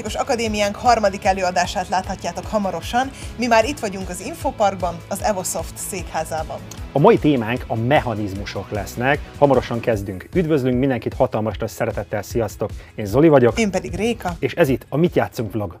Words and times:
Társasjátékos 0.00 0.34
Akadémiánk 0.34 0.76
harmadik 0.76 1.24
előadását 1.24 1.88
láthatjátok 1.88 2.46
hamarosan. 2.46 3.10
Mi 3.36 3.46
már 3.46 3.64
itt 3.64 3.78
vagyunk 3.78 4.08
az 4.08 4.20
Infoparkban, 4.20 4.96
az 5.08 5.22
Evosoft 5.22 5.76
székházában. 5.76 6.58
A 6.92 6.98
mai 6.98 7.18
témánk 7.18 7.64
a 7.66 7.74
mechanizmusok 7.74 8.70
lesznek. 8.70 9.18
Hamarosan 9.38 9.80
kezdünk. 9.80 10.28
Üdvözlünk 10.34 10.78
mindenkit 10.78 11.14
hatalmas 11.14 11.58
nagy 11.58 11.68
szeretettel, 11.68 12.22
sziasztok! 12.22 12.70
Én 12.94 13.06
Zoli 13.06 13.28
vagyok. 13.28 13.58
Én 13.58 13.70
pedig 13.70 13.94
Réka. 13.94 14.36
És 14.38 14.54
ez 14.54 14.68
itt 14.68 14.86
a 14.88 14.96
Mit 14.96 15.14
játszunk 15.14 15.52
vlog. 15.52 15.78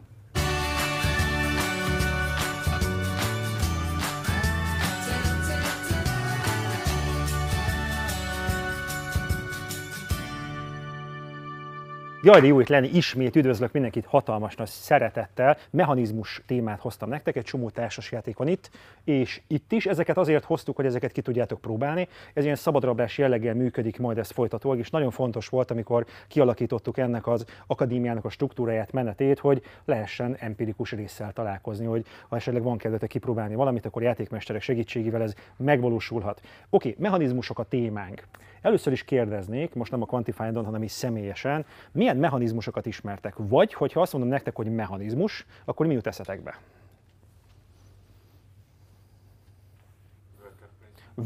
Jaj, 12.22 12.40
de 12.40 12.46
jó 12.46 12.60
itt 12.60 12.68
lenni, 12.68 12.88
ismét 12.88 13.36
üdvözlök 13.36 13.72
mindenkit 13.72 14.06
hatalmas 14.06 14.54
nagy 14.54 14.66
szeretettel. 14.68 15.56
Mechanizmus 15.70 16.42
témát 16.46 16.80
hoztam 16.80 17.08
nektek, 17.08 17.36
egy 17.36 17.44
csomó 17.44 17.70
társasjáték 17.70 18.36
van 18.36 18.48
itt, 18.48 18.70
és 19.04 19.40
itt 19.46 19.72
is. 19.72 19.86
Ezeket 19.86 20.16
azért 20.16 20.44
hoztuk, 20.44 20.76
hogy 20.76 20.86
ezeket 20.86 21.12
ki 21.12 21.20
tudjátok 21.20 21.60
próbálni. 21.60 22.08
Ez 22.34 22.44
ilyen 22.44 22.56
szabadrablás 22.56 23.18
jelleggel 23.18 23.54
működik 23.54 23.98
majd 23.98 24.18
ez 24.18 24.30
folytatólag, 24.30 24.78
és 24.78 24.90
nagyon 24.90 25.10
fontos 25.10 25.48
volt, 25.48 25.70
amikor 25.70 26.06
kialakítottuk 26.28 26.98
ennek 26.98 27.26
az 27.26 27.44
akadémiának 27.66 28.24
a 28.24 28.30
struktúráját, 28.30 28.92
menetét, 28.92 29.38
hogy 29.38 29.62
lehessen 29.84 30.36
empirikus 30.38 30.92
résszel 30.92 31.32
találkozni, 31.32 31.86
hogy 31.86 32.06
ha 32.28 32.36
esetleg 32.36 32.62
van 32.62 32.78
kedvetek 32.78 33.08
kipróbálni 33.08 33.54
valamit, 33.54 33.86
akkor 33.86 34.02
játékmesterek 34.02 34.62
segítségével 34.62 35.22
ez 35.22 35.34
megvalósulhat. 35.56 36.40
Oké, 36.70 36.94
mechanizmusok 36.98 37.58
a 37.58 37.64
témánk. 37.64 38.22
Először 38.60 38.92
is 38.92 39.04
kérdeznék, 39.04 39.74
most 39.74 39.90
nem 39.90 40.02
a 40.02 40.06
quantify 40.06 40.52
hanem 40.52 40.82
is 40.82 40.90
személyesen, 40.90 41.66
milyen 41.92 42.16
mechanizmusokat 42.16 42.86
ismertek? 42.86 43.34
Vagy, 43.36 43.72
hogyha 43.72 44.00
azt 44.00 44.12
mondom 44.12 44.30
nektek, 44.30 44.56
hogy 44.56 44.74
mechanizmus, 44.74 45.46
akkor 45.64 45.86
mi 45.86 45.94
jut 45.94 46.06
eszetekbe? 46.06 46.58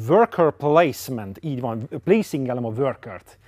Worker 0.09 0.51
placement, 0.51 1.39
így 1.43 1.61
van, 1.61 1.89
placing 2.05 2.49
a 2.49 2.55
workert. 2.55 3.39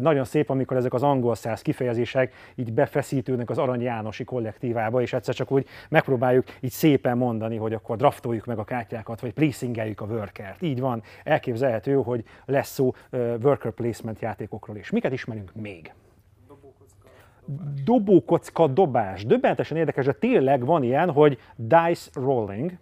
Nagyon 0.00 0.24
szép, 0.24 0.50
amikor 0.50 0.76
ezek 0.76 0.94
az 0.94 1.02
angol 1.02 1.34
száz 1.34 1.62
kifejezések 1.62 2.32
így 2.54 2.72
befeszítődnek 2.72 3.50
az 3.50 3.58
Arany 3.58 3.82
Jánosi 3.82 4.24
kollektívába, 4.24 5.00
és 5.00 5.12
egyszer 5.12 5.34
csak 5.34 5.50
úgy 5.50 5.66
megpróbáljuk 5.88 6.44
így 6.60 6.70
szépen 6.70 7.16
mondani, 7.16 7.56
hogy 7.56 7.72
akkor 7.72 7.96
draftoljuk 7.96 8.44
meg 8.44 8.58
a 8.58 8.64
kártyákat, 8.64 9.20
vagy 9.20 9.32
placingeljük 9.32 10.00
a 10.00 10.04
workert. 10.04 10.62
Így 10.62 10.80
van, 10.80 11.02
elképzelhető, 11.24 11.94
hogy 11.94 12.24
lesz 12.44 12.68
szó 12.68 12.94
worker 13.12 13.72
placement 13.72 14.20
játékokról 14.20 14.76
is. 14.76 14.90
Miket 14.90 15.12
ismerünk 15.12 15.54
még? 15.54 15.92
dobókocka 17.84 18.66
dobás. 18.66 19.24
Döbbentesen 19.24 19.76
érdekes, 19.76 20.04
de 20.04 20.12
tényleg 20.12 20.64
van 20.64 20.82
ilyen, 20.82 21.10
hogy 21.10 21.38
dice 21.56 22.10
rolling, 22.12 22.72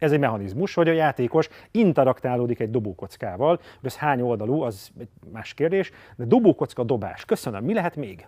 ez 0.00 0.12
egy 0.12 0.18
mechanizmus, 0.18 0.74
hogy 0.74 0.88
a 0.88 0.92
játékos 0.92 1.48
interaktálódik 1.70 2.60
egy 2.60 2.70
dobókockával, 2.70 3.56
hogy 3.56 3.88
ez 3.88 3.96
hány 3.96 4.20
oldalú, 4.20 4.60
az 4.60 4.90
egy 4.98 5.08
más 5.32 5.54
kérdés, 5.54 5.90
de 6.16 6.24
dobókocka 6.24 6.84
dobás. 6.84 7.24
Köszönöm. 7.24 7.64
Mi 7.64 7.74
lehet 7.74 7.96
még? 7.96 8.26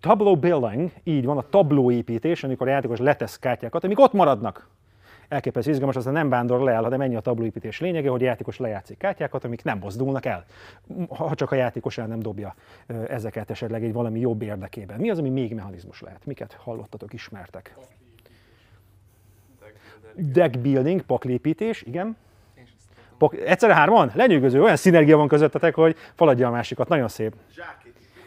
Tableau 0.00 0.36
building, 0.36 0.90
így 1.02 1.24
van, 1.24 1.38
a 1.38 1.48
tablóépítés, 1.48 2.44
amikor 2.44 2.68
a 2.68 2.70
játékos 2.70 2.98
letesz 2.98 3.38
kártyákat, 3.38 3.84
amik 3.84 4.00
ott 4.00 4.12
maradnak 4.12 4.68
elképesztő 5.28 5.70
izgalmas, 5.70 5.96
az 5.96 6.04
nem 6.04 6.28
vándor 6.28 6.60
le 6.60 6.72
el, 6.72 6.82
hanem 6.82 7.00
ennyi 7.00 7.16
a 7.16 7.20
tablóépítés 7.20 7.80
lényege, 7.80 8.10
hogy 8.10 8.22
a 8.22 8.24
játékos 8.24 8.58
lejátszik 8.58 8.98
kártyákat, 8.98 9.44
amik 9.44 9.64
nem 9.64 9.78
mozdulnak 9.78 10.24
el, 10.26 10.44
ha 11.08 11.34
csak 11.34 11.50
a 11.50 11.54
játékos 11.54 11.98
el 11.98 12.06
nem 12.06 12.20
dobja 12.20 12.54
ezeket 13.08 13.50
esetleg 13.50 13.84
egy 13.84 13.92
valami 13.92 14.20
jobb 14.20 14.42
érdekében. 14.42 15.00
Mi 15.00 15.10
az, 15.10 15.18
ami 15.18 15.30
még 15.30 15.54
mechanizmus 15.54 16.00
lehet? 16.00 16.26
Miket 16.26 16.52
hallottatok, 16.52 17.12
ismertek? 17.12 17.76
Deck 20.16 20.58
building, 20.58 21.02
paklépítés, 21.02 21.82
igen. 21.82 22.16
Pak, 23.18 23.36
egyszerre 23.36 23.74
hárman? 23.74 24.10
Lenyűgöző, 24.14 24.62
olyan 24.62 24.76
szinergia 24.76 25.16
van 25.16 25.28
közöttetek, 25.28 25.74
hogy 25.74 25.96
faladja 26.14 26.48
a 26.48 26.50
másikat. 26.50 26.88
Nagyon 26.88 27.08
szép. 27.08 27.34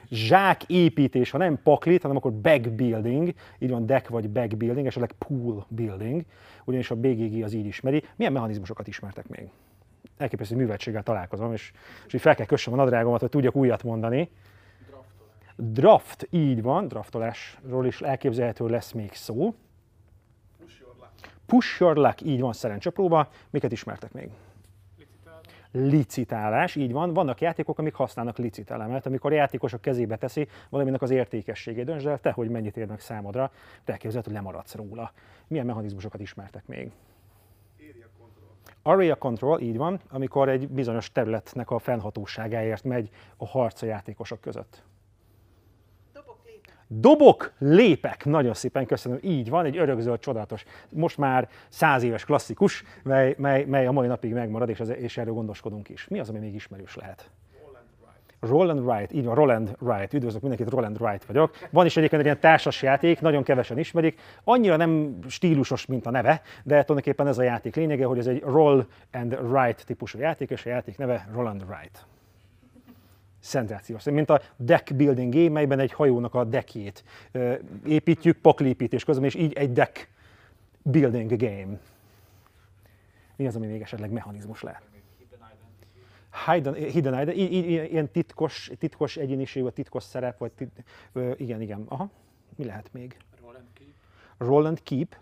Zsák 0.09 0.63
építés, 0.63 1.31
ha 1.31 1.37
nem 1.37 1.59
paklit, 1.63 2.01
hanem 2.01 2.17
akkor 2.17 2.33
back 2.33 2.69
building, 2.69 3.33
így 3.59 3.69
van 3.69 3.85
deck 3.85 4.09
vagy 4.09 4.29
back 4.29 4.57
building, 4.57 4.85
esetleg 4.85 5.11
pool 5.11 5.65
building, 5.67 6.21
ugyanis 6.63 6.91
a 6.91 6.95
BGG 6.95 7.43
az 7.43 7.53
így 7.53 7.65
ismeri. 7.65 8.03
Milyen 8.15 8.33
mechanizmusokat 8.33 8.87
ismertek 8.87 9.27
még? 9.27 9.49
Elképesztő 10.17 10.55
műveltséggel 10.55 11.03
találkozom, 11.03 11.53
és, 11.53 11.71
és 12.07 12.13
így 12.13 12.21
fel 12.21 12.35
kell 12.35 12.45
kössem 12.45 12.73
a 12.73 12.75
nadrágomat, 12.75 13.19
hogy 13.19 13.29
tudjak 13.29 13.55
újat 13.55 13.83
mondani. 13.83 14.29
Draft, 15.55 16.27
így 16.29 16.61
van, 16.61 16.87
draftolásról 16.87 17.85
is 17.85 18.01
elképzelhető 18.01 18.67
lesz 18.67 18.91
még 18.91 19.13
szó. 19.13 19.55
Push 21.47 21.79
your 21.79 21.95
luck. 21.95 22.21
Így 22.21 22.39
van, 22.39 22.53
szerencsepróba. 22.53 23.29
Miket 23.49 23.71
ismertek 23.71 24.13
még? 24.13 24.29
licitálás, 25.71 26.75
így 26.75 26.91
van. 26.91 27.13
Vannak 27.13 27.41
játékok, 27.41 27.79
amik 27.79 27.93
használnak 27.93 28.37
licitelemet, 28.37 29.05
amikor 29.05 29.31
a 29.31 29.35
játékosok 29.35 29.81
kezébe 29.81 30.15
teszi 30.15 30.47
valaminek 30.69 31.01
az 31.01 31.09
értékességét. 31.09 31.85
Döntsd 31.85 32.07
el 32.07 32.19
te, 32.19 32.31
hogy 32.31 32.49
mennyit 32.49 32.77
érnek 32.77 32.99
számodra, 32.99 33.51
te 33.83 33.91
elképzeled, 33.91 34.25
hogy 34.25 34.33
lemaradsz 34.33 34.75
róla. 34.75 35.11
Milyen 35.47 35.65
mechanizmusokat 35.65 36.21
ismertek 36.21 36.67
még? 36.67 36.91
Area 38.81 39.15
control, 39.15 39.59
így 39.59 39.77
van, 39.77 39.99
amikor 40.09 40.49
egy 40.49 40.67
bizonyos 40.69 41.11
területnek 41.11 41.71
a 41.71 41.79
fennhatóságáért 41.79 42.83
megy 42.83 43.09
a 43.37 43.47
harc 43.47 43.81
a 43.81 43.85
játékosok 43.85 44.41
között. 44.41 44.83
Dobok, 46.89 47.51
lépek, 47.57 48.25
nagyon 48.25 48.53
szépen 48.53 48.85
köszönöm, 48.85 49.19
így 49.21 49.49
van, 49.49 49.65
egy 49.65 49.77
örökzöld, 49.77 50.19
csodálatos, 50.19 50.65
most 50.89 51.17
már 51.17 51.49
száz 51.69 52.03
éves 52.03 52.25
klasszikus, 52.25 52.83
mely, 53.03 53.35
mely, 53.37 53.65
mely 53.65 53.87
a 53.87 53.91
mai 53.91 54.07
napig 54.07 54.33
megmarad, 54.33 54.69
és, 54.69 54.79
az, 54.79 54.89
és 54.89 55.17
erről 55.17 55.33
gondoskodunk 55.33 55.89
is. 55.89 56.07
Mi 56.07 56.19
az, 56.19 56.29
ami 56.29 56.39
még 56.39 56.55
ismerős 56.55 56.95
lehet? 56.95 57.29
Roland 58.39 58.79
Wright, 58.79 59.13
így 59.13 59.25
van, 59.25 59.35
Roland 59.35 59.75
Wright, 59.79 60.13
üdvözlök 60.13 60.41
mindenkit, 60.41 60.69
Roland 60.69 61.01
Wright 61.01 61.25
vagyok. 61.25 61.57
Van 61.69 61.85
is 61.85 61.97
egyébként 61.97 62.21
egy 62.21 62.27
ilyen 62.27 62.39
társas 62.39 62.81
játék, 62.81 63.19
nagyon 63.19 63.43
kevesen 63.43 63.77
ismerik, 63.77 64.19
annyira 64.43 64.75
nem 64.75 65.19
stílusos, 65.27 65.85
mint 65.85 66.05
a 66.05 66.11
neve, 66.11 66.41
de 66.63 66.83
tulajdonképpen 66.83 67.27
ez 67.27 67.37
a 67.37 67.43
játék 67.43 67.75
lényege, 67.75 68.05
hogy 68.05 68.17
ez 68.17 68.27
egy 68.27 68.41
Roll 68.41 68.85
and 69.11 69.33
Write 69.33 69.83
típusú 69.85 70.19
játék, 70.19 70.49
és 70.49 70.65
a 70.65 70.69
játék 70.69 70.97
neve 70.97 71.27
Roland 71.33 71.63
Wright 71.69 72.05
szenzációs. 73.47 74.03
Mint 74.03 74.29
a 74.29 74.41
deck 74.57 74.95
building 74.95 75.33
game, 75.33 75.49
melyben 75.49 75.79
egy 75.79 75.91
hajónak 75.91 76.33
a 76.33 76.43
deckjét 76.43 77.03
építjük 77.85 78.37
paklépítés 78.37 79.03
közben, 79.03 79.25
és 79.25 79.35
így 79.35 79.53
egy 79.53 79.71
deck 79.71 80.09
building 80.81 81.35
game. 81.37 81.79
Mi 83.35 83.47
az, 83.47 83.55
ami 83.55 83.67
még 83.67 83.81
esetleg 83.81 84.11
mechanizmus 84.11 84.61
lehet? 84.61 84.81
Hidden, 86.45 86.73
hidden 86.73 87.21
identity, 87.21 87.91
ilyen 87.91 88.11
titkos, 88.11 88.71
titkos 88.79 89.17
egyéniség, 89.17 89.63
vagy 89.63 89.73
titkos 89.73 90.03
szerep, 90.03 90.37
vagy 90.37 90.51
tit, 90.51 90.83
igen, 91.35 91.61
igen. 91.61 91.85
Aha. 91.87 92.09
Mi 92.55 92.65
lehet 92.65 92.89
még? 92.93 93.17
Roll 93.41 93.55
and 93.55 93.67
keep. 93.73 93.93
Roll 94.37 94.65
and 94.65 94.83
keep 94.83 95.15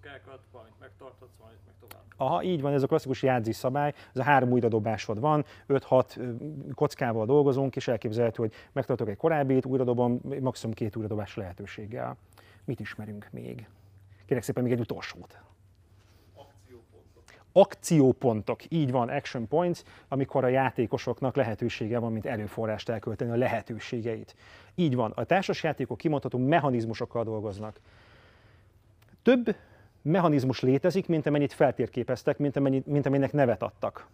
kockákat, 0.00 0.40
valamit 0.52 0.74
megtartatsz, 0.80 1.36
valamit 1.38 1.60
meg 1.66 1.74
tovább. 1.80 2.04
Aha, 2.16 2.42
így 2.42 2.60
van, 2.60 2.72
ez 2.72 2.82
a 2.82 2.86
klasszikus 2.86 3.22
játszí 3.22 3.52
szabály, 3.52 3.92
ez 4.14 4.20
a 4.20 4.22
három 4.22 4.50
újradobásod 4.50 5.20
van, 5.20 5.44
5-6 5.68 6.74
kockával 6.74 7.26
dolgozunk, 7.26 7.76
és 7.76 7.88
elképzelhető, 7.88 8.42
hogy 8.42 8.52
megtartok 8.72 9.08
egy 9.08 9.16
korábbit, 9.16 9.64
újradobom, 9.64 10.20
maximum 10.40 10.74
két 10.74 10.96
újradobás 10.96 11.36
lehetőséggel. 11.36 12.16
Mit 12.64 12.80
ismerünk 12.80 13.28
még? 13.30 13.68
Kérek 14.26 14.42
szépen 14.42 14.62
még 14.62 14.72
egy 14.72 14.80
utolsót. 14.80 15.38
Akciópontok. 16.34 17.24
Akciópontok, 17.52 18.60
így 18.68 18.90
van, 18.90 19.08
action 19.08 19.48
points, 19.48 19.82
amikor 20.08 20.44
a 20.44 20.48
játékosoknak 20.48 21.36
lehetősége 21.36 21.98
van, 21.98 22.12
mint 22.12 22.26
erőforrást 22.26 22.88
elkölteni 22.88 23.30
a 23.30 23.36
lehetőségeit. 23.36 24.36
Így 24.74 24.94
van, 24.94 25.10
a 25.10 25.24
társasjátékok 25.24 25.98
kimondható 25.98 26.38
mechanizmusokkal 26.38 27.24
dolgoznak. 27.24 27.80
Több 29.22 29.56
mechanizmus 30.06 30.60
létezik, 30.60 31.08
mint 31.08 31.26
amennyit 31.26 31.52
feltérképeztek, 31.52 32.38
mint, 32.38 32.56
amennyit, 32.56 32.86
mint 32.86 33.06
amennyinek 33.06 33.32
nevet 33.32 33.62
adtak 33.62 34.06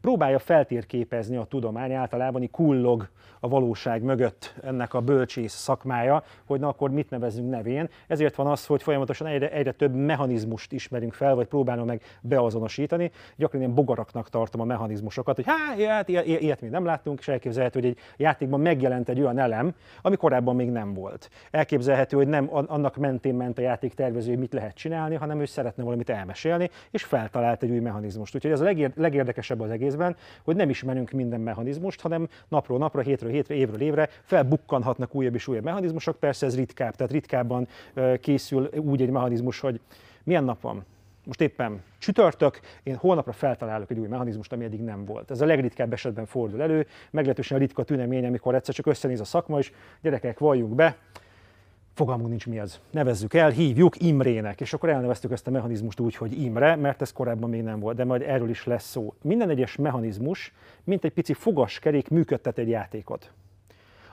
próbálja 0.00 0.38
feltérképezni 0.38 1.36
a 1.36 1.44
tudomány, 1.44 1.92
általában 1.92 2.50
kullog 2.50 3.08
a 3.40 3.48
valóság 3.48 4.02
mögött 4.02 4.54
ennek 4.62 4.94
a 4.94 5.00
bölcsész 5.00 5.52
szakmája, 5.52 6.22
hogy 6.44 6.60
na 6.60 6.68
akkor 6.68 6.90
mit 6.90 7.10
nevezünk 7.10 7.50
nevén. 7.50 7.88
Ezért 8.06 8.34
van 8.34 8.46
az, 8.46 8.66
hogy 8.66 8.82
folyamatosan 8.82 9.26
egyre, 9.26 9.50
egyre 9.50 9.72
több 9.72 9.94
mechanizmust 9.94 10.72
ismerünk 10.72 11.12
fel, 11.12 11.34
vagy 11.34 11.46
próbálom 11.46 11.86
meg 11.86 12.02
beazonosítani. 12.20 13.10
Gyakran 13.36 13.60
ilyen 13.60 13.74
bogaraknak 13.74 14.28
tartom 14.28 14.60
a 14.60 14.64
mechanizmusokat, 14.64 15.36
hogy 15.36 15.44
hát 15.46 16.08
ilyet, 16.08 16.26
ilyet, 16.26 16.60
még 16.60 16.70
nem 16.70 16.84
láttunk, 16.84 17.18
és 17.18 17.28
elképzelhető, 17.28 17.80
hogy 17.80 17.88
egy 17.88 17.98
játékban 18.16 18.60
megjelent 18.60 19.08
egy 19.08 19.20
olyan 19.20 19.38
elem, 19.38 19.74
ami 20.02 20.16
korábban 20.16 20.56
még 20.56 20.70
nem 20.70 20.94
volt. 20.94 21.30
Elképzelhető, 21.50 22.16
hogy 22.16 22.28
nem 22.28 22.48
annak 22.50 22.96
mentén 22.96 23.34
ment 23.34 23.58
a 23.58 23.62
játék 23.62 23.94
tervező, 23.94 24.28
hogy 24.28 24.38
mit 24.38 24.52
lehet 24.52 24.74
csinálni, 24.74 25.14
hanem 25.14 25.40
ő 25.40 25.44
szeretne 25.44 25.82
valamit 25.82 26.10
elmesélni, 26.10 26.70
és 26.90 27.04
feltalált 27.04 27.62
egy 27.62 27.70
új 27.70 27.78
mechanizmust. 27.78 28.34
Úgyhogy 28.34 28.50
ez 28.50 28.60
a 28.60 28.64
legér, 28.64 28.92
legérdekesebb 28.96 29.60
az 29.60 29.70
egész 29.70 29.89
egészben, 29.90 30.16
hogy 30.44 30.56
nem 30.56 30.70
ismerünk 30.70 31.10
minden 31.10 31.40
mechanizmust, 31.40 32.00
hanem 32.00 32.28
napról 32.48 32.78
napra, 32.78 33.00
hétről 33.00 33.30
hétre, 33.30 33.54
évről 33.54 33.80
évre 33.80 34.08
felbukkanhatnak 34.22 35.14
újabb 35.14 35.34
és 35.34 35.48
újabb 35.48 35.64
mechanizmusok. 35.64 36.16
Persze 36.18 36.46
ez 36.46 36.56
ritkább, 36.56 36.94
tehát 36.96 37.12
ritkábban 37.12 37.68
készül 38.20 38.68
úgy 38.74 39.02
egy 39.02 39.10
mechanizmus, 39.10 39.60
hogy 39.60 39.80
milyen 40.24 40.44
nap 40.44 40.60
van, 40.60 40.84
most 41.24 41.40
éppen 41.40 41.82
csütörtök, 41.98 42.60
én 42.82 42.96
holnapra 42.96 43.32
feltalálok 43.32 43.90
egy 43.90 43.98
új 43.98 44.06
mechanizmust, 44.06 44.52
ami 44.52 44.64
eddig 44.64 44.80
nem 44.80 45.04
volt. 45.04 45.30
Ez 45.30 45.40
a 45.40 45.46
legritkább 45.46 45.92
esetben 45.92 46.26
fordul 46.26 46.62
elő, 46.62 46.86
meglehetősen 47.10 47.58
ritka 47.58 47.82
tünemény, 47.82 48.26
amikor 48.26 48.54
egyszer 48.54 48.74
csak 48.74 48.86
összenéz 48.86 49.20
a 49.20 49.24
szakma 49.24 49.58
is, 49.58 49.72
gyerekek, 50.02 50.38
valljunk 50.38 50.74
be, 50.74 50.96
fogalmunk 52.00 52.28
nincs 52.28 52.46
mi 52.46 52.58
az. 52.58 52.80
Nevezzük 52.90 53.34
el, 53.34 53.50
hívjuk 53.50 54.02
Imrének, 54.02 54.60
és 54.60 54.72
akkor 54.72 54.88
elneveztük 54.88 55.32
ezt 55.32 55.46
a 55.46 55.50
mechanizmust 55.50 56.00
úgy, 56.00 56.16
hogy 56.16 56.42
Imre, 56.42 56.76
mert 56.76 57.02
ez 57.02 57.12
korábban 57.12 57.50
még 57.50 57.62
nem 57.62 57.80
volt, 57.80 57.96
de 57.96 58.04
majd 58.04 58.22
erről 58.22 58.48
is 58.48 58.66
lesz 58.66 58.84
szó. 58.84 59.14
Minden 59.22 59.50
egyes 59.50 59.76
mechanizmus, 59.76 60.52
mint 60.84 61.04
egy 61.04 61.12
pici 61.12 61.32
fogaskerék 61.32 62.08
működtet 62.08 62.58
egy 62.58 62.68
játékot. 62.68 63.32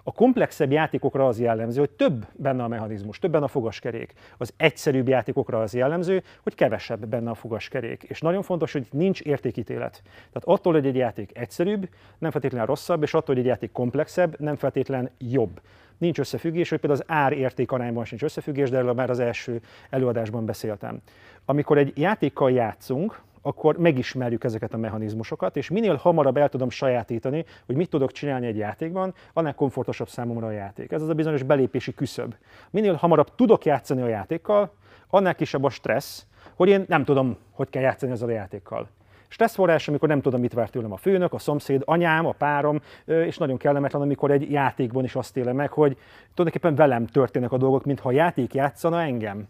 A 0.04 0.12
komplexebb 0.12 0.72
játékokra 0.72 1.28
az 1.28 1.40
jellemző, 1.40 1.80
hogy 1.80 1.90
több 1.90 2.26
benne 2.34 2.64
a 2.64 2.68
mechanizmus, 2.68 3.20
több 3.20 3.32
benne 3.32 3.46
a 3.46 3.48
fogaskerék. 3.48 4.14
Az 4.38 4.54
egyszerűbb 4.58 5.08
játékokra 5.08 5.62
az 5.62 5.74
jellemző, 5.74 6.24
hogy 6.44 6.56
kevesebb 6.56 7.06
benne 7.06 7.30
a 7.30 7.36
fogaskerék. 7.36 8.04
És 8.04 8.22
nagyon 8.22 8.42
fontos, 8.42 8.72
hogy 8.72 8.88
nincs 8.92 9.22
értékítélet. 9.22 10.02
Tehát 10.04 10.44
attól, 10.44 10.74
hogy 10.74 10.86
egy 10.86 10.96
játék 10.96 11.38
egyszerűbb, 11.38 11.90
nem 12.18 12.32
feltétlenül 12.32 12.68
rosszabb, 12.68 13.04
és 13.04 13.14
attól, 13.14 13.36
hogy 13.36 13.44
egy 13.44 13.50
játék 13.50 13.72
komplexebb, 13.72 14.40
nem 14.40 14.56
feltétlenül 14.56 15.10
jobb 15.18 15.62
nincs 15.98 16.20
összefüggés, 16.20 16.70
hogy 16.70 16.80
például 16.80 17.02
az 17.02 17.16
ár-érték 17.16 17.72
arányban 17.72 18.06
sincs 18.06 18.24
összefüggés, 18.24 18.70
de 18.70 18.78
erről 18.78 18.94
már 18.94 19.10
az 19.10 19.20
első 19.20 19.62
előadásban 19.90 20.46
beszéltem. 20.46 21.02
Amikor 21.46 21.78
egy 21.78 21.98
játékkal 21.98 22.52
játszunk, 22.52 23.22
akkor 23.42 23.78
megismerjük 23.78 24.44
ezeket 24.44 24.74
a 24.74 24.78
mechanizmusokat, 24.78 25.58
és 25.58 25.70
minél 25.70 25.96
hamarabb 25.96 26.38
el 26.38 26.50
tudom 26.50 26.70
sajátítani, 26.70 27.46
hogy 27.66 27.76
mit 27.76 27.90
tudok 27.90 28.12
csinálni 28.12 28.48
egy 28.48 28.58
játékban, 28.58 29.14
annál 29.34 29.56
komfortosabb 29.56 30.10
számomra 30.10 30.48
a 30.48 30.52
játék. 30.52 30.92
Ez 30.92 31.02
az 31.02 31.10
a 31.10 31.14
bizonyos 31.14 31.44
belépési 31.44 31.94
küszöb. 31.94 32.36
Minél 32.70 32.94
hamarabb 32.94 33.36
tudok 33.36 33.66
játszani 33.66 34.02
a 34.02 34.08
játékkal, 34.08 34.72
annál 35.10 35.36
kisebb 35.36 35.64
a 35.64 35.70
stressz, 35.70 36.26
hogy 36.56 36.70
én 36.70 36.86
nem 36.88 37.04
tudom, 37.04 37.38
hogy 37.52 37.70
kell 37.70 37.82
játszani 37.82 38.12
ezzel 38.12 38.28
a 38.28 38.32
játékkal. 38.32 38.90
Stresszforrás, 39.28 39.88
amikor 39.88 40.08
nem 40.08 40.22
tudom, 40.22 40.40
mit 40.40 40.54
vár 40.54 40.70
tőlem 40.70 40.92
a 40.92 40.98
főnök, 40.98 41.34
a 41.34 41.40
szomszéd, 41.40 41.82
anyám, 41.86 42.26
a 42.26 42.32
párom, 42.32 42.82
és 43.06 43.38
nagyon 43.38 43.58
kellemetlen, 43.58 44.02
amikor 44.02 44.32
egy 44.32 44.52
játékban 44.52 45.04
is 45.04 45.16
azt 45.16 45.38
élem 45.38 45.56
meg, 45.56 45.72
hogy 45.72 45.98
tulajdonképpen 46.34 46.76
velem 46.76 47.06
történnek 47.06 47.52
a 47.52 47.58
dolgok, 47.58 47.86
mintha 47.86 48.10
a 48.10 48.12
játék 48.12 48.54
játszana 48.54 49.02
engem 49.02 49.48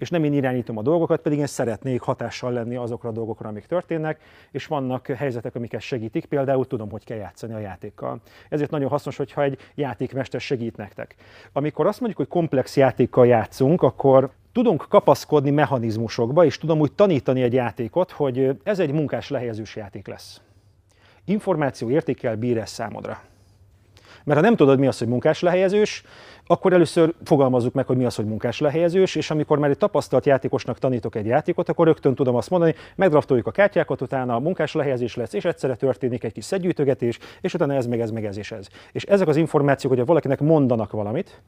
és 0.00 0.10
nem 0.10 0.24
én 0.24 0.32
irányítom 0.32 0.76
a 0.76 0.82
dolgokat, 0.82 1.20
pedig 1.20 1.38
én 1.38 1.46
szeretnék 1.46 2.00
hatással 2.00 2.52
lenni 2.52 2.76
azokra 2.76 3.08
a 3.08 3.12
dolgokra, 3.12 3.48
amik 3.48 3.66
történnek, 3.66 4.20
és 4.50 4.66
vannak 4.66 5.06
helyzetek, 5.06 5.54
amiket 5.54 5.80
segítik, 5.80 6.24
például 6.24 6.66
tudom, 6.66 6.90
hogy 6.90 7.04
kell 7.04 7.16
játszani 7.16 7.52
a 7.52 7.58
játékkal. 7.58 8.20
Ezért 8.48 8.70
nagyon 8.70 8.88
hasznos, 8.88 9.16
hogyha 9.16 9.42
egy 9.42 9.58
játékmester 9.74 10.40
segít 10.40 10.76
nektek. 10.76 11.14
Amikor 11.52 11.86
azt 11.86 12.00
mondjuk, 12.00 12.20
hogy 12.20 12.38
komplex 12.38 12.76
játékkal 12.76 13.26
játszunk, 13.26 13.82
akkor 13.82 14.30
tudunk 14.52 14.86
kapaszkodni 14.88 15.50
mechanizmusokba, 15.50 16.44
és 16.44 16.58
tudom 16.58 16.80
úgy 16.80 16.92
tanítani 16.92 17.42
egy 17.42 17.52
játékot, 17.52 18.10
hogy 18.10 18.56
ez 18.62 18.78
egy 18.78 18.92
munkás 18.92 19.28
lehelyezős 19.28 19.76
játék 19.76 20.06
lesz. 20.06 20.40
Információ 21.24 21.90
értékel 21.90 22.36
bír 22.36 22.58
ez 22.58 22.70
számodra. 22.70 23.20
Mert 24.24 24.38
ha 24.38 24.44
nem 24.44 24.56
tudod, 24.56 24.78
mi 24.78 24.86
az, 24.86 24.98
hogy 24.98 25.08
munkás 25.08 25.40
lehelyezős, 25.40 26.04
akkor 26.50 26.72
először 26.72 27.14
fogalmazzuk 27.24 27.74
meg, 27.74 27.86
hogy 27.86 27.96
mi 27.96 28.04
az, 28.04 28.14
hogy 28.14 28.24
munkás 28.24 28.60
lehelyezős, 28.60 29.14
és 29.14 29.30
amikor 29.30 29.58
már 29.58 29.70
egy 29.70 29.78
tapasztalt 29.78 30.26
játékosnak 30.26 30.78
tanítok 30.78 31.14
egy 31.14 31.26
játékot, 31.26 31.68
akkor 31.68 31.86
rögtön 31.86 32.14
tudom 32.14 32.34
azt 32.34 32.50
mondani, 32.50 32.74
megdraftoljuk 32.94 33.46
a 33.46 33.50
kártyákat, 33.50 34.00
utána 34.00 34.34
a 34.34 34.38
munkás 34.38 34.74
lehelyezés 34.74 35.16
lesz, 35.16 35.32
és 35.32 35.44
egyszerre 35.44 35.74
történik 35.74 36.24
egy 36.24 36.32
kis 36.32 36.44
szedgyűjtögetés, 36.44 37.18
és 37.40 37.54
utána 37.54 37.74
ez, 37.74 37.86
meg 37.86 38.00
ez, 38.00 38.10
meg 38.10 38.24
ez, 38.24 38.38
és 38.38 38.52
ez. 38.52 38.68
És 38.92 39.04
ezek 39.04 39.28
az 39.28 39.36
információk, 39.36 39.92
hogyha 39.92 40.06
valakinek 40.06 40.40
mondanak 40.40 40.90
valamit, 40.90 41.40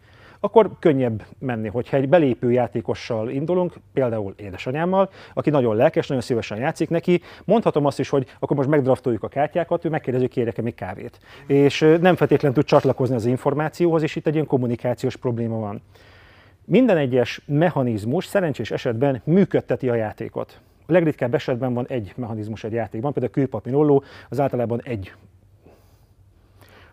akkor 0.44 0.70
könnyebb 0.78 1.24
menni. 1.38 1.68
Hogyha 1.68 1.96
egy 1.96 2.08
belépő 2.08 2.52
játékossal 2.52 3.30
indulunk, 3.30 3.74
például 3.92 4.34
édesanyámmal, 4.36 5.10
aki 5.34 5.50
nagyon 5.50 5.76
lelkes, 5.76 6.06
nagyon 6.06 6.22
szívesen 6.22 6.58
játszik 6.58 6.88
neki, 6.88 7.20
mondhatom 7.44 7.86
azt 7.86 7.98
is, 7.98 8.08
hogy 8.08 8.26
akkor 8.38 8.56
most 8.56 8.68
megdraftoljuk 8.68 9.22
a 9.22 9.28
kártyákat, 9.28 9.84
ő 9.84 9.88
megkérdezi, 9.88 10.28
kérek-e 10.28 10.62
még 10.62 10.74
kávét. 10.74 11.20
És 11.46 11.80
nem 12.00 12.16
feltétlenül 12.16 12.56
tud 12.56 12.66
csatlakozni 12.66 13.14
az 13.14 13.26
információhoz, 13.26 14.02
és 14.02 14.16
itt 14.16 14.26
egy 14.26 14.34
ilyen 14.34 14.46
kommunikációs 14.46 15.16
probléma 15.16 15.58
van. 15.58 15.82
Minden 16.64 16.96
egyes 16.96 17.42
mechanizmus 17.46 18.26
szerencsés 18.26 18.70
esetben 18.70 19.20
működteti 19.24 19.88
a 19.88 19.94
játékot. 19.94 20.60
A 20.86 20.92
legritkább 20.92 21.34
esetben 21.34 21.74
van 21.74 21.86
egy 21.88 22.12
mechanizmus 22.16 22.64
egy 22.64 22.72
játékban, 22.72 23.12
például 23.12 23.32
a 23.34 23.40
kőpapinolló 23.40 24.02
az 24.28 24.40
általában 24.40 24.80
egy 24.84 25.12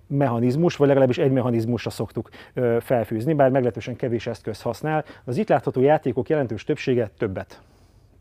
mechanizmus, 0.10 0.76
vagy 0.76 0.88
legalábbis 0.88 1.18
egy 1.18 1.32
mechanizmusra 1.32 1.90
szoktuk 1.90 2.30
felfűzni, 2.80 3.34
bár 3.34 3.50
meglehetősen 3.50 3.96
kevés 3.96 4.28
eszköz 4.28 4.62
használ. 4.62 5.06
Az 5.26 5.38
itt 5.38 5.50
látható 5.50 5.82
játékok 5.82 6.30
jelentős 6.30 6.64
többsége 6.64 7.12
többet 7.18 7.62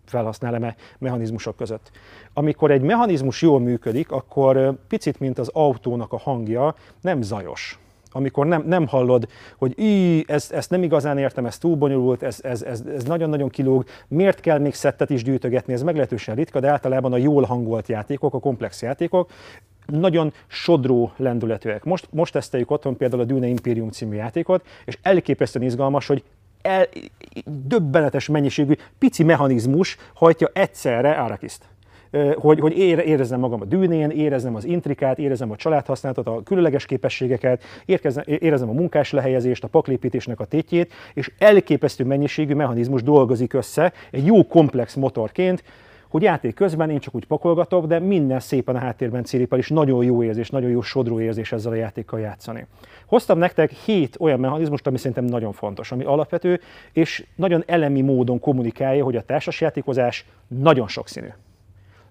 felhasznál 0.04 0.64
e 0.64 0.76
mechanizmusok 0.98 1.56
között. 1.56 1.90
Amikor 2.32 2.70
egy 2.70 2.82
mechanizmus 2.82 3.42
jól 3.42 3.60
működik, 3.60 4.10
akkor 4.10 4.74
picit, 4.88 5.20
mint 5.20 5.38
az 5.38 5.50
autónak 5.52 6.12
a 6.12 6.18
hangja, 6.18 6.74
nem 7.00 7.22
zajos 7.22 7.78
amikor 8.12 8.46
nem, 8.46 8.62
nem 8.66 8.86
hallod, 8.86 9.28
hogy 9.58 9.78
így, 9.78 10.24
ezt, 10.28 10.52
ezt 10.52 10.70
nem 10.70 10.82
igazán 10.82 11.18
értem, 11.18 11.46
ez 11.46 11.58
túl 11.58 11.76
bonyolult, 11.76 12.22
ez, 12.22 12.38
ez, 12.42 12.62
ez, 12.62 12.82
ez 12.94 13.04
nagyon-nagyon 13.04 13.48
kilóg, 13.48 13.84
miért 14.08 14.40
kell 14.40 14.58
még 14.58 14.74
szettet 14.74 15.10
is 15.10 15.22
gyűjtögetni, 15.22 15.72
ez 15.72 15.82
meglehetősen 15.82 16.34
ritka, 16.34 16.60
de 16.60 16.68
általában 16.68 17.12
a 17.12 17.16
jól 17.16 17.42
hangolt 17.42 17.88
játékok, 17.88 18.34
a 18.34 18.38
komplex 18.38 18.82
játékok, 18.82 19.30
nagyon 19.92 20.32
sodró 20.46 21.12
lendületűek. 21.16 21.84
Most, 21.84 22.08
most 22.10 22.32
teszteljük 22.32 22.70
otthon 22.70 22.96
például 22.96 23.22
a 23.22 23.24
Dune 23.24 23.46
Imperium 23.46 23.90
című 23.90 24.16
játékot, 24.16 24.66
és 24.84 24.98
elképesztően 25.02 25.64
izgalmas, 25.64 26.06
hogy 26.06 26.22
el, 26.62 26.86
döbbenetes 27.44 28.28
mennyiségű 28.28 28.74
pici 28.98 29.22
mechanizmus 29.22 29.96
hajtja 30.14 30.50
egyszerre 30.52 31.10
Arakiszt 31.10 31.64
hogy, 32.34 32.60
hogy 32.60 32.78
érezzem 32.78 33.40
magam 33.40 33.60
a 33.60 33.64
dűnén, 33.64 34.10
érezzem 34.10 34.54
az 34.54 34.64
intrikát, 34.64 35.18
érezzem 35.18 35.50
a 35.50 35.56
családhasználatot, 35.56 36.26
a 36.26 36.42
különleges 36.42 36.86
képességeket, 36.86 37.62
érezzem 38.24 38.68
a 38.68 38.72
munkás 38.72 39.12
lehelyezést, 39.12 39.64
a 39.64 39.68
paklépítésnek 39.68 40.40
a 40.40 40.44
tétjét, 40.44 40.92
és 41.14 41.30
elképesztő 41.38 42.04
mennyiségű 42.04 42.54
mechanizmus 42.54 43.02
dolgozik 43.02 43.52
össze 43.52 43.92
egy 44.10 44.26
jó 44.26 44.46
komplex 44.46 44.94
motorként, 44.94 45.62
hogy 46.08 46.22
játék 46.22 46.54
közben 46.54 46.90
én 46.90 46.98
csak 46.98 47.14
úgy 47.14 47.26
pakolgatok, 47.26 47.86
de 47.86 47.98
minden 47.98 48.40
szépen 48.40 48.76
a 48.76 48.78
háttérben 48.78 49.24
ciripel, 49.24 49.58
és 49.58 49.68
nagyon 49.68 50.04
jó 50.04 50.22
érzés, 50.22 50.50
nagyon 50.50 50.70
jó 50.70 50.82
sodró 50.82 51.20
érzés 51.20 51.52
ezzel 51.52 51.72
a 51.72 51.74
játékkal 51.74 52.20
játszani. 52.20 52.66
Hoztam 53.06 53.38
nektek 53.38 53.70
hét 53.70 54.16
olyan 54.20 54.40
mechanizmust, 54.40 54.86
ami 54.86 54.98
szerintem 54.98 55.24
nagyon 55.24 55.52
fontos, 55.52 55.92
ami 55.92 56.04
alapvető, 56.04 56.60
és 56.92 57.26
nagyon 57.36 57.62
elemi 57.66 58.00
módon 58.00 58.40
kommunikálja, 58.40 59.04
hogy 59.04 59.16
a 59.16 59.22
társasjátékozás 59.22 60.26
nagyon 60.46 60.88
sokszínű. 60.88 61.28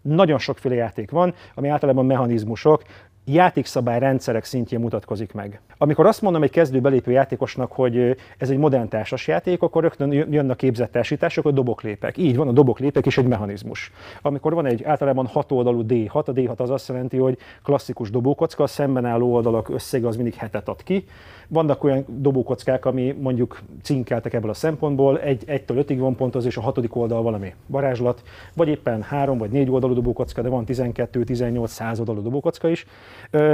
Nagyon 0.01 0.39
sokféle 0.39 0.75
játék 0.75 1.11
van, 1.11 1.33
ami 1.55 1.67
általában 1.67 2.05
mechanizmusok, 2.05 2.83
játékszabályrendszerek 3.27 4.43
szintjén 4.43 4.79
mutatkozik 4.79 5.33
meg. 5.33 5.61
Amikor 5.77 6.05
azt 6.05 6.21
mondom 6.21 6.43
egy 6.43 6.49
kezdő 6.49 6.79
belépő 6.79 7.11
játékosnak, 7.11 7.71
hogy 7.71 8.15
ez 8.37 8.49
egy 8.49 8.57
modern 8.57 8.87
társas 8.87 9.27
játék, 9.27 9.61
akkor 9.61 9.81
rögtön 9.81 10.11
jön 10.11 10.49
a 10.49 10.55
képzett 10.55 10.91
társítások, 10.91 11.45
a 11.45 11.51
doboklépek. 11.51 12.17
Így 12.17 12.35
van, 12.35 12.47
a 12.47 12.51
doboklépek 12.51 13.05
is 13.05 13.17
egy 13.17 13.27
mechanizmus. 13.27 13.91
Amikor 14.21 14.53
van 14.53 14.65
egy 14.65 14.83
általában 14.83 15.25
hat 15.25 15.51
oldalú 15.51 15.85
D6, 15.87 16.25
a 16.25 16.33
D6 16.33 16.57
az 16.57 16.69
azt 16.69 16.87
jelenti, 16.87 17.17
hogy 17.17 17.37
klasszikus 17.63 18.09
dobókocka, 18.09 18.63
a 18.63 18.67
szemben 18.67 19.05
álló 19.05 19.33
oldalak 19.33 19.69
összege 19.69 20.07
az 20.07 20.15
mindig 20.15 20.33
hetet 20.33 20.67
ad 20.67 20.83
ki. 20.83 21.05
Vannak 21.47 21.83
olyan 21.83 22.05
dobókockák, 22.07 22.85
ami 22.85 23.11
mondjuk 23.19 23.61
cinkeltek 23.81 24.33
ebből 24.33 24.49
a 24.49 24.53
szempontból, 24.53 25.19
egy, 25.19 25.43
egytől 25.45 25.77
ötig 25.77 25.99
van 25.99 26.15
pontoz, 26.15 26.45
és 26.45 26.57
a 26.57 26.61
hatodik 26.61 26.95
oldal 26.95 27.21
valami 27.21 27.53
varázslat, 27.67 28.23
vagy 28.55 28.67
éppen 28.67 29.01
három 29.01 29.37
vagy 29.37 29.49
négy 29.49 29.69
oldalú 29.69 29.93
dobókocka, 29.93 30.41
de 30.41 30.49
van 30.49 30.65
12, 30.65 31.23
18, 31.23 31.71
100 31.71 31.99
oldalú 31.99 32.21
dobókocka 32.21 32.69
is. 32.69 32.85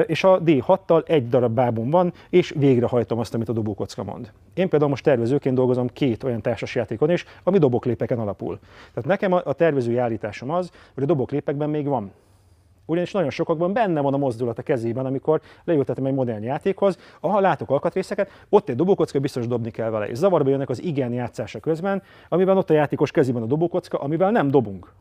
És 0.06 0.24
a 0.24 0.42
D6-tal 0.42 1.08
egy 1.08 1.30
darab 1.30 1.54
bábom 1.54 1.90
van, 1.90 2.14
és 2.30 2.54
végrehajtom 2.58 3.20
azt, 3.20 3.34
amit 3.34 3.50
a 3.50 3.54
dobókocka 3.54 4.04
mond. 4.04 4.32
Én 4.54 4.70
például 4.70 4.92
most 4.92 5.04
tervezőként 5.04 5.56
dolgozom 5.56 5.88
két 5.88 6.24
olyan 6.24 6.42
társasjátékon 6.42 7.10
is, 7.10 7.26
ami 7.44 7.58
doboklépeken 7.58 8.20
alapul. 8.20 8.60
Tehát 8.94 9.10
nekem 9.10 9.34
a 9.34 9.54
tervezői 9.54 9.98
állításom 9.98 10.50
az, 10.50 10.72
hogy 10.94 11.04
a 11.04 11.06
doboklépekben 11.06 11.70
még 11.70 11.88
van 11.88 12.12
ugyanis 12.86 13.12
nagyon 13.12 13.30
sokakban 13.30 13.74
benne 13.74 14.02
van 14.02 14.14
a 14.14 14.18
mozdulat 14.18 14.60
a 14.60 14.62
kezében, 14.62 15.06
amikor 15.06 15.42
leültetem 15.64 16.06
egy 16.06 16.14
modern 16.14 16.44
játékhoz, 16.44 16.98
ha 17.22 17.40
látok 17.40 17.70
alkatrészeket, 17.70 18.30
ott 18.50 18.70
egy 18.70 18.76
dobókocka, 18.76 19.20
biztos 19.20 19.48
dobni 19.48 19.72
kell 19.72 19.90
vele. 19.90 20.10
És 20.10 20.18
zavarba 20.18 20.50
jönnek 20.50 20.70
az 20.70 20.84
igen 20.84 21.14
játszása 21.14 21.60
közben, 21.60 22.02
amiben 22.30 22.58
ott 22.58 22.70
a 22.70 22.74
játékos 22.74 23.12
kezében 23.12 23.42
a 23.42 23.46
dobókocka, 23.46 23.98
amivel 23.98 24.32
nem 24.32 24.52
dobunk. 24.52 24.92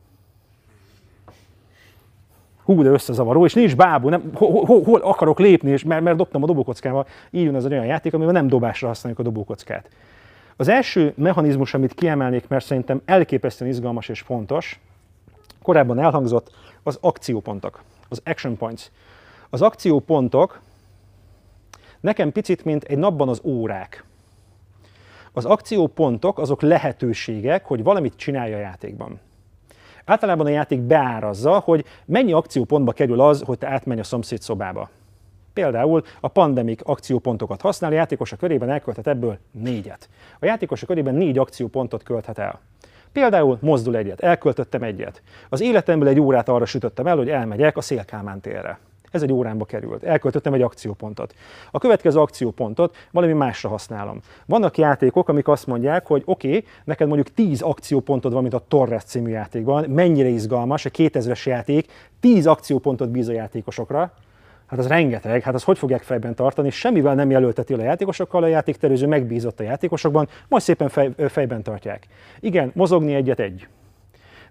Hú, 2.63 2.83
de 2.83 2.89
összezavaró, 2.89 3.45
és 3.45 3.53
nincs 3.53 3.75
bábú, 3.75 4.09
nem, 4.09 4.31
hol, 4.33 4.65
hol, 4.65 4.83
hol 4.83 5.01
akarok 5.01 5.39
lépni, 5.39 5.71
és 5.71 5.83
mert, 5.83 6.03
mert 6.03 6.17
dobtam 6.17 6.43
a 6.43 6.45
dobókockával. 6.45 7.07
Így 7.31 7.43
jön 7.43 7.55
ez 7.55 7.65
olyan 7.65 7.85
játék, 7.85 8.13
amiben 8.13 8.33
nem 8.33 8.47
dobásra 8.47 8.87
használjuk 8.87 9.19
a 9.19 9.23
dobókockát. 9.23 9.89
Az 10.57 10.67
első 10.67 11.13
mechanizmus, 11.15 11.73
amit 11.73 11.93
kiemelnék, 11.93 12.47
mert 12.47 12.65
szerintem 12.65 13.01
elképesztően 13.05 13.71
izgalmas 13.71 14.09
és 14.09 14.21
fontos, 14.21 14.79
korábban 15.61 15.99
elhangzott, 15.99 16.51
az 16.83 16.97
akciópontok. 17.01 17.83
az 18.09 18.21
action 18.25 18.57
points. 18.57 18.83
Az 19.49 19.61
akciópontok 19.61 20.61
nekem 21.99 22.31
picit, 22.31 22.65
mint 22.65 22.83
egy 22.83 22.97
napban 22.97 23.29
az 23.29 23.41
órák. 23.43 24.03
Az 25.31 25.45
akciópontok 25.45 26.39
azok 26.39 26.61
lehetőségek, 26.61 27.65
hogy 27.65 27.83
valamit 27.83 28.15
csinálja 28.15 28.57
a 28.57 28.59
játékban. 28.59 29.19
Általában 30.05 30.45
a 30.45 30.49
játék 30.49 30.79
beárazza, 30.79 31.59
hogy 31.59 31.85
mennyi 32.05 32.31
akciópontba 32.31 32.91
kerül 32.91 33.21
az, 33.21 33.41
hogy 33.41 33.57
te 33.57 33.67
átmenj 33.67 33.99
a 33.99 34.03
szomszéd 34.03 34.41
szobába. 34.41 34.89
Például 35.53 36.03
a 36.19 36.27
pandemik 36.27 36.81
akciópontokat 36.83 37.61
használ, 37.61 37.91
a 37.91 37.95
játékos 37.95 38.31
a 38.31 38.35
körében 38.35 38.69
elkölthet 38.69 39.07
ebből 39.07 39.37
négyet. 39.51 40.09
A 40.39 40.45
játékos 40.45 40.83
a 40.83 40.85
körében 40.85 41.15
négy 41.15 41.37
akciópontot 41.37 42.03
költhet 42.03 42.37
el. 42.37 42.59
Például 43.13 43.57
mozdul 43.61 43.95
egyet, 43.95 44.19
elköltöttem 44.19 44.83
egyet. 44.83 45.21
Az 45.49 45.61
életemből 45.61 46.07
egy 46.07 46.19
órát 46.19 46.49
arra 46.49 46.65
sütöttem 46.65 47.07
el, 47.07 47.17
hogy 47.17 47.29
elmegyek 47.29 47.77
a 47.77 47.81
Szélkámán 47.81 48.39
térre. 48.39 48.79
Ez 49.11 49.21
egy 49.21 49.31
órámba 49.31 49.65
került. 49.65 50.03
Elköltöttem 50.03 50.53
egy 50.53 50.61
akciópontot. 50.61 51.33
A 51.71 51.77
következő 51.77 52.19
akciópontot 52.19 52.95
valami 53.11 53.33
másra 53.33 53.69
használom. 53.69 54.19
Vannak 54.45 54.77
játékok, 54.77 55.29
amik 55.29 55.47
azt 55.47 55.67
mondják, 55.67 56.07
hogy 56.07 56.21
oké, 56.25 56.47
okay, 56.47 56.65
neked 56.83 57.07
mondjuk 57.07 57.33
10 57.33 57.61
akciópontod 57.61 58.33
van, 58.33 58.41
mint 58.41 58.53
a 58.53 58.65
Torres 58.67 59.03
című 59.03 59.29
játékban, 59.29 59.89
mennyire 59.89 60.27
izgalmas, 60.27 60.85
a 60.85 60.89
2000-es 60.89 61.43
játék, 61.43 61.91
10 62.19 62.47
akciópontot 62.47 63.09
bíz 63.09 63.27
a 63.27 63.33
játékosokra, 63.33 64.13
Hát 64.65 64.79
az 64.79 64.87
rengeteg, 64.87 65.41
hát 65.41 65.53
az 65.53 65.63
hogy 65.63 65.77
fogják 65.77 66.01
fejben 66.01 66.35
tartani, 66.35 66.69
semmivel 66.69 67.15
nem 67.15 67.31
jelölteti 67.31 67.73
a 67.73 67.81
játékosokkal, 67.81 68.43
a 68.43 68.47
játéktervező 68.47 69.07
megbízott 69.07 69.59
a 69.59 69.63
játékosokban, 69.63 70.27
majd 70.47 70.63
szépen 70.63 70.89
fej, 70.89 71.11
fejben 71.27 71.63
tartják. 71.63 72.07
Igen, 72.39 72.71
mozogni 72.75 73.13
egyet 73.13 73.39
egy. 73.39 73.67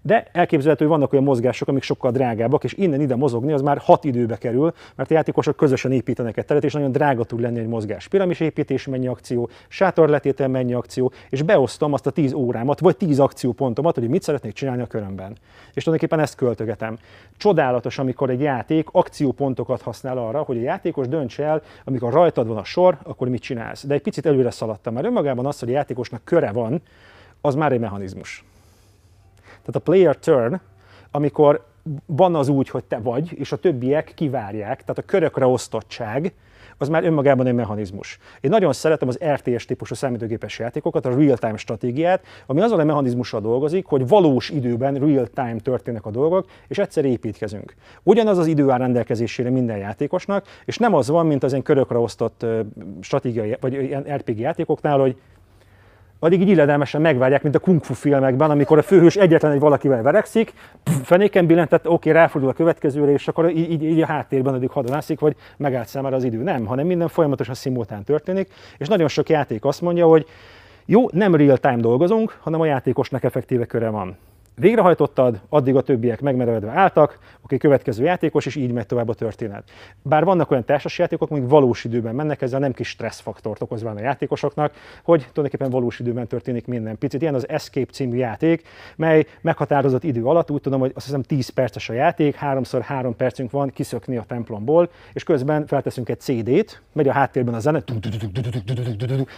De 0.05 0.27
elképzelhető, 0.31 0.85
hogy 0.85 0.93
vannak 0.93 1.13
olyan 1.13 1.25
mozgások, 1.25 1.67
amik 1.67 1.83
sokkal 1.83 2.11
drágábbak, 2.11 2.63
és 2.63 2.73
innen 2.73 3.01
ide 3.01 3.15
mozogni 3.15 3.53
az 3.53 3.61
már 3.61 3.77
hat 3.77 4.03
időbe 4.03 4.37
kerül, 4.37 4.73
mert 4.95 5.11
a 5.11 5.13
játékosok 5.13 5.55
közösen 5.55 5.91
építenek 5.91 6.37
egy 6.37 6.45
teret, 6.45 6.63
és 6.63 6.73
nagyon 6.73 6.91
drága 6.91 7.23
tud 7.23 7.39
lenni 7.39 7.59
egy 7.59 7.67
mozgás. 7.67 8.07
Piramis 8.07 8.39
építés 8.39 8.87
mennyi 8.87 9.07
akció, 9.07 9.49
sátorletétel 9.67 10.47
mennyi 10.47 10.73
akció, 10.73 11.11
és 11.29 11.41
beosztom 11.41 11.93
azt 11.93 12.07
a 12.07 12.09
10 12.09 12.33
órámat, 12.33 12.79
vagy 12.79 12.97
10 12.97 13.19
akciópontomat, 13.19 13.95
hogy 13.95 14.07
mit 14.07 14.21
szeretnék 14.21 14.53
csinálni 14.53 14.81
a 14.81 14.87
körömben. 14.87 15.37
És 15.73 15.83
tulajdonképpen 15.83 16.25
ezt 16.25 16.35
költögetem. 16.35 16.97
Csodálatos, 17.37 17.99
amikor 17.99 18.29
egy 18.29 18.41
játék 18.41 18.87
akciópontokat 18.91 19.81
használ 19.81 20.17
arra, 20.17 20.41
hogy 20.41 20.57
a 20.57 20.61
játékos 20.61 21.07
dönts 21.07 21.39
el, 21.39 21.61
amikor 21.83 22.13
rajtad 22.13 22.47
van 22.47 22.57
a 22.57 22.63
sor, 22.63 22.97
akkor 23.03 23.29
mit 23.29 23.41
csinálsz. 23.41 23.85
De 23.85 23.93
egy 23.93 24.01
picit 24.01 24.25
előre 24.25 24.51
szaladtam, 24.51 24.93
mert 24.93 25.05
önmagában 25.05 25.45
az, 25.45 25.59
hogy 25.59 25.69
a 25.69 25.73
játékosnak 25.73 26.21
köre 26.23 26.51
van, 26.51 26.81
az 27.41 27.55
már 27.55 27.71
egy 27.71 27.79
mechanizmus. 27.79 28.43
Tehát 29.65 29.75
a 29.75 29.79
player 29.79 30.17
turn, 30.17 30.59
amikor 31.11 31.65
van 32.05 32.35
az 32.35 32.47
úgy, 32.47 32.69
hogy 32.69 32.83
te 32.83 32.99
vagy, 32.99 33.31
és 33.39 33.51
a 33.51 33.57
többiek 33.57 34.11
kivárják, 34.15 34.79
tehát 34.81 34.97
a 34.97 35.01
körökre 35.05 35.45
osztottság, 35.45 36.33
az 36.77 36.89
már 36.89 37.03
önmagában 37.03 37.47
egy 37.47 37.53
mechanizmus. 37.53 38.17
Én 38.41 38.49
nagyon 38.49 38.73
szeretem 38.73 39.07
az 39.07 39.19
RTS 39.33 39.65
típusú 39.65 39.95
számítógépes 39.95 40.59
játékokat, 40.59 41.05
a 41.05 41.15
real-time 41.15 41.57
stratégiát, 41.57 42.25
ami 42.45 42.61
azon 42.61 42.79
a 42.79 42.83
mechanizmussal 42.83 43.41
dolgozik, 43.41 43.85
hogy 43.85 44.07
valós 44.07 44.49
időben 44.49 44.93
real-time 44.93 45.55
történnek 45.63 46.05
a 46.05 46.11
dolgok, 46.11 46.45
és 46.67 46.77
egyszer 46.77 47.05
építkezünk. 47.05 47.73
Ugyanaz 48.03 48.37
az 48.37 48.47
idő 48.47 48.69
áll 48.69 48.77
rendelkezésére 48.77 49.49
minden 49.49 49.77
játékosnak, 49.77 50.45
és 50.65 50.77
nem 50.77 50.93
az 50.93 51.09
van, 51.09 51.25
mint 51.25 51.43
az 51.43 51.51
ilyen 51.51 51.63
körökre 51.63 51.97
osztott 51.97 52.45
stratégiai, 53.01 53.57
vagy 53.59 53.73
ilyen 53.73 54.05
RPG 54.15 54.39
játékoknál, 54.39 54.99
hogy 54.99 55.17
addig 56.23 56.41
így 56.41 56.49
illedelmesen 56.49 57.01
megvárják, 57.01 57.43
mint 57.43 57.55
a 57.55 57.59
kung 57.59 57.83
fu 57.83 57.93
filmekben, 57.93 58.49
amikor 58.49 58.77
a 58.77 58.81
főhős 58.81 59.15
egyetlen 59.15 59.51
egy 59.51 59.59
valakivel 59.59 60.01
verekszik, 60.01 60.53
fenéken 61.03 61.45
billentett, 61.45 61.89
oké, 61.89 62.09
ráfordul 62.09 62.49
a 62.49 62.53
következőre, 62.53 63.11
és 63.11 63.27
akkor 63.27 63.49
így, 63.49 63.83
így 63.83 64.01
a 64.01 64.05
háttérben 64.05 64.53
addig 64.53 64.69
hadonászik, 64.69 65.19
vagy 65.19 65.35
megállt 65.57 65.87
számára 65.87 66.15
az 66.15 66.23
idő. 66.23 66.41
Nem, 66.41 66.65
hanem 66.65 66.85
minden 66.85 67.07
folyamatosan 67.07 67.53
szimultán 67.53 68.03
történik, 68.03 68.53
és 68.77 68.87
nagyon 68.87 69.07
sok 69.07 69.29
játék 69.29 69.65
azt 69.65 69.81
mondja, 69.81 70.05
hogy 70.05 70.25
jó, 70.85 71.05
nem 71.11 71.35
real-time 71.35 71.77
dolgozunk, 71.79 72.37
hanem 72.41 72.61
a 72.61 72.65
játékosnak 72.65 73.23
effektíve 73.23 73.65
köre 73.65 73.89
van 73.89 74.17
végrehajtottad, 74.55 75.39
addig 75.49 75.75
a 75.75 75.81
többiek 75.81 76.21
megmerevedve 76.21 76.71
álltak, 76.71 77.19
oké, 77.43 77.57
következő 77.57 78.03
játékos, 78.03 78.45
és 78.45 78.55
így 78.55 78.71
megy 78.71 78.85
tovább 78.85 79.09
a 79.09 79.13
történet. 79.13 79.63
Bár 80.01 80.23
vannak 80.23 80.51
olyan 80.51 80.65
társas 80.65 80.99
játékok, 80.99 81.31
amik 81.31 81.47
valós 81.47 81.83
időben 81.83 82.15
mennek, 82.15 82.41
ezzel 82.41 82.59
nem 82.59 82.73
kis 82.73 82.87
stresszfaktort 82.87 83.61
okozván 83.61 83.95
a 83.95 84.01
játékosoknak, 84.01 84.73
hogy 85.03 85.19
tulajdonképpen 85.19 85.69
valós 85.69 85.99
időben 85.99 86.27
történik 86.27 86.67
minden. 86.67 86.97
Picit 86.97 87.21
ilyen 87.21 87.33
az 87.33 87.49
Escape 87.49 87.91
című 87.91 88.17
játék, 88.17 88.67
mely 88.95 89.25
meghatározott 89.41 90.03
idő 90.03 90.25
alatt, 90.25 90.51
úgy 90.51 90.61
tudom, 90.61 90.79
hogy 90.79 90.91
azt 90.95 91.05
hiszem 91.05 91.21
10 91.21 91.49
perces 91.49 91.89
a 91.89 91.93
játék, 91.93 92.35
háromszor 92.35 92.81
három 92.81 93.15
percünk 93.15 93.51
van 93.51 93.69
kiszökni 93.69 94.17
a 94.17 94.23
templomból, 94.27 94.89
és 95.13 95.23
közben 95.23 95.65
felteszünk 95.65 96.09
egy 96.09 96.19
CD-t, 96.19 96.81
megy 96.91 97.07
a 97.07 97.11
háttérben 97.11 97.53
a 97.53 97.59
zene, 97.59 97.83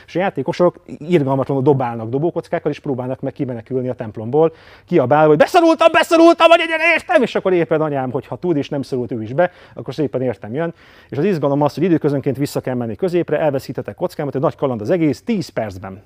és 0.05 0.15
a 0.15 0.19
játékosok 0.19 0.83
irgalmatlanul 0.85 1.63
dobálnak 1.63 2.09
dobókockákkal, 2.09 2.71
és 2.71 2.79
próbálnak 2.79 3.21
meg 3.21 3.33
kimenekülni 3.33 3.89
a 3.89 3.93
templomból, 3.93 4.53
ki 4.85 4.95
kiabál, 4.95 5.27
hogy 5.27 5.37
beszorultam, 5.37 5.91
beszorultam, 5.91 6.47
vagy 6.47 6.59
egyen 6.59 6.79
értem, 6.93 7.21
és 7.21 7.35
akkor 7.35 7.53
éppen 7.53 7.81
anyám, 7.95 8.11
hogy 8.11 8.27
ha 8.27 8.35
tud 8.35 8.57
és 8.57 8.69
nem 8.69 8.81
szorult 8.81 9.11
ő 9.11 9.21
is 9.21 9.33
be, 9.33 9.51
akkor 9.73 9.93
szépen 9.93 10.21
értem 10.21 10.53
jön. 10.53 10.73
És 11.09 11.17
az 11.17 11.23
izgalom 11.23 11.61
az, 11.61 11.73
hogy 11.73 11.83
időközönként 11.83 12.37
vissza 12.37 12.61
kell 12.61 12.75
menni 12.75 12.95
középre, 12.95 13.39
elveszíthetek 13.39 13.95
kockámat, 13.95 14.35
egy 14.35 14.41
nagy 14.41 14.55
kaland 14.55 14.81
az 14.81 14.89
egész, 14.89 15.21
10 15.21 15.49
percben. 15.49 16.01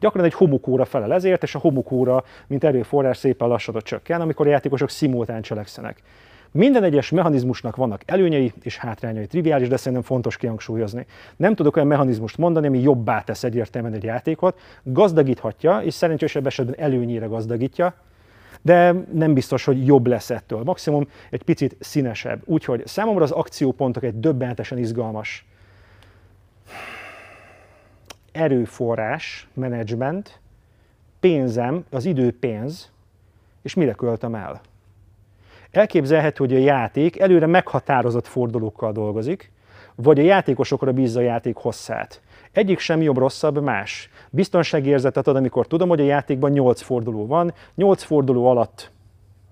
Gyakran 0.00 0.24
egy 0.24 0.34
homokóra 0.34 0.84
felel 0.84 1.12
ezért, 1.12 1.42
és 1.42 1.54
a 1.54 1.58
homokóra, 1.58 2.24
mint 2.46 2.64
erőforrás 2.64 3.16
szépen 3.16 3.48
lassan 3.48 3.74
csökken, 3.82 4.20
amikor 4.20 4.46
a 4.46 4.50
játékosok 4.50 4.90
szimultán 4.90 5.42
cselekszenek. 5.42 6.02
Minden 6.52 6.82
egyes 6.82 7.10
mechanizmusnak 7.10 7.76
vannak 7.76 8.02
előnyei 8.06 8.52
és 8.62 8.76
hátrányai. 8.76 9.26
Triviális, 9.26 9.68
de 9.68 9.76
szerintem 9.76 10.02
fontos 10.02 10.36
kihangsúlyozni. 10.36 11.06
Nem 11.36 11.54
tudok 11.54 11.76
olyan 11.76 11.88
mechanizmust 11.88 12.38
mondani, 12.38 12.66
ami 12.66 12.80
jobbá 12.80 13.22
tesz 13.22 13.44
egyértelműen 13.44 13.94
egy 13.94 14.04
játékot. 14.04 14.58
Gazdagíthatja, 14.82 15.78
és 15.78 15.94
szerencsésebb 15.94 16.46
esetben 16.46 16.74
előnyére 16.78 17.26
gazdagítja, 17.26 17.94
de 18.62 18.92
nem 19.12 19.34
biztos, 19.34 19.64
hogy 19.64 19.86
jobb 19.86 20.06
lesz 20.06 20.30
ettől. 20.30 20.62
Maximum 20.62 21.08
egy 21.30 21.42
picit 21.42 21.76
színesebb. 21.80 22.42
Úgyhogy 22.44 22.86
számomra 22.86 23.22
az 23.22 23.30
akciópontok 23.30 24.02
egy 24.02 24.20
döbbenetesen 24.20 24.78
izgalmas 24.78 25.44
erőforrás, 28.32 29.48
menedzsment, 29.54 30.40
pénzem, 31.20 31.84
az 31.90 32.04
idő 32.04 32.38
pénz, 32.38 32.90
és 33.62 33.74
mire 33.74 33.92
költöm 33.92 34.34
el. 34.34 34.60
Elképzelhető, 35.70 36.44
hogy 36.44 36.54
a 36.54 36.58
játék 36.58 37.18
előre 37.18 37.46
meghatározott 37.46 38.26
fordulókkal 38.26 38.92
dolgozik, 38.92 39.52
vagy 39.94 40.18
a 40.18 40.22
játékosokra 40.22 40.92
bízza 40.92 41.20
a 41.20 41.22
játék 41.22 41.56
hosszát. 41.56 42.20
Egyik 42.52 42.78
sem 42.78 43.02
jobb, 43.02 43.16
rosszabb, 43.16 43.62
más. 43.62 44.10
Biztonságérzetet 44.30 45.26
ad, 45.26 45.36
amikor 45.36 45.66
tudom, 45.66 45.88
hogy 45.88 46.00
a 46.00 46.04
játékban 46.04 46.50
8 46.50 46.82
forduló 46.82 47.26
van, 47.26 47.54
8 47.74 48.02
forduló 48.02 48.46
alatt 48.46 48.90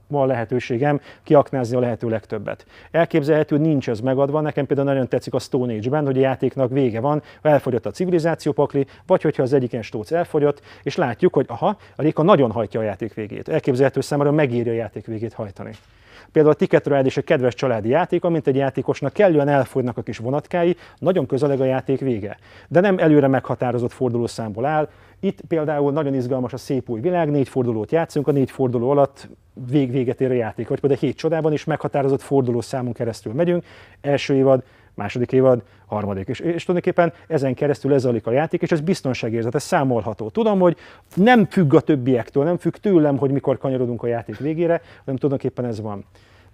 van 0.08 0.26
lehetőségem 0.26 1.00
kiaknázni 1.22 1.76
a 1.76 1.80
lehető 1.80 2.08
legtöbbet. 2.08 2.66
Elképzelhető, 2.90 3.56
nincs 3.56 3.88
ez 3.88 4.00
megadva. 4.00 4.40
Nekem 4.40 4.66
például 4.66 4.88
nagyon 4.88 5.08
tetszik 5.08 5.34
a 5.34 5.38
Stone 5.38 5.74
Age-ben, 5.74 6.04
hogy 6.04 6.16
a 6.16 6.20
játéknak 6.20 6.70
vége 6.70 7.00
van, 7.00 7.22
ha 7.42 7.48
elfogyott 7.48 7.86
a 7.86 7.90
civilizáció 7.90 8.52
pakli, 8.52 8.86
vagy 9.06 9.22
hogyha 9.22 9.42
az 9.42 9.52
egyik 9.52 9.72
ilyen 9.72 9.84
stóc 9.84 10.10
elfogyott, 10.10 10.60
és 10.82 10.96
látjuk, 10.96 11.34
hogy 11.34 11.46
aha, 11.48 11.76
a 11.96 12.02
Réka 12.02 12.22
nagyon 12.22 12.50
hajtja 12.50 12.80
a 12.80 12.82
játék 12.82 13.14
végét. 13.14 13.48
Elképzelhető 13.48 14.00
számára 14.00 14.30
megírja 14.30 14.72
a 14.72 14.74
játék 14.74 15.06
végét 15.06 15.32
hajtani. 15.32 15.70
Például 16.32 16.54
a 16.54 16.58
Ticket 16.58 16.86
Ride 16.86 17.06
is 17.06 17.16
egy 17.16 17.24
kedves 17.24 17.54
családi 17.54 17.88
játék, 17.88 18.24
amint 18.24 18.46
egy 18.46 18.56
játékosnak 18.56 19.12
kellően 19.12 19.48
elfogynak 19.48 19.96
a 19.96 20.02
kis 20.02 20.18
vonatkái, 20.18 20.76
nagyon 20.98 21.26
közeleg 21.26 21.60
a 21.60 21.64
játék 21.64 22.00
vége. 22.00 22.36
De 22.68 22.80
nem 22.80 22.98
előre 22.98 23.26
meghatározott 23.26 23.92
fordulószámból 23.92 24.64
áll. 24.64 24.88
Itt 25.20 25.40
például 25.40 25.92
nagyon 25.92 26.14
izgalmas 26.14 26.52
a 26.52 26.56
szép 26.56 26.88
új 26.88 27.00
világ, 27.00 27.30
négy 27.30 27.48
fordulót 27.48 27.92
játszunk, 27.92 28.28
a 28.28 28.32
négy 28.32 28.50
forduló 28.50 28.90
alatt 28.90 29.28
vég 29.70 29.90
véget 29.90 30.20
ér 30.20 30.30
a 30.30 30.34
játék. 30.34 30.68
Vagy 30.68 30.80
például 30.80 31.00
a 31.02 31.06
hét 31.06 31.16
csodában 31.16 31.52
is 31.52 31.64
meghatározott 31.64 32.22
fordulószámon 32.22 32.92
keresztül 32.92 33.32
megyünk. 33.32 33.64
Első 34.00 34.34
évad, 34.34 34.62
második 34.94 35.32
évad, 35.32 35.62
harmadik. 35.86 36.28
És, 36.28 36.40
és 36.40 36.64
tulajdonképpen 36.64 37.12
ezen 37.26 37.54
keresztül 37.54 37.94
ez 37.94 38.04
a 38.04 38.30
játék, 38.30 38.62
és 38.62 38.70
ez 38.70 38.80
biztonságérzet, 38.80 39.54
ez 39.54 39.62
számolható. 39.62 40.28
Tudom, 40.28 40.60
hogy 40.60 40.76
nem 41.14 41.44
függ 41.44 41.74
a 41.74 41.80
többiektől, 41.80 42.44
nem 42.44 42.56
függ 42.56 42.74
tőlem, 42.74 43.18
hogy 43.18 43.30
mikor 43.30 43.58
kanyarodunk 43.58 44.02
a 44.02 44.06
játék 44.06 44.36
végére, 44.38 44.80
hanem 45.04 45.16
tulajdonképpen 45.20 45.64
ez 45.64 45.80
van. 45.80 46.04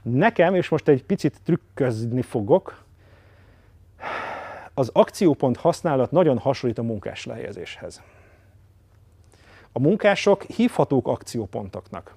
Nekem, 0.03 0.55
és 0.55 0.69
most 0.69 0.89
egy 0.89 1.05
picit 1.05 1.41
trükközni 1.45 2.23
fogok, 2.23 2.83
az 4.75 4.91
akciópont 4.93 5.57
használat 5.57 6.11
nagyon 6.11 6.39
hasonlít 6.39 6.79
a 6.79 6.83
munkás 6.83 7.27
lehelyezéshez. 7.27 8.03
A 9.77 9.81
munkások 9.81 10.43
hívhatók 10.43 11.09
akciópontoknak. 11.09 12.15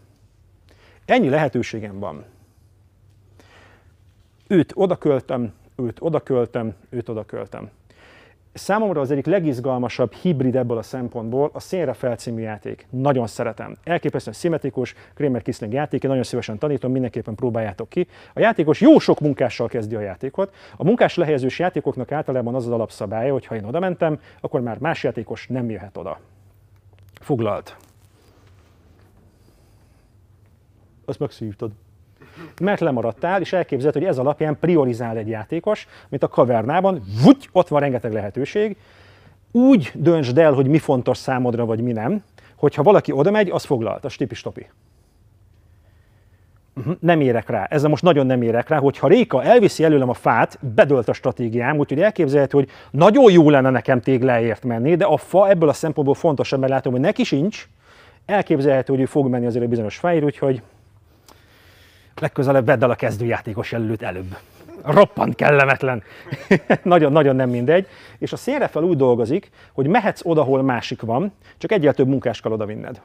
Ennyi 1.06 1.30
lehetőségem 1.30 2.00
van. 2.00 2.26
Őt 4.48 4.72
oda 4.76 4.96
költöm, 4.96 5.54
őt 5.76 5.98
oda 6.02 6.20
költöm, 6.20 6.74
őt 6.90 7.10
oda 7.10 7.26
költöm. 7.26 7.70
Számomra 8.54 9.02
az 9.02 9.12
egyik 9.12 9.26
legizgalmasabb 9.26 10.14
hibrid 10.14 10.56
ebből 10.56 10.78
a 10.78 10.82
szempontból 10.82 11.50
a 11.54 11.60
Szélre 11.60 11.94
felcímű 11.94 12.42
játék. 12.42 12.88
Nagyon 12.90 13.28
szeretem. 13.28 13.76
Elképesztően 13.84 14.36
szimmetrikus, 14.36 14.96
Kramer 15.14 15.42
Kisling 15.42 15.74
játék, 15.74 16.04
én 16.04 16.10
nagyon 16.10 16.26
szívesen 16.26 16.58
tanítom, 16.58 16.92
mindenképpen 16.92 17.36
próbáljátok 17.36 17.90
ki. 17.90 18.08
A 18.34 18.40
játékos 18.40 18.82
jó 18.82 19.00
sok 19.00 19.20
munkással 19.20 19.68
kezdi 19.68 19.96
a 19.96 20.00
játékot. 20.00 20.56
A 20.76 20.84
munkás 20.84 21.16
lehelyezős 21.16 21.60
játékoknak 21.60 22.12
általában 22.12 22.56
az 22.56 22.66
az 22.66 22.72
alapszabálya, 22.72 23.32
hogy 23.32 23.46
ha 23.46 23.56
én 23.56 23.64
oda 23.64 23.80
mentem, 23.80 24.20
akkor 24.42 24.62
már 24.62 24.78
más 24.78 25.04
játékos 25.04 25.48
nem 25.48 25.70
jöhet 25.70 25.98
oda. 25.98 26.20
Foglalt. 27.20 27.78
Azt 31.06 31.20
megszívtad 31.20 31.72
mert 32.62 32.80
lemaradtál, 32.80 33.42
és 33.42 33.54
elképzeled, 33.54 33.94
hogy 33.94 34.04
ez 34.04 34.18
alapján 34.18 34.58
priorizál 34.60 35.18
egy 35.18 35.28
játékos, 35.28 35.88
mint 36.10 36.24
a 36.24 36.28
kavernában, 36.28 37.04
vugy, 37.24 37.50
ott 37.52 37.68
van 37.68 37.80
rengeteg 37.80 38.14
lehetőség, 38.14 38.78
úgy 39.52 39.92
döntsd 39.94 40.38
el, 40.38 40.54
hogy 40.54 40.68
mi 40.68 40.78
fontos 40.78 41.18
számodra, 41.18 41.66
vagy 41.66 41.82
mi 41.82 41.92
nem, 41.92 42.24
hogyha 42.56 42.84
valaki 42.84 43.12
oda 43.12 43.32
megy, 43.32 43.50
az 43.50 43.64
foglalt, 43.64 44.06
a 44.06 44.10
stipi-stopi. 44.10 44.68
Uh-huh, 46.78 46.96
nem 47.00 47.22
érek 47.22 47.50
rá. 47.50 47.64
Ezzel 47.70 47.90
most 47.90 48.04
nagyon 48.04 48.26
nem 48.26 48.42
érek 48.42 48.70
rá, 48.70 48.78
hogy 48.78 48.98
ha 48.98 49.08
Réka 49.08 49.44
elviszi 49.44 49.84
előlem 49.84 50.10
a 50.10 50.14
fát, 50.14 50.60
bedölt 50.76 51.08
a 51.08 51.14
stratégiám, 51.14 51.78
úgyhogy 51.78 52.02
elképzelhető, 52.02 52.58
hogy 52.58 52.70
nagyon 52.92 53.32
jó 53.32 53.50
lenne 53.50 53.70
nekem 53.70 54.02
tégláért 54.02 54.64
menni, 54.64 54.96
de 54.96 55.06
a 55.06 55.18
fa 55.18 55.50
ebből 55.50 55.70
a 55.70 55.74
szempontból 55.74 56.16
fontos, 56.16 56.50
mert 56.50 56.70
látom, 56.70 56.92
hogy 56.92 57.02
neki 57.02 57.24
sincs, 57.24 57.68
elképzelhető, 58.26 58.94
hogy 58.94 59.02
ő 59.02 59.06
fog 59.06 59.28
menni 59.28 59.46
azért 59.46 59.64
egy 59.64 59.70
bizonyos 59.70 59.98
fájr, 59.98 60.24
úgyhogy 60.24 60.62
legközelebb 62.22 62.66
vedd 62.66 62.84
el 62.84 62.90
a 62.90 62.96
kezdőjátékos 62.96 63.74
előtt 63.74 64.02
előbb. 64.02 64.38
Roppant 64.84 65.36
kellemetlen. 65.36 66.04
Nagyon-nagyon 66.84 67.36
nem 67.36 67.50
mindegy. 67.50 67.88
És 68.18 68.34
a 68.34 68.38
szélre 68.38 68.68
fel 68.68 68.84
úgy 68.84 68.98
dolgozik, 68.98 69.50
hogy 69.74 69.88
mehetsz 69.88 70.22
oda, 70.24 70.44
hol 70.44 70.62
másik 70.62 71.02
van, 71.02 71.34
csak 71.58 71.72
egyel 71.72 71.94
több 71.94 72.08
munkás 72.08 72.42
kell 72.42 72.52
oda 72.52 72.66
vinned. 72.66 73.02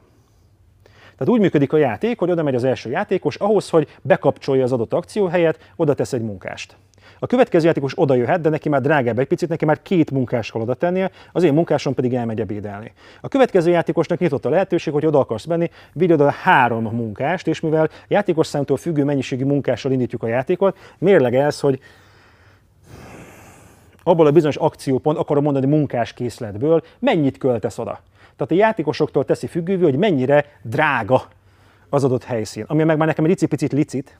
Tehát 1.23 1.37
úgy 1.37 1.43
működik 1.43 1.73
a 1.73 1.77
játék, 1.77 2.19
hogy 2.19 2.31
oda 2.31 2.43
megy 2.43 2.55
az 2.55 2.63
első 2.63 2.89
játékos, 2.89 3.35
ahhoz, 3.35 3.69
hogy 3.69 3.87
bekapcsolja 4.01 4.63
az 4.63 4.71
adott 4.71 4.93
akció 4.93 5.25
helyet, 5.25 5.71
oda 5.75 5.93
tesz 5.93 6.13
egy 6.13 6.21
munkást. 6.21 6.75
A 7.19 7.25
következő 7.25 7.67
játékos 7.67 7.93
oda 7.95 8.13
jöhet, 8.13 8.41
de 8.41 8.49
neki 8.49 8.69
már 8.69 8.81
drágább 8.81 9.19
egy 9.19 9.27
picit, 9.27 9.49
neki 9.49 9.65
már 9.65 9.81
két 9.81 10.11
munkás 10.11 10.51
kell 10.51 10.61
oda 10.61 10.73
tennie, 10.73 11.11
az 11.31 11.43
én 11.43 11.53
munkásom 11.53 11.93
pedig 11.93 12.13
elmegy 12.13 12.39
ebédelni. 12.39 12.91
A 13.21 13.27
következő 13.27 13.71
játékosnak 13.71 14.19
nyitott 14.19 14.45
a 14.45 14.49
lehetőség, 14.49 14.93
hogy 14.93 15.05
oda 15.05 15.19
akarsz 15.19 15.45
menni, 15.45 15.69
vigy 15.93 16.11
oda 16.11 16.29
három 16.29 16.83
munkást, 16.83 17.47
és 17.47 17.59
mivel 17.59 17.89
játékos 18.07 18.47
számtól 18.47 18.77
függő 18.77 19.03
mennyiségű 19.03 19.45
munkással 19.45 19.91
indítjuk 19.91 20.23
a 20.23 20.27
játékot, 20.27 20.77
mérlegelsz, 20.97 21.59
hogy 21.59 21.79
abból 24.03 24.25
a 24.25 24.31
bizonyos 24.31 24.55
akciópont, 24.55 25.17
akarom 25.17 25.43
mondani 25.43 25.65
munkás 25.65 26.13
készletből, 26.13 26.83
mennyit 26.99 27.37
költesz 27.37 27.77
oda. 27.77 27.99
Tehát 28.35 28.51
a 28.51 28.55
játékosoktól 28.55 29.25
teszi 29.25 29.47
függővé, 29.47 29.83
hogy 29.83 29.97
mennyire 29.97 30.45
drága 30.61 31.23
az 31.89 32.03
adott 32.03 32.23
helyszín. 32.23 32.65
Ami 32.67 32.83
meg 32.83 32.97
már 32.97 33.07
nekem 33.07 33.25
egy 33.25 33.31
icipicit 33.31 33.71
licit, 33.71 34.17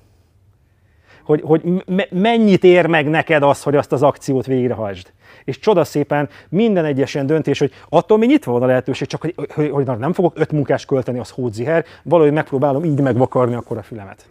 hogy, 1.23 1.41
hogy 1.41 1.83
mennyit 2.09 2.63
ér 2.63 2.85
meg 2.85 3.09
neked 3.09 3.43
az, 3.43 3.63
hogy 3.63 3.75
azt 3.75 3.91
az 3.91 4.03
akciót 4.03 4.45
végrehajtsd. 4.45 5.11
És 5.43 5.59
csodaszépen 5.59 6.29
minden 6.49 6.85
egyes 6.85 7.13
ilyen 7.13 7.25
döntés, 7.25 7.59
hogy 7.59 7.71
attól 7.89 8.17
még 8.17 8.29
nyitva 8.29 8.51
van 8.51 8.63
a 8.63 8.65
lehetőség, 8.65 9.07
csak 9.07 9.21
hogy, 9.21 9.35
hogy, 9.53 9.69
hogy 9.69 9.85
nem 9.85 10.13
fogok 10.13 10.33
öt 10.35 10.51
munkás 10.51 10.85
költeni, 10.85 11.19
az 11.19 11.29
hódziher, 11.29 11.85
valahogy 12.03 12.33
megpróbálom 12.33 12.83
így 12.83 13.01
megvakarni 13.01 13.53
akkor 13.53 13.77
a 13.77 13.83
fülemet. 13.83 14.25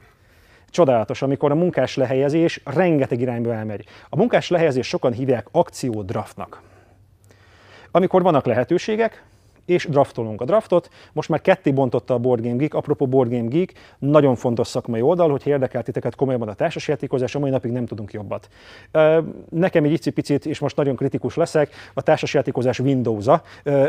Csodálatos, 0.70 1.22
amikor 1.22 1.50
a 1.50 1.54
munkás 1.54 1.96
lehelyezés 1.96 2.60
rengeteg 2.64 3.20
irányba 3.20 3.54
elmegy. 3.54 3.84
A 4.08 4.16
munkás 4.16 4.48
lehelyezés 4.48 4.86
sokan 4.86 5.12
hívják 5.12 5.46
akciódraftnak. 5.50 6.60
Amikor 7.90 8.22
vannak 8.22 8.46
lehetőségek, 8.46 9.24
és 9.66 9.86
draftolunk 9.86 10.40
a 10.40 10.44
draftot. 10.44 10.88
Most 11.12 11.28
már 11.28 11.40
ketté 11.40 11.70
bontotta 11.70 12.14
a 12.14 12.18
Board 12.18 12.42
Game 12.42 12.56
Geek, 12.56 12.74
apropó 12.74 13.06
Board 13.06 13.30
Game 13.30 13.48
Geek, 13.48 13.72
nagyon 13.98 14.34
fontos 14.34 14.66
szakmai 14.66 15.00
oldal, 15.00 15.30
hogy 15.30 15.46
érdekelt 15.46 15.84
titeket 15.84 16.14
komolyabban 16.14 16.48
a 16.48 16.54
társasjátékozás, 16.54 17.34
a 17.34 17.38
mai 17.38 17.50
napig 17.50 17.72
nem 17.72 17.86
tudunk 17.86 18.12
jobbat. 18.12 18.48
Nekem 19.50 19.84
egy 19.84 19.92
icipicit, 19.92 20.46
és 20.46 20.58
most 20.58 20.76
nagyon 20.76 20.96
kritikus 20.96 21.36
leszek, 21.36 21.70
a 21.94 22.02
társasjátékozás 22.02 22.78
Windows-a. 22.78 23.42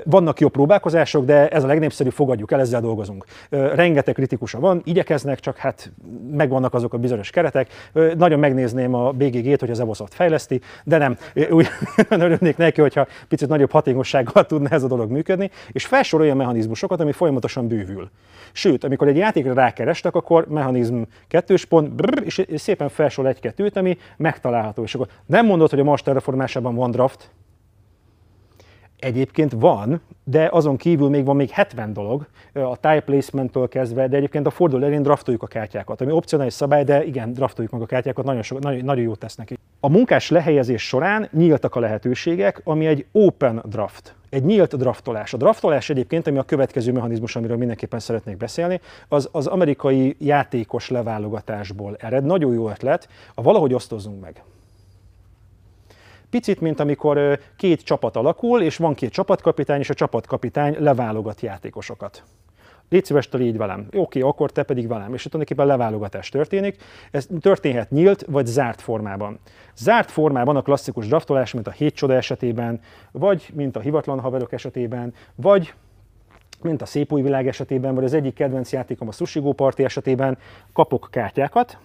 Vannak 0.04 0.40
jobb 0.40 0.52
próbálkozások, 0.52 1.26
de 1.26 1.48
ez 1.48 1.64
a 1.64 1.68
legnépszerűbb, 1.68 2.14
fogadjuk 2.14 2.52
el, 2.52 2.60
ezzel 2.60 2.82
dolgozunk. 2.82 3.26
Rengeteg 3.50 4.14
kritikusa 4.14 4.60
van, 4.60 4.82
igyekeznek, 4.86 5.40
csak 5.40 5.58
hát 5.58 5.92
megvannak 6.32 6.74
azok 6.74 6.94
a 6.94 6.98
bizonyos 6.98 7.30
keretek. 7.30 7.90
Nagyon 8.18 8.40
megnézném 8.40 8.94
a 8.94 9.12
BGG-t, 9.12 9.60
hogy 9.60 9.70
az 9.70 9.80
Evosoft 9.80 10.14
fejleszti, 10.14 10.62
de 10.84 10.98
nem. 10.98 11.18
Úgy 11.50 11.68
örülnék 12.10 12.58
neki, 12.58 12.82
hogyha 12.82 13.08
picit 13.28 13.48
nagyobb 13.48 13.72
hatékonysággal 13.72 14.46
tudna 14.46 14.70
ez 14.70 14.84
a 14.84 14.88
dolog 14.88 15.12
működni 15.12 15.52
és 15.72 15.86
felsorolja 15.86 16.36
mechanizmusokat, 16.36 17.00
ami 17.00 17.12
folyamatosan 17.12 17.68
bővül. 17.68 18.10
Sőt, 18.52 18.84
amikor 18.84 19.08
egy 19.08 19.18
játékra 19.18 19.54
rákerestek, 19.54 20.16
akkor 20.16 20.48
mechanizm 20.48 21.02
kettős 21.28 21.66
pont, 21.66 21.92
brr, 21.92 22.22
és 22.26 22.46
szépen 22.56 22.90
felsorol 22.90 23.32
egy-kettőt, 23.32 23.78
ami 23.78 23.98
megtalálható. 24.18 24.84
És 24.84 24.96
akkor 24.96 25.08
nem 25.26 25.46
mondod, 25.46 25.70
hogy 25.70 25.80
a 25.80 25.84
Master 25.84 26.14
reformásában 26.14 26.76
van 26.76 26.92
draft, 26.92 27.32
Egyébként 29.04 29.52
van, 29.52 30.02
de 30.24 30.50
azon 30.52 30.78
kívül 30.78 31.10
még 31.10 31.26
van 31.26 31.36
még 31.36 31.50
70 31.50 31.94
dolog, 31.94 32.28
a 32.54 32.78
time 32.80 33.00
placement-től 33.00 33.68
kezdve, 33.68 34.08
de 34.08 34.18
egyébként 34.18 34.48
a 34.48 34.50
forduló 34.50 34.86
elén 34.86 35.02
draftoljuk 35.02 35.44
a 35.44 35.48
kártyákat, 35.48 36.02
ami 36.02 36.12
opcionális 36.12 36.54
szabály, 36.54 36.84
de 36.84 37.06
igen, 37.06 37.34
draftoljuk 37.34 37.74
meg 37.74 37.82
a 37.82 37.86
kártyákat, 37.86 38.26
nagyon, 38.26 38.42
so, 38.42 38.58
nagyon, 38.60 38.86
nagyon 38.86 39.04
jót 39.04 39.20
tesznek. 39.20 39.54
A 39.80 39.90
munkás 39.90 40.30
lehelyezés 40.30 40.88
során 40.88 41.30
nyíltak 41.32 41.76
a 41.76 41.80
lehetőségek, 41.80 42.62
ami 42.64 42.86
egy 42.86 43.06
open 43.12 43.64
draft 43.66 44.16
egy 44.34 44.44
nyílt 44.44 44.78
draftolás. 44.78 45.34
A 45.34 45.38
draftolás 45.38 45.90
egyébként, 45.90 46.28
ami 46.28 46.38
a 46.38 46.44
következő 46.44 46.92
mechanizmus, 46.92 47.36
amiről 47.36 47.58
mindenképpen 47.58 48.00
szeretnék 48.00 48.38
beszélni, 48.38 48.82
az 49.08 49.30
az 49.32 49.48
amerikai 49.48 50.16
játékos 50.20 50.90
leválogatásból 50.90 51.96
ered. 52.00 52.24
Nagyon 52.24 52.54
jó 52.54 52.70
ötlet, 52.70 53.08
a 53.34 53.42
valahogy 53.42 53.74
osztozzunk 53.74 54.22
meg. 54.22 54.44
Picit, 56.30 56.62
mint 56.62 56.80
amikor 56.80 57.40
két 57.58 57.82
csapat 57.82 58.16
alakul, 58.16 58.62
és 58.62 58.78
van 58.78 58.94
két 58.94 59.12
csapatkapitány, 59.12 59.80
és 59.80 59.90
a 59.90 59.94
csapatkapitány 59.94 60.76
leválogat 60.80 61.42
játékosokat. 61.42 62.24
Légy 62.94 63.06
szíves, 63.06 63.30
légy 63.32 63.58
velem. 63.58 63.88
Oké, 63.96 64.22
akkor 64.22 64.52
te 64.52 64.64
pedig 64.64 64.88
velem. 64.88 65.14
És 65.14 65.24
tulajdonképpen 65.24 65.66
leválogatás 65.66 66.30
történik. 66.30 66.84
Ez 67.12 67.28
történhet 67.40 67.92
nyílt 67.92 68.26
vagy 68.28 68.46
zárt 68.46 68.82
formában. 68.82 69.40
Zárt 69.76 70.12
formában 70.12 70.56
a 70.56 70.62
klasszikus 70.62 71.08
draftolás, 71.08 71.54
mint 71.54 71.68
a 71.68 71.72
hét 71.72 71.96
csoda 71.96 72.14
esetében, 72.14 72.80
vagy 73.12 73.50
mint 73.54 73.76
a 73.76 73.80
hivatlan 73.80 74.20
haverok 74.20 74.52
esetében, 74.52 75.14
vagy 75.36 75.74
mint 76.62 76.82
a 76.82 76.86
szép 76.86 77.12
új 77.12 77.22
világ 77.22 77.48
esetében, 77.48 77.96
vagy 77.96 78.04
az 78.04 78.14
egyik 78.14 78.34
kedvenc 78.34 78.72
játékom 78.72 79.08
a 79.08 79.12
Sushi 79.12 79.40
Go 79.40 79.52
Party 79.52 79.80
esetében, 79.80 80.38
kapok 80.74 81.08
kártyákat. 81.12 81.78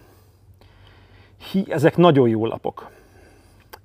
Hi, 1.51 1.64
ezek 1.68 1.97
nagyon 1.97 2.29
jó 2.29 2.47
lapok. 2.47 2.90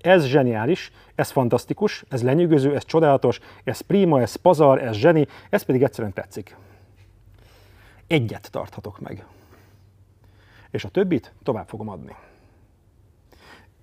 Ez 0.01 0.25
zseniális, 0.25 0.91
ez 1.15 1.31
fantasztikus, 1.31 2.03
ez 2.09 2.23
lenyűgöző, 2.23 2.75
ez 2.75 2.85
csodálatos, 2.85 3.39
ez 3.63 3.79
prima, 3.81 4.21
ez 4.21 4.35
pazar, 4.35 4.81
ez 4.81 4.95
zseni, 4.95 5.27
ez 5.49 5.63
pedig 5.63 5.83
egyszerűen 5.83 6.13
tetszik. 6.13 6.55
Egyet 8.07 8.51
tarthatok 8.51 8.99
meg. 8.99 9.25
És 10.71 10.83
a 10.83 10.89
többit 10.89 11.33
tovább 11.43 11.67
fogom 11.67 11.89
adni. 11.89 12.15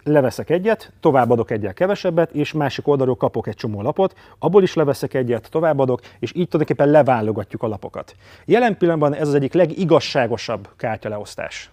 Leveszek 0.03 0.51
egyet, 0.51 0.93
továbbadok 1.01 1.51
egyet 1.51 1.75
kevesebbet, 1.75 2.33
és 2.33 2.53
másik 2.53 2.89
oldalról 2.89 3.17
kapok 3.17 3.47
egy 3.47 3.57
csomó 3.57 3.83
lapot, 3.83 4.19
abból 4.39 4.63
is 4.63 4.75
leveszek 4.75 5.15
egyet, 5.15 5.51
továbbadok, 5.51 6.01
és 6.19 6.33
így 6.35 6.49
tulajdonképpen 6.49 6.93
leválogatjuk 6.93 7.63
a 7.63 7.69
lapokat. 7.69 8.15
Jelen 8.45 8.77
pillanatban 8.77 9.15
ez 9.15 9.29
az 9.29 9.35
egyik 9.35 9.53
legigazságosabb 9.53 10.69
kártyaleosztás. 10.77 11.71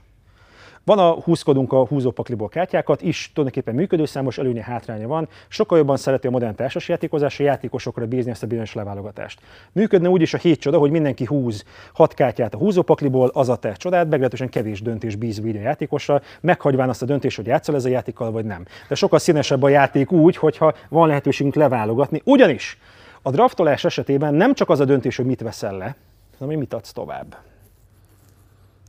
Van 0.87 0.99
a 0.99 1.11
húzkodunk 1.11 1.73
a 1.73 1.85
húzópakliból 1.85 2.49
kártyákat, 2.49 3.01
is 3.01 3.31
tulajdonképpen 3.33 3.75
működő 3.75 4.05
számos 4.05 4.37
előnye, 4.37 4.63
hátránya 4.63 5.07
van. 5.07 5.27
Sokkal 5.47 5.77
jobban 5.77 5.97
szereti 5.97 6.27
a 6.27 6.29
modern 6.29 6.55
társasjátékozás 6.55 7.39
a 7.39 7.43
játékosokra 7.43 8.05
bízni 8.05 8.31
ezt 8.31 8.43
a 8.43 8.47
bizonyos 8.47 8.73
leválogatást. 8.73 9.39
Működne 9.71 10.09
úgy 10.09 10.21
is 10.21 10.33
a 10.33 10.37
hét 10.37 10.59
csoda, 10.59 10.77
hogy 10.77 10.91
mindenki 10.91 11.25
húz 11.25 11.63
hat 11.93 12.13
kártyát 12.13 12.53
a 12.53 12.57
húzópakliból, 12.57 13.29
az 13.33 13.49
a 13.49 13.55
te 13.55 13.73
csodát, 13.73 14.09
meglehetősen 14.09 14.49
kevés 14.49 14.81
döntés 14.81 15.15
bíz 15.15 15.39
a 15.39 15.59
játékosra, 15.59 16.21
meghagyván 16.41 16.89
azt 16.89 17.01
a 17.01 17.05
döntést, 17.05 17.35
hogy 17.35 17.45
játszol 17.45 17.75
ez 17.75 17.85
a 17.85 17.89
játékkal 17.89 18.31
vagy 18.31 18.45
nem. 18.45 18.65
De 18.87 18.95
sokkal 18.95 19.19
színesebb 19.19 19.63
a 19.63 19.69
játék 19.69 20.11
úgy, 20.11 20.37
hogyha 20.37 20.73
van 20.89 21.07
lehetőségünk 21.07 21.55
leválogatni. 21.55 22.21
Ugyanis 22.23 22.77
a 23.21 23.31
draftolás 23.31 23.83
esetében 23.83 24.33
nem 24.33 24.53
csak 24.53 24.69
az 24.69 24.79
a 24.79 24.85
döntés, 24.85 25.15
hogy 25.15 25.25
mit 25.25 25.41
veszel 25.41 25.77
le, 25.77 25.95
hanem 26.37 26.47
hogy 26.47 26.57
mit 26.57 26.73
adsz 26.73 26.91
tovább. 26.91 27.37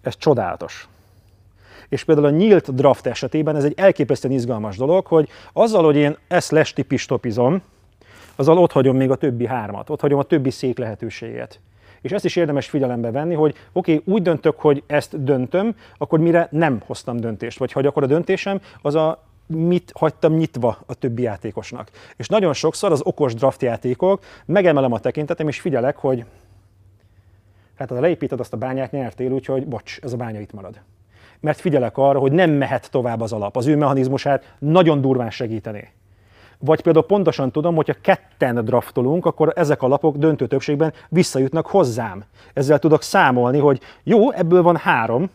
Ez 0.02 0.16
csodálatos. 0.16 0.88
És 1.88 2.04
például 2.04 2.26
a 2.26 2.30
nyílt 2.30 2.74
draft 2.74 3.06
esetében 3.06 3.56
ez 3.56 3.64
egy 3.64 3.74
elképesztően 3.76 4.34
izgalmas 4.34 4.76
dolog, 4.76 5.06
hogy 5.06 5.28
azzal, 5.52 5.84
hogy 5.84 5.96
én 5.96 6.16
ezt 6.28 6.50
lestipistopizom, 6.50 7.62
azzal 8.36 8.58
ott 8.58 8.72
hagyom 8.72 8.96
még 8.96 9.10
a 9.10 9.16
többi 9.16 9.46
hármat, 9.46 9.90
ott 9.90 10.00
hagyom 10.00 10.18
a 10.18 10.22
többi 10.22 10.50
szék 10.50 10.78
lehetőséget. 10.78 11.60
És 12.00 12.10
ezt 12.10 12.24
is 12.24 12.36
érdemes 12.36 12.68
figyelembe 12.68 13.10
venni, 13.10 13.34
hogy 13.34 13.54
oké, 13.72 13.94
okay, 13.94 14.14
úgy 14.14 14.22
döntök, 14.22 14.60
hogy 14.60 14.82
ezt 14.86 15.24
döntöm, 15.24 15.74
akkor 15.98 16.18
mire 16.18 16.48
nem 16.50 16.82
hoztam 16.86 17.16
döntést, 17.16 17.58
vagy 17.58 17.72
hogy 17.72 17.86
akkor 17.86 18.02
a 18.02 18.06
döntésem 18.06 18.60
az 18.82 18.94
a 18.94 19.26
mit 19.46 19.92
hagytam 19.94 20.34
nyitva 20.34 20.78
a 20.86 20.94
többi 20.94 21.22
játékosnak. 21.22 21.90
És 22.16 22.28
nagyon 22.28 22.52
sokszor 22.52 22.92
az 22.92 23.00
okos 23.04 23.34
draft 23.34 23.62
játékok, 23.62 24.24
megemelem 24.44 24.92
a 24.92 24.98
tekintetem, 24.98 25.48
és 25.48 25.60
figyelek, 25.60 25.96
hogy 25.96 26.24
hát 27.74 27.88
ha 27.88 28.00
leépíted 28.00 28.40
azt 28.40 28.52
a 28.52 28.56
bányát, 28.56 28.90
nyertél, 28.90 29.30
úgyhogy 29.30 29.66
bocs, 29.66 29.98
ez 30.02 30.12
a 30.12 30.16
bánya 30.16 30.40
itt 30.40 30.52
marad. 30.52 30.80
Mert 31.40 31.60
figyelek 31.60 31.96
arra, 31.96 32.18
hogy 32.18 32.32
nem 32.32 32.50
mehet 32.50 32.90
tovább 32.90 33.20
az 33.20 33.32
alap. 33.32 33.56
Az 33.56 33.66
ő 33.66 33.76
mechanizmusát 33.76 34.54
nagyon 34.58 35.00
durván 35.00 35.30
segítené. 35.30 35.88
Vagy 36.58 36.80
például 36.80 37.06
pontosan 37.06 37.52
tudom, 37.52 37.74
hogy 37.74 37.86
ha 37.86 37.94
ketten 38.00 38.64
draftolunk, 38.64 39.26
akkor 39.26 39.52
ezek 39.56 39.82
a 39.82 39.88
lapok 39.88 40.16
döntő 40.16 40.46
többségben 40.46 40.92
visszajutnak 41.08 41.66
hozzám. 41.66 42.24
Ezzel 42.52 42.78
tudok 42.78 43.02
számolni, 43.02 43.58
hogy 43.58 43.80
jó, 44.02 44.32
ebből 44.32 44.62
van 44.62 44.76
három, 44.76 45.30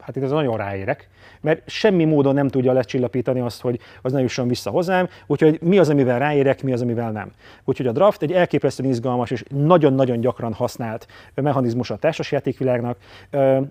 hát 0.00 0.16
itt 0.16 0.22
ez 0.22 0.30
nagyon 0.30 0.56
ráérek, 0.56 1.08
mert 1.40 1.68
semmi 1.68 2.04
módon 2.04 2.34
nem 2.34 2.48
tudja 2.48 2.72
lecsillapítani 2.72 3.40
azt, 3.40 3.60
hogy 3.60 3.80
az 4.02 4.12
ne 4.12 4.20
jusson 4.20 4.48
vissza 4.48 4.70
hozzám, 4.70 5.08
úgyhogy 5.26 5.60
mi 5.62 5.78
az, 5.78 5.88
amivel 5.88 6.18
ráérek, 6.18 6.62
mi 6.62 6.72
az, 6.72 6.82
amivel 6.82 7.10
nem. 7.10 7.30
Úgyhogy 7.64 7.86
a 7.86 7.92
draft 7.92 8.22
egy 8.22 8.32
elképesztően 8.32 8.90
izgalmas 8.90 9.30
és 9.30 9.44
nagyon-nagyon 9.48 10.20
gyakran 10.20 10.52
használt 10.52 11.06
mechanizmus 11.34 11.90
a 11.90 11.96
társasjátékvilágnak. 11.96 12.98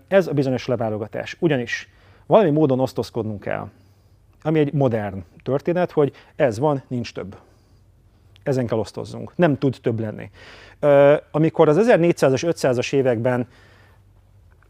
Ez 0.08 0.27
a 0.27 0.34
bizonyos 0.34 0.67
leválogatás. 0.67 1.38
Ugyanis 1.39 1.89
valami 2.25 2.49
módon 2.49 2.79
osztozkodnunk 2.79 3.39
kell 3.39 3.67
ami 4.41 4.60
egy 4.60 4.73
modern 4.73 5.23
történet, 5.43 5.91
hogy 5.91 6.12
ez 6.36 6.60
van, 6.60 6.84
nincs 6.88 7.13
több. 7.13 7.38
Ezen 8.43 8.67
kell 8.67 8.77
osztozzunk. 8.77 9.32
Nem 9.36 9.58
tud 9.58 9.77
több 9.82 9.99
lenni. 9.99 10.29
Amikor 11.32 11.69
az 11.69 11.77
1400-as, 11.79 12.53
500-as 12.55 12.93
években 12.93 13.47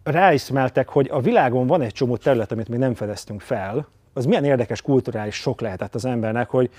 ráiszmeltek, 0.04 0.90
hogy 0.90 1.10
a 1.12 1.20
világon 1.20 1.68
van 1.68 1.82
egy 1.82 1.94
csomó 1.94 2.18
terület, 2.18 2.52
amit 2.52 2.68
még 2.68 2.80
nem 2.80 2.94
fedeztünk 2.94 3.42
fel, 3.42 3.88
az 4.14 4.26
milyen 4.26 4.46
érdekes 4.46 4.82
kulturális 4.82 5.36
sok 5.36 5.62
lehetett 5.62 5.96
az 5.96 6.06
embernek, 6.06 6.50
hogy 6.50 6.70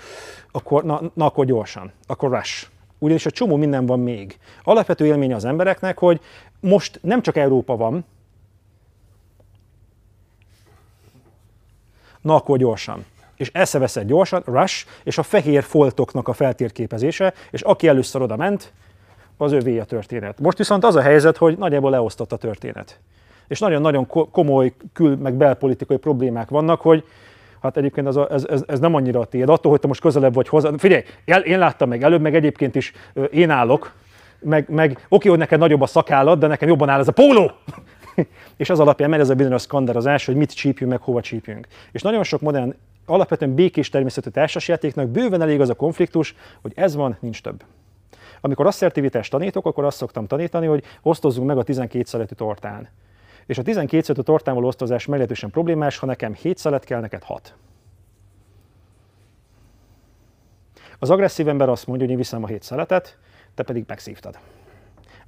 akkor, 0.51 0.83
na, 0.83 1.01
na 1.13 1.25
akkor 1.25 1.45
gyorsan, 1.45 1.91
akkor 2.07 2.31
rush. 2.31 2.67
Ugyanis 2.97 3.25
a 3.25 3.31
csomó 3.31 3.55
minden 3.55 3.85
van 3.85 3.99
még. 3.99 4.37
Alapvető 4.63 5.05
élmény 5.05 5.33
az 5.33 5.45
embereknek, 5.45 5.97
hogy 5.97 6.21
most 6.59 6.99
nem 7.01 7.21
csak 7.21 7.37
Európa 7.37 7.75
van, 7.75 8.05
na 12.21 12.35
akkor 12.35 12.57
gyorsan. 12.57 13.05
És 13.35 13.49
eszeveszed 13.53 14.07
gyorsan, 14.07 14.43
rush, 14.45 14.85
és 15.03 15.17
a 15.17 15.23
fehér 15.23 15.63
foltoknak 15.63 16.27
a 16.27 16.33
feltérképezése, 16.33 17.33
és 17.51 17.61
aki 17.61 17.87
először 17.87 18.21
oda 18.21 18.35
ment, 18.35 18.73
az 19.41 19.51
övé 19.51 19.79
a 19.79 19.83
történet. 19.83 20.39
Most 20.39 20.57
viszont 20.57 20.83
az 20.83 20.95
a 20.95 21.01
helyzet, 21.01 21.37
hogy 21.37 21.57
nagyjából 21.57 21.91
leosztott 21.91 22.31
a 22.31 22.37
történet. 22.37 22.99
És 23.47 23.59
nagyon-nagyon 23.59 24.07
komoly 24.31 24.73
kül- 24.93 25.21
meg 25.21 25.33
belpolitikai 25.33 25.97
problémák 25.97 26.49
vannak, 26.49 26.81
hogy 26.81 27.03
hát 27.61 27.77
egyébként 27.77 28.07
ez, 28.07 28.15
a, 28.15 28.27
ez, 28.31 28.45
ez, 28.49 28.63
ez 28.67 28.79
nem 28.79 28.95
annyira 28.95 29.19
a 29.19 29.25
tiéd. 29.25 29.49
Attól, 29.49 29.71
hogy 29.71 29.79
te 29.79 29.87
most 29.87 30.01
közelebb 30.01 30.33
vagy 30.33 30.47
hozzá. 30.47 30.71
Figyelj, 30.77 31.03
én 31.43 31.59
láttam 31.59 31.89
meg 31.89 32.03
előbb, 32.03 32.21
meg 32.21 32.35
egyébként 32.35 32.75
is 32.75 32.93
én 33.31 33.49
állok, 33.49 33.93
meg, 34.39 34.69
meg 34.69 35.05
oké, 35.09 35.29
hogy 35.29 35.37
neked 35.37 35.59
nagyobb 35.59 35.81
a 35.81 35.85
szakállat, 35.85 36.39
de 36.39 36.47
nekem 36.47 36.67
jobban 36.67 36.89
áll 36.89 36.99
ez 36.99 37.07
a 37.07 37.11
póló 37.11 37.51
és 38.57 38.69
az 38.69 38.79
alapján 38.79 39.09
megy 39.09 39.19
ez 39.19 39.29
a 39.29 39.35
bizonyos 39.35 39.61
szkandalozás, 39.61 40.25
hogy 40.25 40.35
mit 40.35 40.53
csípjünk, 40.53 40.91
meg 40.91 41.01
hova 41.01 41.21
csípjünk. 41.21 41.67
És 41.91 42.01
nagyon 42.01 42.23
sok 42.23 42.41
modern, 42.41 42.75
alapvetően 43.05 43.55
békés 43.55 43.89
természetű 43.89 44.29
társasjátéknak 44.29 45.07
bőven 45.07 45.41
elég 45.41 45.61
az 45.61 45.69
a 45.69 45.73
konfliktus, 45.73 46.35
hogy 46.61 46.71
ez 46.75 46.95
van, 46.95 47.17
nincs 47.19 47.41
több. 47.41 47.63
Amikor 48.41 48.65
asszertivitást 48.65 49.31
tanítok, 49.31 49.65
akkor 49.65 49.83
azt 49.83 49.97
szoktam 49.97 50.27
tanítani, 50.27 50.67
hogy 50.67 50.83
osztozzunk 51.01 51.47
meg 51.47 51.57
a 51.57 51.63
12 51.63 52.03
szeletű 52.05 52.35
tortán. 52.35 52.89
És 53.45 53.57
a 53.57 53.61
12 53.61 54.03
szeletű 54.03 54.23
tortán 54.23 54.55
való 54.55 54.67
osztozás 54.67 55.05
meglehetősen 55.05 55.49
problémás, 55.49 55.97
ha 55.97 56.05
nekem 56.05 56.33
7 56.33 56.57
szelet 56.57 56.83
kell, 56.83 56.99
neked 56.99 57.23
6. 57.23 57.55
Az 60.99 61.09
agresszív 61.09 61.47
ember 61.47 61.69
azt 61.69 61.87
mondja, 61.87 62.05
hogy 62.05 62.13
én 62.13 62.21
viszem 62.21 62.43
a 62.43 62.47
7 62.47 62.63
szeletet, 62.63 63.17
te 63.55 63.63
pedig 63.63 63.83
megszívtad 63.87 64.39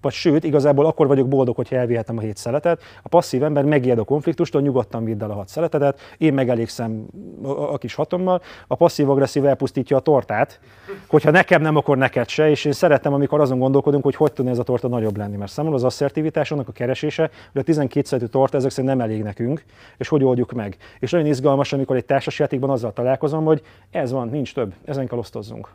vagy 0.04 0.14
sőt, 0.14 0.44
igazából 0.44 0.86
akkor 0.86 1.08
vagyok 1.08 1.28
boldog, 1.28 1.56
hogy 1.56 1.68
elvihetem 1.72 2.18
a 2.18 2.22
hét 2.22 2.38
szeletet. 2.38 2.82
A 3.04 3.10
passzív 3.10 3.44
ember 3.44 3.64
megijed 3.64 4.00
a 4.00 4.04
konfliktustól, 4.04 4.62
nyugodtan 4.62 5.04
vidd 5.04 5.24
el 5.24 5.32
a 5.32 5.34
hat 5.34 5.48
szeletedet, 5.48 6.00
én 6.18 6.34
megelégszem 6.34 7.06
a, 7.44 7.78
kis 7.78 7.94
hatommal, 7.94 8.42
a 8.68 8.76
passzív-agresszív 8.76 9.46
elpusztítja 9.46 9.98
a 9.98 10.00
tortát, 10.00 10.60
hogyha 11.08 11.32
nekem 11.32 11.62
nem, 11.62 11.76
akkor 11.76 11.98
neked 11.98 12.28
se, 12.28 12.50
és 12.50 12.66
én 12.66 12.72
szeretem, 12.72 13.14
amikor 13.14 13.40
azon 13.40 13.60
gondolkodunk, 13.60 14.04
hogy 14.04 14.16
hogy 14.16 14.34
tudna 14.34 14.52
ez 14.52 14.60
a 14.60 14.64
torta 14.64 14.88
nagyobb 14.88 15.18
lenni, 15.18 15.38
mert 15.38 15.52
számomra 15.52 15.78
az 15.78 15.84
asszertivitás, 15.84 16.52
annak 16.52 16.68
a 16.68 16.72
keresése, 16.72 17.30
hogy 17.52 17.62
a 17.62 17.64
12 17.64 18.08
szetű 18.08 18.26
torta 18.26 18.58
ezek 18.58 18.72
szerint 18.72 18.96
nem 18.96 19.08
elég 19.08 19.24
nekünk, 19.24 19.64
és 19.98 20.08
hogy 20.08 20.24
oldjuk 20.24 20.52
meg. 20.52 20.78
És 21.00 21.12
nagyon 21.12 21.28
izgalmas, 21.28 21.74
amikor 21.74 21.96
egy 21.96 22.06
társasjátékban 22.06 22.70
azzal 22.70 22.94
találkozom, 22.94 23.46
hogy 23.46 23.62
ez 23.92 24.12
van, 24.12 24.28
nincs 24.28 24.54
több, 24.54 24.74
ezen 24.86 25.08
kell 25.08 25.18
osztozzunk. 25.18 25.70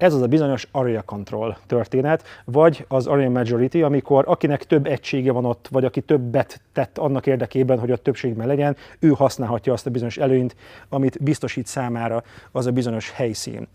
Ez 0.00 0.14
az 0.14 0.22
a 0.22 0.26
bizonyos 0.26 0.68
area 0.70 1.02
control 1.02 1.56
történet, 1.66 2.24
vagy 2.44 2.84
az 2.88 3.06
area 3.06 3.30
majority, 3.30 3.82
amikor 3.82 4.24
akinek 4.26 4.64
több 4.64 4.86
egysége 4.86 5.32
van 5.32 5.44
ott, 5.44 5.68
vagy 5.70 5.84
aki 5.84 6.00
többet 6.00 6.60
tett 6.72 6.98
annak 6.98 7.26
érdekében, 7.26 7.78
hogy 7.78 7.90
a 7.90 7.96
többségben 7.96 8.46
legyen, 8.46 8.76
ő 8.98 9.08
használhatja 9.08 9.72
azt 9.72 9.86
a 9.86 9.90
bizonyos 9.90 10.16
előnyt, 10.16 10.56
amit 10.88 11.22
biztosít 11.22 11.66
számára 11.66 12.22
az 12.52 12.66
a 12.66 12.70
bizonyos 12.70 13.10
helyszín. 13.10 13.68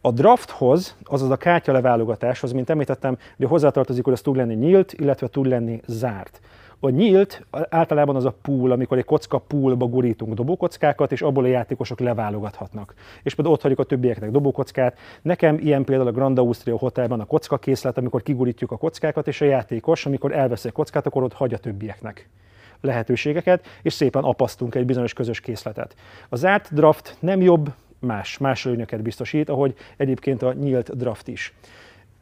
A 0.00 0.10
drafthoz, 0.10 0.96
azaz 1.04 1.30
a 1.30 1.36
kártya 1.36 1.72
leválogatáshoz, 1.72 2.52
mint 2.52 2.70
említettem, 2.70 3.18
hogy 3.36 3.46
hozzátartozik, 3.46 4.04
hogy 4.04 4.12
az 4.12 4.20
tud 4.20 4.36
lenni 4.36 4.54
nyílt, 4.54 4.92
illetve 4.92 5.28
tud 5.28 5.46
lenni 5.46 5.80
zárt. 5.86 6.40
A 6.84 6.90
nyílt 6.90 7.46
általában 7.68 8.16
az 8.16 8.24
a 8.24 8.34
pool, 8.42 8.70
amikor 8.70 8.98
egy 8.98 9.04
kocka 9.04 9.38
poolba 9.38 9.86
gurítunk 9.86 10.34
dobókockákat, 10.34 11.12
és 11.12 11.22
abból 11.22 11.44
a 11.44 11.46
játékosok 11.46 12.00
leválogathatnak. 12.00 12.94
És 13.22 13.34
például 13.34 13.56
ott 13.56 13.62
hagyjuk 13.62 13.80
a 13.80 13.84
többieknek 13.84 14.30
dobókockát. 14.30 14.98
Nekem 15.22 15.58
ilyen 15.58 15.84
például 15.84 16.08
a 16.08 16.12
Grand 16.12 16.38
Austria 16.38 16.76
Hotelben 16.76 17.20
a 17.20 17.24
kocka 17.24 17.58
készlet, 17.58 17.98
amikor 17.98 18.22
kigurítjuk 18.22 18.70
a 18.70 18.76
kockákat, 18.76 19.28
és 19.28 19.40
a 19.40 19.44
játékos, 19.44 20.06
amikor 20.06 20.32
elveszi 20.32 20.68
a 20.68 20.72
kockát, 20.72 21.06
akkor 21.06 21.22
ott 21.22 21.32
hagy 21.32 21.54
a 21.54 21.58
többieknek 21.58 22.28
lehetőségeket, 22.80 23.66
és 23.82 23.92
szépen 23.92 24.22
apasztunk 24.22 24.74
egy 24.74 24.86
bizonyos 24.86 25.12
közös 25.12 25.40
készletet. 25.40 25.94
A 26.28 26.36
zárt 26.36 26.74
draft 26.74 27.16
nem 27.20 27.40
jobb, 27.40 27.72
más, 27.98 28.38
más 28.38 28.66
előnyöket 28.66 29.02
biztosít, 29.02 29.48
ahogy 29.48 29.74
egyébként 29.96 30.42
a 30.42 30.52
nyílt 30.52 30.96
draft 30.96 31.28
is. 31.28 31.54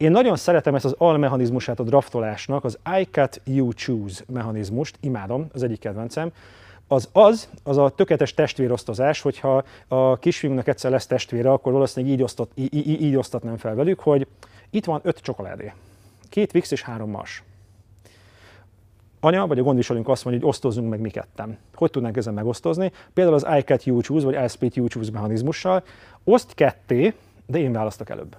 Én 0.00 0.10
nagyon 0.10 0.36
szeretem 0.36 0.74
ezt 0.74 0.84
az 0.84 0.94
almechanizmusát 0.98 1.80
a 1.80 1.82
draftolásnak, 1.82 2.64
az 2.64 2.78
I 3.00 3.02
cut, 3.10 3.40
you 3.44 3.72
choose 3.72 4.24
mechanizmust, 4.26 4.96
imádom, 5.00 5.46
az 5.52 5.62
egyik 5.62 5.78
kedvencem. 5.78 6.32
Az 6.88 7.08
az, 7.12 7.48
az 7.62 7.76
a 7.76 7.88
tökéletes 7.88 8.34
testvérosztozás, 8.34 9.20
hogyha 9.20 9.64
a 9.88 10.18
kisfiúnknak 10.18 10.68
egyszer 10.68 10.90
lesz 10.90 11.06
testvére, 11.06 11.52
akkor 11.52 11.72
valószínűleg 11.72 12.14
így, 12.14 12.22
osztott, 12.22 12.50
így, 12.54 12.74
így, 12.74 13.02
így 13.02 13.16
osztatnám 13.16 13.56
fel 13.56 13.74
velük, 13.74 14.00
hogy 14.00 14.26
itt 14.70 14.84
van 14.84 15.00
öt 15.02 15.18
csokoládé, 15.18 15.72
két 16.28 16.52
Vix 16.52 16.70
és 16.70 16.82
három 16.82 17.10
Mars. 17.10 17.42
Anya 19.20 19.46
vagy 19.46 19.58
a 19.58 19.62
gondviselőnk 19.62 20.08
azt 20.08 20.24
mondja, 20.24 20.42
hogy 20.42 20.52
osztozzunk 20.52 20.90
meg 20.90 21.00
mi 21.00 21.10
ketten. 21.10 21.58
Hogy 21.74 21.90
tudnánk 21.90 22.16
ezen 22.16 22.34
megosztozni? 22.34 22.92
Például 23.14 23.36
az 23.36 23.46
I 23.58 23.60
cut, 23.60 23.84
you 23.84 24.00
choose, 24.00 24.24
vagy 24.24 24.44
I 24.44 24.48
split, 24.48 24.74
you 24.74 24.86
choose 24.86 25.10
mechanizmussal. 25.10 25.82
Oszt 26.24 26.54
ketté, 26.54 27.14
de 27.46 27.58
én 27.58 27.72
választok 27.72 28.10
előbb. 28.10 28.36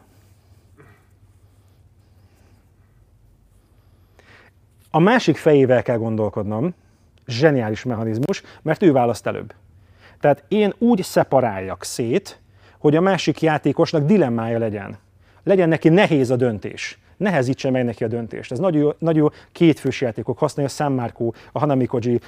A 4.93 4.99
másik 4.99 5.37
fejével 5.37 5.83
kell 5.83 5.97
gondolkodnom, 5.97 6.73
zseniális 7.27 7.83
mechanizmus, 7.83 8.43
mert 8.61 8.83
ő 8.83 8.91
választ 8.91 9.27
előbb. 9.27 9.53
Tehát 10.19 10.43
én 10.47 10.73
úgy 10.77 11.03
szeparáljak 11.03 11.83
szét, 11.83 12.39
hogy 12.77 12.95
a 12.95 13.01
másik 13.01 13.41
játékosnak 13.41 14.05
dilemmája 14.05 14.57
legyen. 14.57 14.97
Legyen 15.43 15.69
neki 15.69 15.89
nehéz 15.89 16.29
a 16.29 16.35
döntés. 16.35 16.99
Nehezítse 17.17 17.69
meg 17.69 17.85
neki 17.85 18.03
a 18.03 18.07
döntést. 18.07 18.51
Ez 18.51 18.59
nagyon 18.59 18.95
nagyon 18.99 19.31
kétfős 19.51 20.01
játékok. 20.01 20.37
Használja 20.37 20.71
San 20.71 20.91
Marco, 20.91 21.31
a 21.51 21.59
Hanami 21.59 21.85
Koji, 21.85 22.19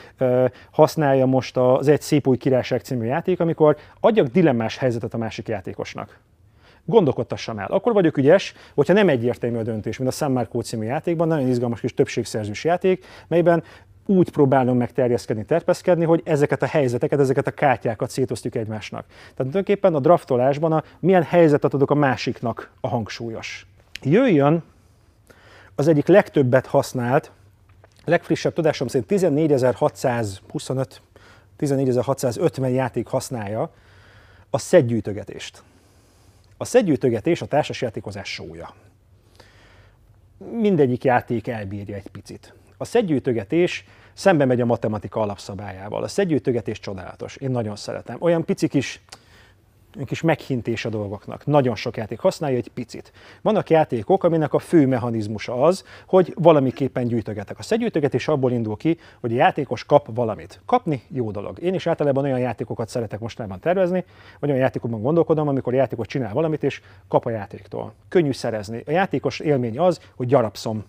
használja 0.71 1.25
most 1.25 1.57
az 1.57 1.87
Egy 1.87 2.01
szép 2.01 2.27
új 2.27 2.37
királyság 2.37 2.81
című 2.81 3.05
játék, 3.05 3.39
amikor 3.39 3.77
adjak 3.99 4.27
dilemmás 4.27 4.77
helyzetet 4.77 5.13
a 5.13 5.17
másik 5.17 5.47
játékosnak 5.47 6.19
gondolkodtassam 6.85 7.59
el. 7.59 7.67
Akkor 7.69 7.93
vagyok 7.93 8.17
ügyes, 8.17 8.53
hogyha 8.75 8.93
nem 8.93 9.09
egyértelmű 9.09 9.57
a 9.57 9.63
döntés, 9.63 9.97
mint 9.97 10.09
a 10.09 10.13
San 10.13 10.31
Marco 10.31 10.61
című 10.61 10.85
játékban, 10.85 11.27
nagyon 11.27 11.47
izgalmas 11.47 11.79
kis 11.79 11.93
többségszerzős 11.93 12.63
játék, 12.63 13.05
melyben 13.27 13.63
úgy 14.05 14.29
próbálom 14.29 14.77
megterjeszkedni, 14.77 15.45
terpeszkedni, 15.45 16.05
hogy 16.05 16.21
ezeket 16.25 16.61
a 16.61 16.65
helyzeteket, 16.65 17.19
ezeket 17.19 17.47
a 17.47 17.51
kártyákat 17.51 18.09
szétosztjuk 18.09 18.55
egymásnak. 18.55 19.05
Tehát 19.07 19.33
tulajdonképpen 19.35 19.95
a 19.95 19.99
draftolásban 19.99 20.71
a 20.71 20.83
milyen 20.99 21.23
helyzetet 21.23 21.73
adok 21.73 21.91
a 21.91 21.95
másiknak 21.95 22.71
a 22.81 22.87
hangsúlyos. 22.87 23.67
Jöjjön 24.01 24.63
az 25.75 25.87
egyik 25.87 26.07
legtöbbet 26.07 26.65
használt, 26.65 27.31
legfrissebb 28.05 28.53
tudásom 28.53 28.87
szerint 28.87 29.11
14.625, 29.11 30.85
14.650 31.59 32.73
játék 32.73 33.07
használja 33.07 33.71
a 34.49 34.57
szedgyűjtögetést. 34.57 35.63
A 36.63 36.65
szedgyűjtögetés 36.65 37.41
a 37.41 37.45
társasjátékozás 37.45 38.33
sója. 38.33 38.73
Mindegyik 40.51 41.03
játék 41.03 41.47
elbírja 41.47 41.95
egy 41.95 42.07
picit. 42.07 42.53
A 42.77 42.85
szedgyűjtögetés 42.85 43.85
szembe 44.13 44.45
megy 44.45 44.61
a 44.61 44.65
matematika 44.65 45.21
alapszabályával. 45.21 46.03
A 46.03 46.07
szedgyűjtögetés 46.07 46.79
csodálatos, 46.79 47.35
én 47.35 47.49
nagyon 47.49 47.75
szeretem. 47.75 48.17
Olyan 48.19 48.45
pici 48.45 48.67
kis 48.67 49.01
kis 50.05 50.21
meghintés 50.21 50.85
a 50.85 50.89
dolgoknak. 50.89 51.45
Nagyon 51.45 51.75
sok 51.75 51.97
játék 51.97 52.19
használja 52.19 52.57
egy 52.57 52.67
picit. 52.73 53.11
Vannak 53.41 53.69
játékok, 53.69 54.23
aminek 54.23 54.53
a 54.53 54.59
fő 54.59 54.87
mechanizmusa 54.87 55.63
az, 55.63 55.83
hogy 56.05 56.33
valamiképpen 56.35 57.07
gyűjtögetek. 57.07 57.59
A 57.59 57.63
szedgyűjtögetés 57.63 58.27
abból 58.27 58.51
indul 58.51 58.77
ki, 58.77 58.97
hogy 59.19 59.31
a 59.31 59.35
játékos 59.35 59.83
kap 59.83 60.15
valamit. 60.15 60.61
Kapni 60.65 61.01
jó 61.07 61.31
dolog. 61.31 61.59
Én 61.61 61.73
is 61.73 61.87
általában 61.87 62.23
olyan 62.23 62.39
játékokat 62.39 62.89
szeretek 62.89 63.19
mostában 63.19 63.59
tervezni, 63.59 64.03
vagy 64.39 64.49
olyan 64.49 64.61
játékokban 64.61 65.01
gondolkodom, 65.01 65.47
amikor 65.47 65.73
a 65.73 65.77
játékos 65.77 66.07
csinál 66.07 66.33
valamit, 66.33 66.63
és 66.63 66.81
kap 67.07 67.25
a 67.25 67.29
játéktól. 67.29 67.93
Könnyű 68.09 68.31
szerezni. 68.31 68.83
A 68.85 68.91
játékos 68.91 69.39
élmény 69.39 69.79
az, 69.79 69.99
hogy 70.15 70.27
gyarapszom. 70.27 70.83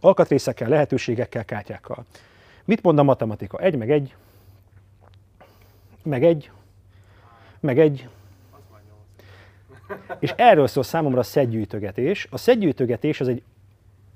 Alkatrészekkel, 0.00 0.68
lehetőségekkel, 0.68 1.44
kártyákkal. 1.44 2.04
Mit 2.64 2.82
mond 2.82 2.98
a 2.98 3.02
matematika? 3.02 3.58
Egy 3.58 3.76
meg 3.76 3.90
egy, 3.90 4.14
meg 6.02 6.24
egy, 6.24 6.50
meg 7.64 7.78
egy. 7.78 8.08
És 10.18 10.34
erről 10.36 10.66
szól 10.66 10.82
számomra 10.82 11.18
a 11.18 11.22
szedgyűjtögetés. 11.22 12.26
A 12.30 12.36
szedgyűjtögetés 12.36 13.20
az, 13.20 13.28
egy, 13.28 13.42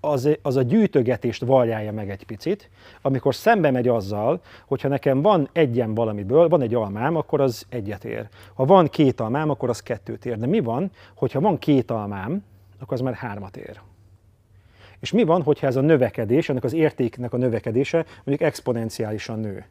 az, 0.00 0.28
az 0.42 0.56
a 0.56 0.62
gyűjtögetést 0.62 1.44
valjálja 1.44 1.92
meg 1.92 2.10
egy 2.10 2.24
picit, 2.24 2.70
amikor 3.02 3.34
szembe 3.34 3.70
megy 3.70 3.88
azzal, 3.88 4.40
hogyha 4.66 4.88
nekem 4.88 5.22
van 5.22 5.48
egyen 5.52 5.94
valamiből, 5.94 6.48
van 6.48 6.62
egy 6.62 6.74
almám, 6.74 7.16
akkor 7.16 7.40
az 7.40 7.66
egyet 7.68 8.04
ér. 8.04 8.28
Ha 8.54 8.64
van 8.64 8.88
két 8.88 9.20
almám, 9.20 9.50
akkor 9.50 9.68
az 9.68 9.80
kettőt 9.80 10.26
ér. 10.26 10.38
De 10.38 10.46
mi 10.46 10.60
van, 10.60 10.90
hogyha 11.14 11.40
van 11.40 11.58
két 11.58 11.90
almám, 11.90 12.44
akkor 12.78 12.92
az 12.92 13.00
már 13.00 13.14
hármat 13.14 13.56
ér. 13.56 13.80
És 15.00 15.12
mi 15.12 15.24
van, 15.24 15.42
hogyha 15.42 15.66
ez 15.66 15.76
a 15.76 15.80
növekedés, 15.80 16.48
ennek 16.48 16.64
az 16.64 16.72
értéknek 16.72 17.32
a 17.32 17.36
növekedése 17.36 18.04
mondjuk 18.24 18.40
exponenciálisan 18.40 19.40
nő? 19.40 19.64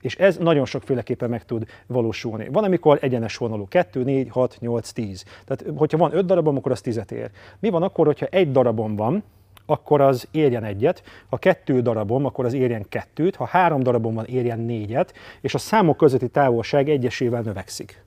És 0.00 0.16
ez 0.16 0.36
nagyon 0.36 0.64
sokféleképpen 0.64 1.30
meg 1.30 1.44
tud 1.44 1.66
valósulni. 1.86 2.48
Van, 2.52 2.64
amikor 2.64 2.98
egyenes 3.00 3.36
vonalú, 3.36 3.68
2, 3.68 4.02
4, 4.02 4.28
6, 4.30 4.56
8, 4.60 4.90
10. 4.90 5.24
Tehát, 5.44 5.64
hogyha 5.76 5.98
van 5.98 6.14
5 6.14 6.26
darabom, 6.26 6.56
akkor 6.56 6.72
az 6.72 6.80
10 6.80 7.02
ér. 7.10 7.30
Mi 7.58 7.68
van 7.68 7.82
akkor, 7.82 8.06
hogyha 8.06 8.26
egy 8.26 8.52
darabom 8.52 8.96
van, 8.96 9.22
akkor 9.66 10.00
az 10.00 10.28
érjen 10.30 10.64
egyet, 10.64 11.02
ha 11.28 11.36
kettő 11.36 11.80
darabom, 11.80 12.24
akkor 12.24 12.44
az 12.44 12.52
érjen 12.52 12.86
kettőt, 12.88 13.36
ha 13.36 13.44
három 13.44 13.82
darabom 13.82 14.14
van, 14.14 14.24
érjen 14.24 14.60
négyet, 14.60 15.14
és 15.40 15.54
a 15.54 15.58
számok 15.58 15.96
közötti 15.96 16.28
távolság 16.28 16.88
egyesével 16.88 17.42
növekszik. 17.42 18.04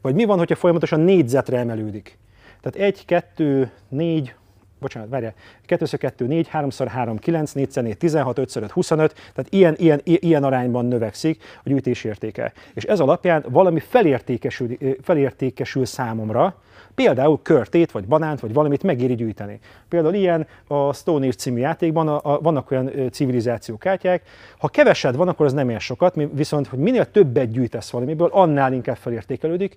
Vagy 0.00 0.14
mi 0.14 0.24
van, 0.24 0.38
hogyha 0.38 0.54
folyamatosan 0.54 1.00
négyzetre 1.00 1.58
emelődik? 1.58 2.18
Tehát 2.60 2.88
1, 2.88 3.04
2, 3.04 3.70
4, 3.88 4.34
bocsánat, 4.80 5.08
várjál, 5.08 5.34
2 5.66 5.96
2 5.96 6.26
4, 6.26 6.48
3 6.48 6.70
3 6.86 7.18
9, 7.18 7.52
4 7.52 7.68
4 7.74 7.96
16, 7.96 8.38
5 8.38 8.56
5 8.56 8.70
25, 8.70 9.12
tehát 9.12 9.52
ilyen, 9.52 9.74
ilyen, 9.78 10.00
ilyen 10.04 10.44
arányban 10.44 10.86
növekszik 10.86 11.42
a 11.64 11.68
gyűjtés 11.68 12.04
értéke. 12.04 12.52
És 12.74 12.84
ez 12.84 13.00
alapján 13.00 13.44
valami 13.48 13.80
felértékesül, 13.80 14.76
felértékesül 15.02 15.84
számomra, 15.84 16.56
például 16.94 17.40
körtét, 17.42 17.90
vagy 17.90 18.06
banánt, 18.06 18.40
vagy 18.40 18.52
valamit 18.52 18.82
megéri 18.82 19.14
gyűjteni. 19.14 19.58
Például 19.88 20.14
ilyen 20.14 20.46
a 20.66 20.92
Stone 20.92 21.26
Age 21.26 21.36
című 21.36 21.60
játékban 21.60 22.08
a, 22.08 22.20
a, 22.22 22.40
vannak 22.40 22.70
olyan 22.70 23.10
civilizációkártyák, 23.10 24.22
ha 24.58 24.68
kevesed 24.68 25.16
van, 25.16 25.28
akkor 25.28 25.46
az 25.46 25.52
nem 25.52 25.70
ér 25.70 25.80
sokat, 25.80 26.14
viszont 26.32 26.66
hogy 26.66 26.78
minél 26.78 27.10
többet 27.10 27.50
gyűjtesz 27.50 27.90
valamiből, 27.90 28.28
annál 28.32 28.72
inkább 28.72 28.96
felértékelődik, 28.96 29.76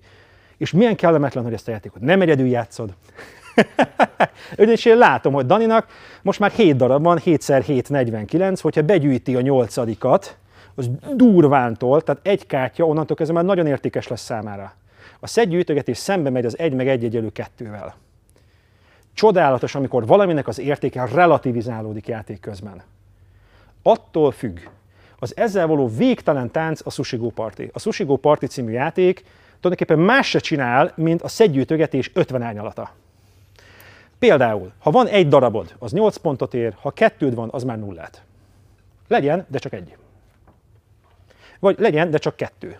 és 0.56 0.72
milyen 0.72 0.96
kellemetlen, 0.96 1.44
hogy 1.44 1.52
ezt 1.52 1.68
a 1.68 1.70
játékot 1.70 2.02
nem 2.02 2.20
egyedül 2.20 2.46
játszod, 2.46 2.94
Ugyanis 4.58 4.84
én 4.84 4.96
látom, 4.96 5.32
hogy 5.32 5.46
Daninak 5.46 5.86
most 6.22 6.38
már 6.38 6.50
7 6.50 6.76
darab 6.76 7.02
van, 7.02 7.20
7x7 7.24 7.88
49, 7.88 8.60
hogyha 8.60 8.82
begyűjti 8.82 9.36
a 9.36 9.40
nyolcadikat, 9.40 10.36
az 10.74 10.90
durvántól, 11.14 12.02
tehát 12.02 12.26
egy 12.26 12.46
kártya 12.46 12.84
onnantól 12.84 13.16
kezdve 13.16 13.36
már 13.36 13.44
nagyon 13.44 13.66
értékes 13.66 14.08
lesz 14.08 14.22
számára. 14.22 14.74
A 15.20 15.26
szedgyűjtögetés 15.26 15.98
szembe 15.98 16.30
megy 16.30 16.44
az 16.44 16.58
1 16.58 16.72
meg 16.72 16.88
1 16.88 17.04
egyelő 17.04 17.32
kettővel. 17.32 17.94
Csodálatos, 19.14 19.74
amikor 19.74 20.06
valaminek 20.06 20.48
az 20.48 20.58
értéke 20.58 21.08
relativizálódik 21.12 22.08
játék 22.08 22.40
közben. 22.40 22.82
Attól 23.82 24.30
függ, 24.30 24.58
az 25.18 25.36
ezzel 25.36 25.66
való 25.66 25.88
végtelen 25.96 26.50
tánc 26.50 26.86
a 26.86 26.90
Sushi 26.90 27.16
Go 27.16 27.28
Party. 27.28 27.62
A 27.72 27.78
Sushi 27.78 28.04
Go 28.04 28.16
Party 28.16 28.44
című 28.44 28.72
játék 28.72 29.24
tulajdonképpen 29.60 29.98
más 29.98 30.28
se 30.28 30.38
csinál, 30.38 30.92
mint 30.96 31.22
a 31.22 31.28
szedgyűjtögetés 31.28 32.10
50 32.14 32.42
árnyalata. 32.42 32.90
Például, 34.22 34.72
ha 34.78 34.90
van 34.90 35.06
egy 35.06 35.28
darabod, 35.28 35.74
az 35.78 35.92
8 35.92 36.16
pontot 36.16 36.54
ér, 36.54 36.74
ha 36.80 36.90
kettőd 36.90 37.34
van, 37.34 37.48
az 37.52 37.64
már 37.64 37.78
nullát. 37.78 38.22
Legyen, 39.08 39.46
de 39.48 39.58
csak 39.58 39.72
egy. 39.72 39.96
Vagy 41.58 41.78
legyen, 41.78 42.10
de 42.10 42.18
csak 42.18 42.36
kettő. 42.36 42.78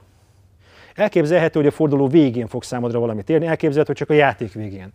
Elképzelhető, 0.94 1.58
hogy 1.58 1.68
a 1.68 1.72
forduló 1.72 2.06
végén 2.06 2.46
fog 2.46 2.62
számodra 2.62 2.98
valamit 2.98 3.30
érni, 3.30 3.46
elképzelhető, 3.46 3.92
hogy 3.92 3.96
csak 3.96 4.10
a 4.10 4.18
játék 4.20 4.52
végén. 4.52 4.92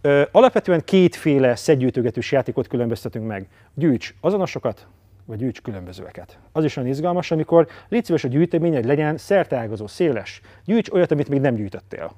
Ö, 0.00 0.22
alapvetően 0.30 0.84
kétféle 0.84 1.56
szedgyűjtögetős 1.56 2.32
játékot 2.32 2.66
különböztetünk 2.66 3.26
meg. 3.26 3.48
Gyűjts 3.74 4.14
azonosokat, 4.20 4.86
vagy 5.24 5.38
gyűjts 5.38 5.60
különbözőeket. 5.60 6.38
Az 6.52 6.64
is 6.64 6.76
olyan 6.76 6.88
izgalmas, 6.88 7.30
amikor 7.30 7.66
légy 7.88 8.04
szíves 8.04 8.24
a 8.24 8.28
gyűjteményed 8.28 8.84
legyen 8.84 9.16
szerteágazó, 9.16 9.86
széles. 9.86 10.40
Gyűjts 10.64 10.90
olyat, 10.90 11.10
amit 11.10 11.28
még 11.28 11.40
nem 11.40 11.54
gyűjtöttél. 11.54 12.12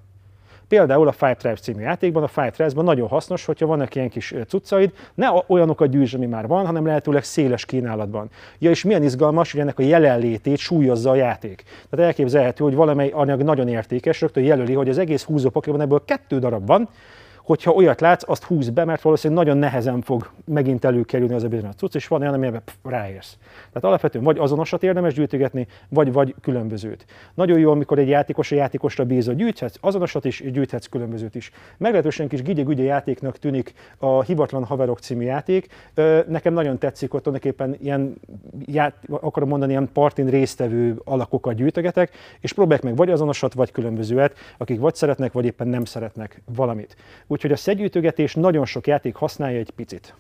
Például 0.68 1.08
a 1.08 1.12
Five 1.12 1.34
Tribes 1.34 1.60
című 1.60 1.82
játékban, 1.82 2.22
a 2.22 2.28
Five 2.28 2.50
Tribes-ban 2.50 2.84
nagyon 2.84 3.08
hasznos, 3.08 3.44
hogyha 3.44 3.66
vannak 3.66 3.94
ilyen 3.94 4.08
kis 4.08 4.34
cuccaid, 4.48 4.92
ne 5.14 5.26
olyanokat 5.46 5.88
gyűjts, 5.88 6.14
ami 6.14 6.26
már 6.26 6.46
van, 6.46 6.66
hanem 6.66 6.86
lehetőleg 6.86 7.24
széles 7.24 7.64
kínálatban. 7.64 8.30
Ja, 8.58 8.70
és 8.70 8.84
milyen 8.84 9.02
izgalmas, 9.02 9.52
hogy 9.52 9.60
ennek 9.60 9.78
a 9.78 9.82
jelenlétét 9.82 10.58
súlyozza 10.58 11.10
a 11.10 11.14
játék. 11.14 11.64
Tehát 11.90 12.06
elképzelhető, 12.06 12.64
hogy 12.64 12.74
valamely 12.74 13.10
anyag 13.14 13.42
nagyon 13.42 13.68
értékes, 13.68 14.20
rögtön 14.20 14.42
jelöli, 14.42 14.72
hogy 14.72 14.88
az 14.88 14.98
egész 14.98 15.22
húzó 15.22 15.50
ebből 15.64 16.02
kettő 16.04 16.38
darab 16.38 16.66
van, 16.66 16.88
hogyha 17.44 17.72
olyat 17.72 18.00
látsz, 18.00 18.28
azt 18.28 18.44
húz 18.44 18.70
be, 18.70 18.84
mert 18.84 19.02
valószínűleg 19.02 19.44
nagyon 19.44 19.58
nehezen 19.60 20.00
fog 20.00 20.30
megint 20.44 20.84
előkerülni 20.84 21.34
az 21.34 21.42
a 21.42 21.48
bizonyos 21.48 21.74
cucc, 21.74 21.94
és 21.94 22.08
van 22.08 22.20
olyan, 22.20 22.34
amire 22.34 22.62
ráérsz. 22.82 23.36
Tehát 23.56 23.84
alapvetően 23.84 24.24
vagy 24.24 24.38
azonosat 24.38 24.82
érdemes 24.82 25.14
gyűjtögetni, 25.14 25.66
vagy, 25.88 26.12
vagy 26.12 26.34
különbözőt. 26.40 27.06
Nagyon 27.34 27.58
jó, 27.58 27.70
amikor 27.70 27.98
egy 27.98 28.08
játékos 28.08 28.52
a 28.52 28.54
játékosra 28.54 29.04
bízza, 29.04 29.32
gyűjthetsz 29.32 29.76
azonosat 29.80 30.24
is, 30.24 30.42
gyűjthetsz 30.52 30.86
különbözőt 30.86 31.34
is. 31.34 31.50
Meglehetősen 31.76 32.28
kis 32.28 32.42
gigye 32.42 32.82
játéknak 32.82 33.38
tűnik 33.38 33.72
a 33.98 34.22
Hivatlan 34.22 34.64
Haverok 34.64 34.98
című 34.98 35.24
játék. 35.24 35.66
Nekem 36.28 36.52
nagyon 36.52 36.78
tetszik, 36.78 37.10
hogy 37.10 37.22
tulajdonképpen 37.22 37.76
ilyen, 37.80 38.14
ját, 38.66 38.94
akarom 39.08 39.48
mondani, 39.48 39.70
ilyen 39.70 39.88
partin 39.92 40.26
résztvevő 40.26 41.00
alakokat 41.04 41.54
gyűjtögetek, 41.54 42.10
és 42.40 42.52
próbálják 42.52 42.82
meg 42.82 42.96
vagy 42.96 43.10
azonosat, 43.10 43.54
vagy 43.54 43.70
különbözőet, 43.70 44.36
akik 44.58 44.80
vagy 44.80 44.94
szeretnek, 44.94 45.32
vagy 45.32 45.44
éppen 45.44 45.68
nem 45.68 45.84
szeretnek 45.84 46.42
valamit. 46.54 46.96
Úgyhogy 47.34 47.52
a 47.52 47.56
szedgyűjtögetés 47.56 48.34
nagyon 48.34 48.64
sok 48.64 48.86
játék 48.86 49.14
használja 49.14 49.58
egy 49.58 49.70
picit. 49.70 50.14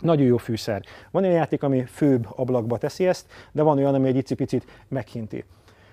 Nagyon 0.00 0.26
jó 0.26 0.36
fűszer. 0.36 0.82
Van 1.10 1.22
olyan 1.22 1.34
játék, 1.34 1.62
ami 1.62 1.84
főbb 1.84 2.26
ablakba 2.36 2.78
teszi 2.78 3.06
ezt, 3.06 3.26
de 3.52 3.62
van 3.62 3.78
olyan, 3.78 3.94
ami 3.94 4.08
egy 4.08 4.16
icipicit 4.16 4.84
meghinti. 4.88 5.44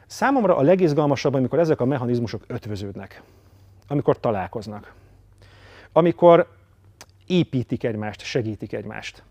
Számomra 0.07 0.57
a 0.57 0.61
legizgalmasabb, 0.61 1.33
amikor 1.33 1.59
ezek 1.59 1.79
a 1.79 1.85
mechanizmusok 1.85 2.43
ötvöződnek, 2.47 3.21
amikor 3.87 4.19
találkoznak, 4.19 4.93
amikor 5.91 6.47
építik 7.27 7.83
egymást, 7.83 8.21
segítik 8.21 8.73
egymást. 8.73 9.23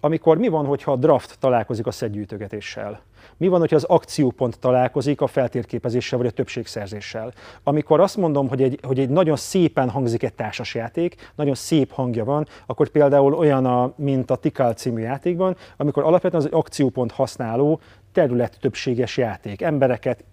Amikor 0.00 0.38
mi 0.38 0.48
van, 0.48 0.66
hogyha 0.66 0.92
a 0.92 0.96
draft 0.96 1.38
találkozik 1.38 1.86
a 1.86 1.90
szedgyűjtögetéssel? 1.90 3.00
Mi 3.36 3.48
van, 3.48 3.60
hogyha 3.60 3.76
az 3.76 3.84
akciópont 3.84 4.58
találkozik 4.58 5.20
a 5.20 5.26
feltérképezéssel 5.26 6.18
vagy 6.18 6.26
a 6.26 6.30
többségszerzéssel? 6.30 7.32
Amikor 7.62 8.00
azt 8.00 8.16
mondom, 8.16 8.48
hogy 8.48 8.62
egy, 8.62 8.78
hogy 8.82 8.98
egy 8.98 9.08
nagyon 9.08 9.36
szépen 9.36 9.90
hangzik 9.90 10.22
egy 10.22 10.34
társasjáték, 10.34 11.32
nagyon 11.34 11.54
szép 11.54 11.92
hangja 11.92 12.24
van, 12.24 12.46
akkor 12.66 12.88
például 12.88 13.34
olyan, 13.34 13.66
a, 13.66 13.92
mint 13.96 14.30
a 14.30 14.36
Tikal 14.36 14.72
című 14.72 15.00
játékban, 15.00 15.56
amikor 15.76 16.02
alapvetően 16.02 16.42
az 16.42 16.48
egy 16.48 16.58
akciópont 16.58 17.12
használó 17.12 17.80
terület 18.12 18.58
többséges 18.60 19.16
játék. 19.16 19.62
Embereket, 19.62 20.24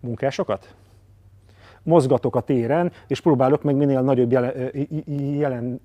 munkásokat? 0.00 0.74
mozgatok 1.82 2.36
a 2.36 2.40
téren, 2.40 2.92
és 3.06 3.20
próbálok 3.20 3.62
meg 3.62 3.74
minél 3.74 4.00
nagyobb 4.00 4.32
jelen, 4.32 4.72
jelen 5.38 5.80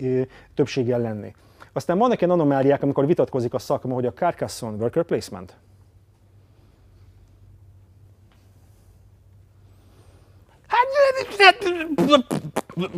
többséggel 0.54 1.00
lenni. 1.00 1.34
Aztán 1.76 1.98
vannak 1.98 2.22
ilyen 2.22 2.32
anomáliák, 2.32 2.84
amikor 2.84 3.06
vitatkozik 3.06 3.54
a 3.54 3.60
szakma, 3.60 3.94
hogy 3.94 4.06
a 4.06 4.14
Carcassonne 4.14 4.78
worker 4.78 5.04
placement. 5.04 5.58
Hát, 10.68 10.88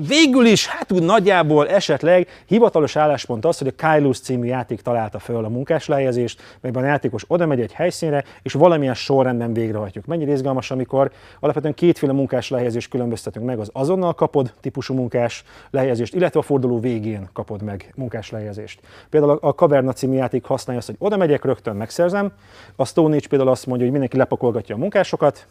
végül 0.08 0.46
is, 0.46 0.68
hát 0.68 0.92
úgy 0.92 1.04
nagyjából 1.04 1.70
esetleg 1.70 2.28
hivatalos 2.46 2.96
álláspont 2.96 3.46
az, 3.46 3.58
hogy 3.58 3.74
a 3.78 3.88
Kylus 3.88 4.20
című 4.20 4.48
játék 4.48 4.82
találta 4.82 5.20
föl 5.20 5.46
a 5.46 5.50
munkás 5.50 5.88
lehelyezést, 5.88 6.42
melyben 6.62 6.84
a 6.84 6.88
játékos 6.88 7.24
oda 7.28 7.46
megy 7.46 7.60
egy 7.60 7.74
helyszínre, 7.74 8.24
és 8.42 8.54
valamilyen 8.54 8.94
sorrendben 8.94 9.54
végrehajtjuk. 9.54 10.06
Mennyire 10.06 10.32
izgalmas, 10.32 10.72
amikor 10.72 11.12
alapvetően 11.40 11.74
kétféle 11.74 12.14
munkás 12.14 12.50
lehelyezést 12.50 12.90
különböztetünk 12.90 13.46
meg, 13.46 13.60
az 13.60 13.70
azonnal 13.74 14.14
kapod 14.14 14.54
típusú 14.62 14.94
munkás 14.94 15.44
lehelyezést, 15.70 16.16
illetve 16.16 16.40
a 16.40 16.44
forduló 16.44 16.80
végén 16.80 17.30
kapod 17.34 17.62
meg 17.62 17.94
munkás 17.96 18.32
lehelyezést. 18.32 18.80
Például 19.10 19.38
a 19.42 19.50
Caverna 19.50 19.94
című 19.94 20.16
játék 20.16 20.46
használja 20.46 20.80
azt, 20.80 20.90
hogy 20.90 21.08
oda 21.08 21.18
megyek, 21.18 21.46
rögtön 21.46 21.76
megszerzem. 21.76 22.32
A 22.76 22.86
Stone 22.86 23.16
Age 23.16 23.28
például 23.28 23.50
azt 23.50 23.66
mondja, 23.66 23.84
hogy 23.84 23.92
mindenki 23.92 24.18
lepakolgatja 24.18 24.76
a 24.76 24.78
munkásokat, 24.78 25.48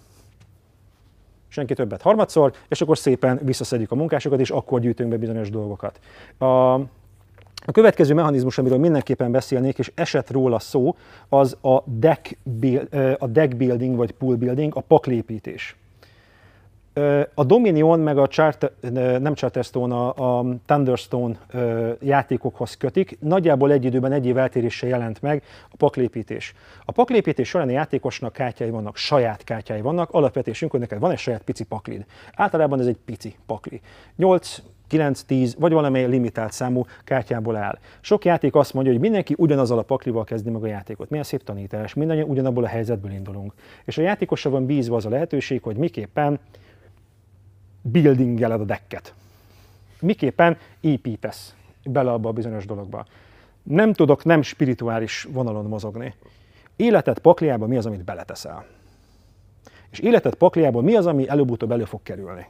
senki 1.56 1.74
többet 1.74 2.02
harmadszor, 2.02 2.52
és 2.68 2.80
akkor 2.80 2.98
szépen 2.98 3.40
visszaszedjük 3.42 3.90
a 3.90 3.94
munkásokat, 3.94 4.40
és 4.40 4.50
akkor 4.50 4.80
gyűjtünk 4.80 5.10
be 5.10 5.16
bizonyos 5.16 5.50
dolgokat. 5.50 5.98
A, 6.38 6.44
a 7.66 7.72
következő 7.72 8.14
mechanizmus, 8.14 8.58
amiről 8.58 8.78
mindenképpen 8.78 9.30
beszélnék, 9.30 9.78
és 9.78 9.92
esett 9.94 10.30
róla 10.30 10.58
szó, 10.58 10.96
az 11.28 11.56
a 11.62 11.82
deck, 11.84 12.36
build, 12.42 12.94
a 13.18 13.26
deck 13.26 13.56
building 13.56 13.96
vagy 13.96 14.12
pool 14.12 14.36
building, 14.36 14.76
a 14.76 14.80
paklépítés. 14.80 15.76
A 17.34 17.44
Dominion 17.44 18.00
meg 18.00 18.18
a 18.18 18.28
Charter, 18.28 18.70
nem 19.20 19.34
Charterstone, 19.34 19.94
a, 19.94 20.38
a 20.38 20.44
Thunderstone 20.66 21.38
játékokhoz 22.00 22.76
kötik. 22.76 23.18
Nagyjából 23.20 23.72
egy 23.72 23.84
időben, 23.84 24.12
egy 24.12 24.26
év 24.26 24.38
eltéréssel 24.38 24.88
jelent 24.88 25.22
meg 25.22 25.42
a 25.70 25.76
paklépítés. 25.76 26.54
A 26.84 26.92
paklépítés 26.92 27.48
során 27.48 27.68
a 27.68 27.70
játékosnak 27.70 28.32
kártyái 28.32 28.70
vannak, 28.70 28.96
saját 28.96 29.44
kártyái 29.44 29.80
vannak. 29.80 30.10
Alapvetésünk, 30.10 30.70
hogy 30.70 30.80
neked 30.80 30.98
van 30.98 31.10
egy 31.10 31.18
saját 31.18 31.42
pici 31.42 31.64
paklid. 31.64 32.04
Általában 32.34 32.80
ez 32.80 32.86
egy 32.86 32.98
pici 33.04 33.36
pakli. 33.46 33.80
8, 34.16 34.62
9-10 34.90 35.54
vagy 35.58 35.72
valamely 35.72 36.06
limitált 36.06 36.52
számú 36.52 36.84
kártyából 37.04 37.56
áll. 37.56 37.78
Sok 38.00 38.24
játék 38.24 38.54
azt 38.54 38.74
mondja, 38.74 38.92
hogy 38.92 39.00
mindenki 39.00 39.34
ugyanazzal 39.38 39.78
a 39.78 39.82
paklival 39.82 40.24
kezdi 40.24 40.50
meg 40.50 40.62
a 40.62 40.66
játékot. 40.66 41.10
Milyen 41.10 41.24
szép 41.24 41.42
tanítás, 41.44 41.94
mindannyian 41.94 42.28
ugyanabból 42.28 42.64
a 42.64 42.68
helyzetből 42.68 43.12
indulunk. 43.12 43.52
És 43.84 43.98
a 43.98 44.02
játékosra 44.02 44.50
van 44.50 44.66
bízva 44.66 44.96
az 44.96 45.06
a 45.06 45.08
lehetőség, 45.08 45.62
hogy 45.62 45.76
miképpen 45.76 46.38
buildingeled 47.90 48.60
a 48.60 48.64
decket. 48.64 49.14
Miképpen 50.00 50.58
építesz 50.80 51.54
bele 51.84 52.12
abba 52.12 52.28
a 52.28 52.32
bizonyos 52.32 52.66
dologba. 52.66 53.06
Nem 53.62 53.92
tudok 53.92 54.24
nem 54.24 54.42
spirituális 54.42 55.26
vonalon 55.30 55.64
mozogni. 55.64 56.14
Életed 56.76 57.18
pakliába 57.18 57.66
mi 57.66 57.76
az, 57.76 57.86
amit 57.86 58.04
beleteszel? 58.04 58.66
És 59.90 59.98
életed 59.98 60.34
pakliából 60.34 60.82
mi 60.82 60.96
az, 60.96 61.06
ami 61.06 61.28
előbb-utóbb 61.28 61.72
elő 61.72 61.84
fog 61.84 62.02
kerülni? 62.02 62.46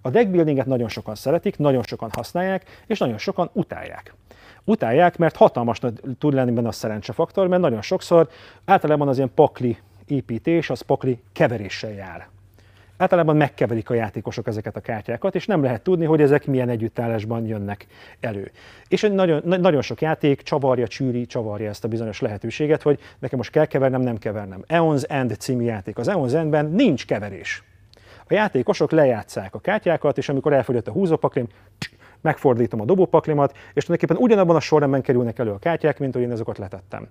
A 0.00 0.10
deckbuildinget 0.10 0.66
nagyon 0.66 0.88
sokan 0.88 1.14
szeretik, 1.14 1.58
nagyon 1.58 1.82
sokan 1.82 2.10
használják, 2.12 2.82
és 2.86 2.98
nagyon 2.98 3.18
sokan 3.18 3.50
utálják. 3.52 4.14
Utálják, 4.64 5.16
mert 5.16 5.36
hatalmas 5.36 5.80
tud 6.18 6.34
lenni 6.34 6.50
benne 6.50 6.68
a 6.68 6.72
szerencsefaktor, 6.72 7.48
mert 7.48 7.62
nagyon 7.62 7.82
sokszor 7.82 8.28
általában 8.64 9.08
az 9.08 9.16
ilyen 9.16 9.34
pakli 9.34 9.78
építés, 10.06 10.70
az 10.70 10.80
pakli 10.80 11.22
keveréssel 11.32 11.92
jár. 11.92 12.28
Általában 12.96 13.36
megkeverik 13.36 13.90
a 13.90 13.94
játékosok 13.94 14.46
ezeket 14.46 14.76
a 14.76 14.80
kártyákat, 14.80 15.34
és 15.34 15.46
nem 15.46 15.62
lehet 15.62 15.82
tudni, 15.82 16.04
hogy 16.04 16.20
ezek 16.20 16.46
milyen 16.46 16.68
együttállásban 16.68 17.46
jönnek 17.46 17.86
elő. 18.20 18.50
És 18.88 19.08
nagyon, 19.12 19.42
nagyon 19.44 19.82
sok 19.82 20.00
játék 20.00 20.42
csavarja, 20.42 20.88
csűri, 20.88 21.26
csavarja 21.26 21.68
ezt 21.68 21.84
a 21.84 21.88
bizonyos 21.88 22.20
lehetőséget, 22.20 22.82
hogy 22.82 22.98
nekem 23.18 23.38
most 23.38 23.50
kell 23.50 23.64
kevernem, 23.64 24.00
nem 24.00 24.18
kevernem. 24.18 24.64
Eons 24.66 25.02
End 25.02 25.36
című 25.38 25.64
játék. 25.64 25.98
Az 25.98 26.08
Eons 26.08 26.32
Endben 26.32 26.66
nincs 26.66 27.06
keverés. 27.06 27.62
A 28.28 28.34
játékosok 28.34 28.90
lejátszák 28.90 29.54
a 29.54 29.60
kártyákat, 29.60 30.18
és 30.18 30.28
amikor 30.28 30.52
elfogyott 30.52 30.88
a 30.88 30.92
húzópaklim, 30.92 31.46
megfordítom 32.20 32.80
a 32.80 32.84
dobópaklimat, 32.84 33.56
és 33.74 33.84
tulajdonképpen 33.84 34.24
ugyanabban 34.24 34.56
a 34.56 34.60
sorrendben 34.60 35.02
kerülnek 35.02 35.38
elő 35.38 35.50
a 35.50 35.58
kártyák, 35.58 35.98
mint 35.98 36.14
hogy 36.14 36.22
én 36.22 36.30
azokat 36.30 36.58
letettem. 36.58 37.08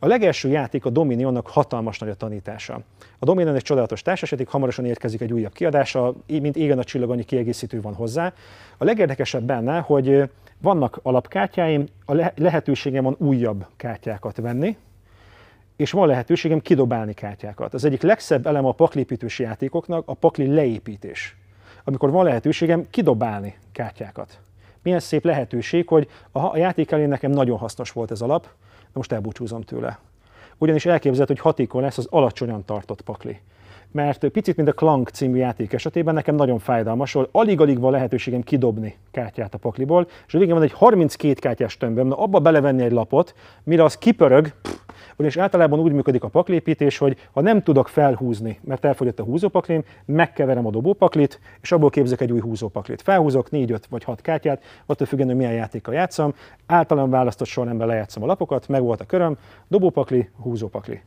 A 0.00 0.06
legelső 0.06 0.48
játék 0.48 0.84
a 0.84 0.90
Dominionnak 0.90 1.46
hatalmas 1.46 1.98
nagy 1.98 2.08
a 2.08 2.14
tanítása. 2.14 2.80
A 3.18 3.24
Dominion 3.24 3.54
egy 3.54 3.62
csodálatos 3.62 4.02
társasjáték, 4.02 4.48
hamarosan 4.48 4.84
érkezik 4.84 5.20
egy 5.20 5.32
újabb 5.32 5.52
kiadása, 5.52 6.14
mint 6.26 6.56
égen 6.56 6.78
a 6.78 6.84
csillag, 6.84 7.10
annyi 7.10 7.24
kiegészítő 7.24 7.80
van 7.80 7.94
hozzá. 7.94 8.32
A 8.78 8.84
legérdekesebb 8.84 9.42
benne, 9.42 9.78
hogy 9.78 10.30
vannak 10.60 11.00
alapkártyáim, 11.02 11.86
a 12.04 12.30
lehetőségem 12.36 13.04
van 13.04 13.16
újabb 13.18 13.66
kártyákat 13.76 14.36
venni, 14.36 14.76
és 15.76 15.90
van 15.90 16.06
lehetőségem 16.06 16.60
kidobálni 16.60 17.14
kártyákat. 17.14 17.74
Az 17.74 17.84
egyik 17.84 18.02
legszebb 18.02 18.46
eleme 18.46 18.68
a 18.68 18.72
paklépítős 18.72 19.38
játékoknak 19.38 20.02
a 20.06 20.14
pakli 20.14 20.46
leépítés. 20.46 21.36
Amikor 21.84 22.10
van 22.10 22.24
lehetőségem 22.24 22.86
kidobálni 22.90 23.54
kártyákat. 23.72 24.38
Milyen 24.82 25.00
szép 25.00 25.24
lehetőség, 25.24 25.88
hogy 25.88 26.08
a 26.32 26.56
játék 26.56 26.90
elén 26.90 27.08
nekem 27.08 27.30
nagyon 27.30 27.58
hasznos 27.58 27.92
volt 27.92 28.10
ez 28.10 28.20
alap, 28.20 28.48
most 28.98 29.12
elbúcsúzom 29.12 29.62
tőle. 29.62 29.98
Ugyanis 30.58 30.86
elképzelhető, 30.86 31.32
hogy 31.32 31.42
hatékony 31.42 31.82
lesz 31.82 31.98
az 31.98 32.06
alacsonyan 32.10 32.64
tartott 32.64 33.00
pakli. 33.00 33.40
Mert 33.92 34.28
picit, 34.28 34.56
mint 34.56 34.68
a 34.68 34.72
Clank 34.72 35.08
című 35.08 35.38
játék 35.38 35.72
esetében 35.72 36.14
nekem 36.14 36.34
nagyon 36.34 36.58
fájdalmas, 36.58 37.12
hogy 37.12 37.28
alig-alig 37.32 37.80
van 37.80 37.92
lehetőségem 37.92 38.42
kidobni 38.42 38.96
kártyát 39.10 39.54
a 39.54 39.58
pakliból, 39.58 40.06
és 40.26 40.32
végén 40.32 40.54
van 40.54 40.62
egy 40.62 40.72
32 40.72 41.32
kártyás 41.32 41.76
tömböm, 41.76 42.06
na 42.06 42.16
abba 42.16 42.38
belevenni 42.38 42.82
egy 42.82 42.92
lapot, 42.92 43.34
mire 43.64 43.84
az 43.84 43.98
kipörög, 43.98 44.52
ugyanis 45.16 45.36
általában 45.36 45.78
úgy 45.78 45.92
működik 45.92 46.24
a 46.24 46.28
paklépítés, 46.28 46.98
hogy 46.98 47.16
ha 47.32 47.40
nem 47.40 47.62
tudok 47.62 47.88
felhúzni, 47.88 48.58
mert 48.64 48.84
elfogyott 48.84 49.20
a 49.20 49.24
húzópaklim, 49.24 49.84
megkeverem 50.04 50.66
a 50.66 50.70
dobópaklit, 50.70 51.40
és 51.60 51.72
abból 51.72 51.90
képzek 51.90 52.20
egy 52.20 52.32
új 52.32 52.40
húzópaklit. 52.40 53.02
Felhúzok 53.02 53.50
4, 53.50 53.70
5 53.70 53.86
vagy 53.86 54.04
6 54.04 54.20
kártyát, 54.20 54.62
attól 54.86 55.06
függően, 55.06 55.28
hogy 55.28 55.36
milyen 55.36 55.52
játékkal 55.52 55.94
játszom, 55.94 56.34
általán 56.66 57.10
választott 57.10 57.48
sorrendben 57.48 57.86
lejátszom 57.86 58.22
a 58.22 58.26
lapokat, 58.26 58.68
meg 58.68 58.82
volt 58.82 59.00
a 59.00 59.04
köröm, 59.04 59.36
dobópakli, 59.68 60.28
húzópakli 60.42 61.00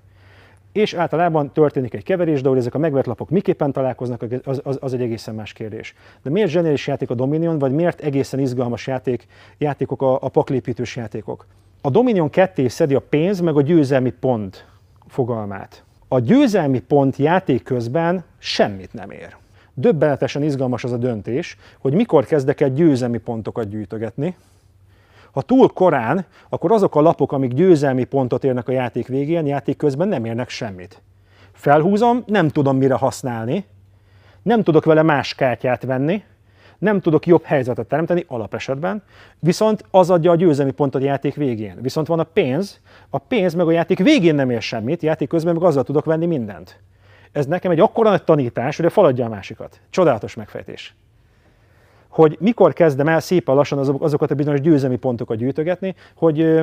és 0.71 0.93
általában 0.93 1.51
történik 1.51 1.93
egy 1.93 2.03
keverés, 2.03 2.41
de 2.41 2.49
hogy 2.49 2.57
ezek 2.57 2.75
a 2.75 2.77
megvert 2.77 3.05
lapok 3.05 3.29
miképpen 3.29 3.71
találkoznak, 3.71 4.25
az, 4.43 4.61
az, 4.63 4.77
az 4.81 4.93
egy 4.93 5.01
egészen 5.01 5.35
más 5.35 5.53
kérdés. 5.53 5.93
De 6.23 6.29
miért 6.29 6.49
zseniális 6.49 6.87
játék 6.87 7.09
a 7.09 7.13
Dominion, 7.13 7.59
vagy 7.59 7.71
miért 7.71 8.01
egészen 8.01 8.39
izgalmas 8.39 8.87
játék, 8.87 9.27
játékok 9.57 10.01
a, 10.01 10.17
a 10.21 10.29
paklépítős 10.29 10.95
játékok? 10.95 11.45
A 11.81 11.89
Dominion 11.89 12.29
ketté 12.29 12.67
szedi 12.67 12.95
a 12.95 12.99
pénz 12.99 13.39
meg 13.39 13.55
a 13.55 13.61
győzelmi 13.61 14.11
pont 14.11 14.65
fogalmát. 15.07 15.83
A 16.07 16.19
győzelmi 16.19 16.79
pont 16.79 17.15
játék 17.15 17.63
közben 17.63 18.23
semmit 18.37 18.93
nem 18.93 19.11
ér. 19.11 19.35
Döbbenetesen 19.73 20.43
izgalmas 20.43 20.83
az 20.83 20.91
a 20.91 20.97
döntés, 20.97 21.57
hogy 21.79 21.93
mikor 21.93 22.25
kezdek 22.25 22.61
el 22.61 22.69
győzelmi 22.69 23.17
pontokat 23.17 23.69
gyűjtögetni. 23.69 24.35
Ha 25.31 25.41
túl 25.41 25.69
korán, 25.69 26.25
akkor 26.49 26.71
azok 26.71 26.95
a 26.95 27.01
lapok, 27.01 27.31
amik 27.31 27.53
győzelmi 27.53 28.03
pontot 28.03 28.43
érnek 28.43 28.67
a 28.67 28.71
játék 28.71 29.07
végén, 29.07 29.45
játék 29.45 29.77
közben 29.77 30.07
nem 30.07 30.25
érnek 30.25 30.49
semmit. 30.49 31.01
Felhúzom, 31.51 32.23
nem 32.25 32.47
tudom 32.47 32.77
mire 32.77 32.95
használni, 32.95 33.65
nem 34.41 34.63
tudok 34.63 34.85
vele 34.85 35.01
más 35.01 35.35
kártyát 35.35 35.83
venni, 35.83 36.23
nem 36.77 37.01
tudok 37.01 37.25
jobb 37.25 37.43
helyzetet 37.43 37.87
teremteni 37.87 38.25
alapesetben, 38.27 39.03
viszont 39.39 39.85
az 39.91 40.09
adja 40.09 40.31
a 40.31 40.35
győzelmi 40.35 40.71
pontot 40.71 41.01
a 41.01 41.05
játék 41.05 41.35
végén. 41.35 41.77
Viszont 41.81 42.07
van 42.07 42.19
a 42.19 42.23
pénz, 42.23 42.79
a 43.09 43.17
pénz 43.17 43.53
meg 43.53 43.67
a 43.67 43.71
játék 43.71 43.97
végén 43.97 44.35
nem 44.35 44.49
ér 44.49 44.61
semmit, 44.61 45.01
játék 45.01 45.27
közben 45.27 45.53
meg 45.53 45.63
azzal 45.63 45.83
tudok 45.83 46.05
venni 46.05 46.25
mindent. 46.25 46.79
Ez 47.31 47.45
nekem 47.45 47.71
egy 47.71 47.79
akkora 47.79 48.09
nagy 48.09 48.23
tanítás, 48.23 48.77
hogy 48.77 48.85
a 48.85 48.89
faladja 48.89 49.25
a 49.25 49.29
másikat. 49.29 49.79
Csodálatos 49.89 50.35
megfejtés. 50.35 50.95
Hogy 52.11 52.37
mikor 52.39 52.73
kezdem 52.73 53.07
el 53.07 53.19
szépen 53.19 53.55
lassan 53.55 53.77
azokat 53.99 54.31
a 54.31 54.35
bizonyos 54.35 54.61
győzelmi 54.61 54.97
pontokat 54.97 55.37
gyűjtögetni, 55.37 55.95
hogy 56.15 56.61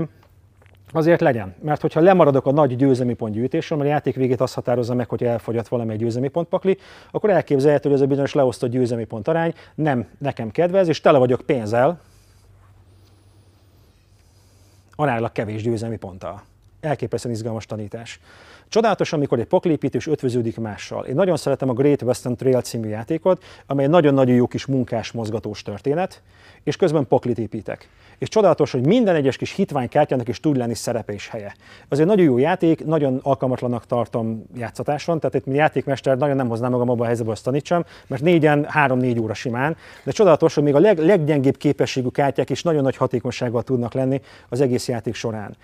azért 0.92 1.20
legyen. 1.20 1.54
Mert 1.62 1.80
hogyha 1.80 2.00
lemaradok 2.00 2.46
a 2.46 2.52
nagy 2.52 2.76
győzelmi 2.76 3.14
pont 3.14 3.34
gyűjtésről, 3.34 3.78
mert 3.78 3.90
a 3.90 3.92
játék 3.92 4.14
végét 4.14 4.40
azt 4.40 4.54
határozza 4.54 4.94
meg, 4.94 5.08
hogy 5.08 5.24
elfogyott 5.24 5.68
valamely 5.68 5.96
győzelmi 5.96 6.28
pakli, 6.28 6.78
akkor 7.10 7.30
elképzelhető, 7.30 7.88
hogy 7.88 7.98
ez 7.98 8.04
a 8.04 8.06
bizonyos 8.06 8.34
leosztott 8.34 8.70
győzelmi 8.70 9.04
pont 9.04 9.28
arány 9.28 9.54
nem 9.74 10.06
nekem 10.18 10.50
kedvez, 10.50 10.88
és 10.88 11.00
tele 11.00 11.18
vagyok 11.18 11.40
pénzzel, 11.40 12.00
aránylag 14.96 15.32
kevés 15.32 15.62
győzelmi 15.62 15.96
ponttal. 15.96 16.42
Elképesztően 16.80 17.34
izgalmas 17.34 17.66
tanítás. 17.66 18.20
Csodálatos, 18.68 19.12
amikor 19.12 19.38
egy 19.38 19.46
poklépítés 19.46 20.06
ötvöződik 20.06 20.58
mással. 20.58 21.04
Én 21.04 21.14
nagyon 21.14 21.36
szeretem 21.36 21.68
a 21.68 21.72
Great 21.72 22.02
Western 22.02 22.36
Trail 22.36 22.60
című 22.60 22.88
játékot, 22.88 23.44
amely 23.66 23.86
nagyon-nagyon 23.86 24.34
jó 24.34 24.46
kis 24.46 24.66
munkás 24.66 25.12
mozgatós 25.12 25.62
történet, 25.62 26.22
és 26.64 26.76
közben 26.76 27.06
poklit 27.06 27.38
építek. 27.38 27.88
És 28.18 28.28
csodálatos, 28.28 28.70
hogy 28.70 28.86
minden 28.86 29.14
egyes 29.14 29.36
kis 29.36 29.52
hitványkártyának 29.52 30.28
is 30.28 30.40
tud 30.40 30.56
lenni 30.56 30.74
szerepe 30.74 31.12
és 31.12 31.28
helye. 31.28 31.54
Az 31.88 32.00
egy 32.00 32.06
nagyon 32.06 32.24
jó 32.24 32.38
játék, 32.38 32.84
nagyon 32.84 33.20
alkalmatlanak 33.22 33.86
tartom 33.86 34.44
játszatáson, 34.56 35.20
tehát 35.20 35.34
itt 35.34 35.46
mi 35.46 35.54
játékmester 35.54 36.16
nagyon 36.16 36.36
nem 36.36 36.48
hoznám 36.48 36.70
magam 36.70 36.88
abban 36.88 37.02
a 37.02 37.06
helyzetbe, 37.06 37.30
hogy 37.30 37.42
tanítsam, 37.42 37.84
mert 38.06 38.22
négyen, 38.22 38.64
három-négy 38.64 39.20
óra 39.20 39.34
simán, 39.34 39.76
de 40.04 40.10
csodálatos, 40.10 40.54
hogy 40.54 40.62
még 40.62 40.74
a 40.74 40.78
leg, 40.78 40.98
leggyengébb 40.98 41.56
képességű 41.56 42.08
kártyák 42.08 42.50
is 42.50 42.62
nagyon 42.62 42.82
nagy 42.82 42.96
hatékonysággal 42.96 43.62
tudnak 43.62 43.92
lenni 43.92 44.20
az 44.48 44.60
egész 44.60 44.88
játék 44.88 45.14
során. 45.14 45.56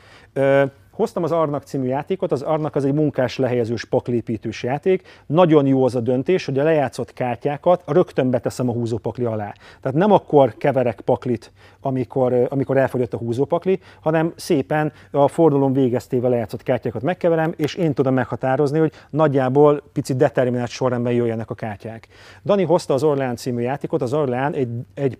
Hoztam 0.94 1.22
az 1.22 1.32
Arnak 1.32 1.62
című 1.62 1.86
játékot, 1.86 2.32
az 2.32 2.42
Arnak 2.42 2.74
az 2.74 2.84
egy 2.84 2.92
munkás 2.92 3.38
lehelyezős 3.38 3.84
paklépítős 3.84 4.62
játék. 4.62 5.02
Nagyon 5.26 5.66
jó 5.66 5.84
az 5.84 5.94
a 5.94 6.00
döntés, 6.00 6.44
hogy 6.44 6.58
a 6.58 6.62
lejátszott 6.62 7.12
kártyákat 7.12 7.82
rögtön 7.86 8.30
beteszem 8.30 8.68
a 8.68 8.72
húzópakli 8.72 9.24
alá. 9.24 9.52
Tehát 9.80 9.98
nem 9.98 10.12
akkor 10.12 10.54
keverek 10.56 11.00
paklit, 11.00 11.52
amikor, 11.80 12.46
amikor 12.48 12.76
elfogyott 12.76 13.14
a 13.14 13.16
húzópakli, 13.16 13.80
hanem 14.00 14.32
szépen 14.36 14.92
a 15.10 15.28
fordulón 15.28 15.72
végeztével 15.72 16.30
lejátszott 16.30 16.62
kártyákat 16.62 17.02
megkeverem, 17.02 17.52
és 17.56 17.74
én 17.74 17.94
tudom 17.94 18.14
meghatározni, 18.14 18.78
hogy 18.78 18.92
nagyjából 19.10 19.82
picit 19.92 20.16
determinált 20.16 20.70
sorrendben 20.70 21.12
jöjjenek 21.12 21.50
a 21.50 21.54
kártyák. 21.54 22.08
Dani 22.44 22.64
hozta 22.64 22.94
az 22.94 23.02
Orleán 23.02 23.36
című 23.36 23.62
játékot, 23.62 24.02
az 24.02 24.12
Orleán 24.12 24.54
egy, 24.54 24.68
egy 24.94 25.18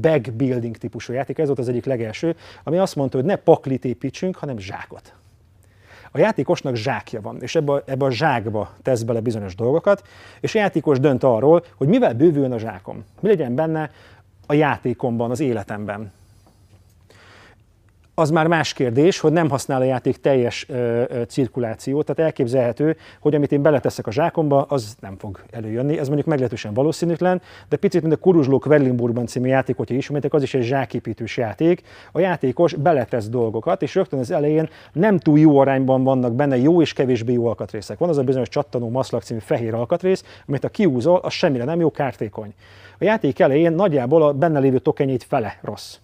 bag 0.00 0.32
building 0.32 0.76
típusú 0.76 1.12
játék, 1.12 1.38
ez 1.38 1.46
volt 1.46 1.58
az 1.58 1.68
egyik 1.68 1.84
legelső, 1.84 2.36
ami 2.64 2.78
azt 2.78 2.96
mondta, 2.96 3.16
hogy 3.16 3.26
ne 3.26 3.36
paklit 3.36 3.84
építsünk, 3.84 4.36
hanem 4.36 4.58
zsákot. 4.58 5.14
A 6.10 6.18
játékosnak 6.18 6.74
zsákja 6.74 7.20
van, 7.20 7.40
és 7.40 7.54
ebbe 7.54 7.72
a, 7.72 7.82
ebbe 7.86 8.04
a 8.04 8.10
zsákba 8.10 8.74
tesz 8.82 9.02
bele 9.02 9.20
bizonyos 9.20 9.54
dolgokat, 9.54 10.02
és 10.40 10.54
a 10.54 10.58
játékos 10.58 11.00
dönt 11.00 11.22
arról, 11.22 11.64
hogy 11.76 11.88
mivel 11.88 12.14
bővüljön 12.14 12.52
a 12.52 12.58
zsákom. 12.58 13.04
Mi 13.20 13.28
legyen 13.28 13.54
benne 13.54 13.90
a 14.46 14.54
játékomban, 14.54 15.30
az 15.30 15.40
életemben 15.40 16.12
az 18.18 18.30
már 18.30 18.46
más 18.46 18.72
kérdés, 18.72 19.20
hogy 19.20 19.32
nem 19.32 19.50
használ 19.50 19.80
a 19.80 19.84
játék 19.84 20.16
teljes 20.16 20.66
ö, 20.68 21.02
ö, 21.08 21.22
cirkulációt, 21.22 22.06
tehát 22.06 22.22
elképzelhető, 22.22 22.96
hogy 23.20 23.34
amit 23.34 23.52
én 23.52 23.62
beleteszek 23.62 24.06
a 24.06 24.12
zsákomba, 24.12 24.62
az 24.62 24.96
nem 25.00 25.16
fog 25.18 25.40
előjönni. 25.50 25.98
Ez 25.98 26.06
mondjuk 26.06 26.26
meglehetősen 26.26 26.74
valószínűtlen, 26.74 27.42
de 27.68 27.76
picit, 27.76 28.02
mint 28.02 28.14
a 28.14 28.16
Kuruzsló 28.16 28.58
Kvellinburgban 28.58 29.26
című 29.26 29.48
játék, 29.48 29.76
hogyha 29.76 29.94
ismertek, 29.94 30.34
az 30.34 30.42
is 30.42 30.54
egy 30.54 30.62
zsáképítős 30.62 31.36
játék. 31.36 31.82
A 32.12 32.20
játékos 32.20 32.74
beletesz 32.74 33.28
dolgokat, 33.28 33.82
és 33.82 33.94
rögtön 33.94 34.18
az 34.18 34.30
elején 34.30 34.68
nem 34.92 35.18
túl 35.18 35.38
jó 35.38 35.58
arányban 35.58 36.04
vannak 36.04 36.34
benne 36.34 36.56
jó 36.56 36.82
és 36.82 36.92
kevésbé 36.92 37.32
jó 37.32 37.46
alkatrészek. 37.46 37.98
Van 37.98 38.08
az 38.08 38.18
a 38.18 38.22
bizonyos 38.22 38.48
csattanó 38.48 38.88
maszlak 38.88 39.22
című 39.22 39.40
fehér 39.40 39.74
alkatrész, 39.74 40.24
amit 40.46 40.64
a 40.64 40.68
kiúzol, 40.68 41.20
az 41.22 41.32
semmire 41.32 41.64
nem 41.64 41.80
jó, 41.80 41.90
kártékony. 41.90 42.54
A 42.98 43.04
játék 43.04 43.38
elején 43.38 43.72
nagyjából 43.72 44.22
a 44.22 44.32
benne 44.32 44.58
lévő 44.58 44.78
tokenjét 44.78 45.24
fele 45.24 45.58
rossz 45.62 45.96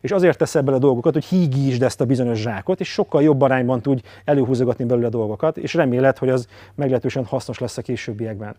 és 0.00 0.10
azért 0.10 0.38
tesz 0.38 0.54
a 0.54 0.62
dolgokat, 0.62 1.12
hogy 1.12 1.24
hígítsd 1.24 1.82
ezt 1.82 2.00
a 2.00 2.04
bizonyos 2.04 2.38
zsákot, 2.38 2.80
és 2.80 2.92
sokkal 2.92 3.22
jobb 3.22 3.40
arányban 3.40 3.82
tudj 3.82 4.02
előhúzogatni 4.24 4.84
belőle 4.84 5.08
dolgokat, 5.08 5.56
és 5.56 5.74
reméled, 5.74 6.18
hogy 6.18 6.28
az 6.28 6.48
meglehetősen 6.74 7.24
hasznos 7.24 7.58
lesz 7.58 7.78
a 7.78 7.82
későbbiekben. 7.82 8.56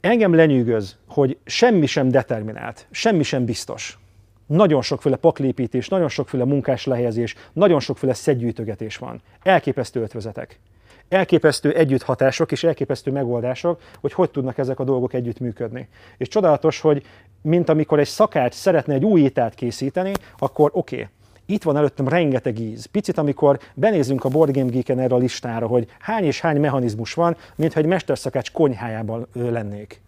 Engem 0.00 0.34
lenyűgöz, 0.34 0.96
hogy 1.06 1.38
semmi 1.44 1.86
sem 1.86 2.08
determinált, 2.08 2.86
semmi 2.90 3.22
sem 3.22 3.44
biztos. 3.44 3.98
Nagyon 4.46 4.82
sokféle 4.82 5.16
paklépítés, 5.16 5.88
nagyon 5.88 6.08
sokféle 6.08 6.44
munkás 6.44 6.84
lehelyezés, 6.86 7.34
nagyon 7.52 7.80
sokféle 7.80 8.14
szedgyűjtögetés 8.14 8.96
van. 8.96 9.20
Elképesztő 9.42 10.00
ötvezetek 10.02 10.58
elképesztő 11.12 11.72
együtthatások 11.72 12.52
és 12.52 12.64
elképesztő 12.64 13.10
megoldások, 13.10 13.80
hogy 14.00 14.12
hogy 14.12 14.30
tudnak 14.30 14.58
ezek 14.58 14.80
a 14.80 14.84
dolgok 14.84 15.12
együtt 15.12 15.40
működni. 15.40 15.88
És 16.16 16.28
csodálatos, 16.28 16.80
hogy 16.80 17.02
mint 17.42 17.68
amikor 17.68 17.98
egy 17.98 18.06
szakács 18.06 18.54
szeretne 18.54 18.94
egy 18.94 19.04
új 19.04 19.20
ételt 19.20 19.54
készíteni, 19.54 20.12
akkor 20.38 20.70
oké, 20.74 20.94
okay, 20.94 21.08
itt 21.46 21.62
van 21.62 21.76
előttem 21.76 22.08
rengeteg 22.08 22.58
íz. 22.58 22.86
Picit, 22.86 23.18
amikor 23.18 23.58
benézünk 23.74 24.24
a 24.24 24.28
Board 24.28 24.56
Game 24.56 24.70
Geek-en 24.70 24.98
erre 24.98 25.14
a 25.14 25.18
listára, 25.18 25.66
hogy 25.66 25.88
hány 25.98 26.24
és 26.24 26.40
hány 26.40 26.60
mechanizmus 26.60 27.14
van, 27.14 27.36
mintha 27.54 27.80
egy 27.80 27.86
mesterszakács 27.86 28.52
konyhájában 28.52 29.26
lennék. 29.32 30.00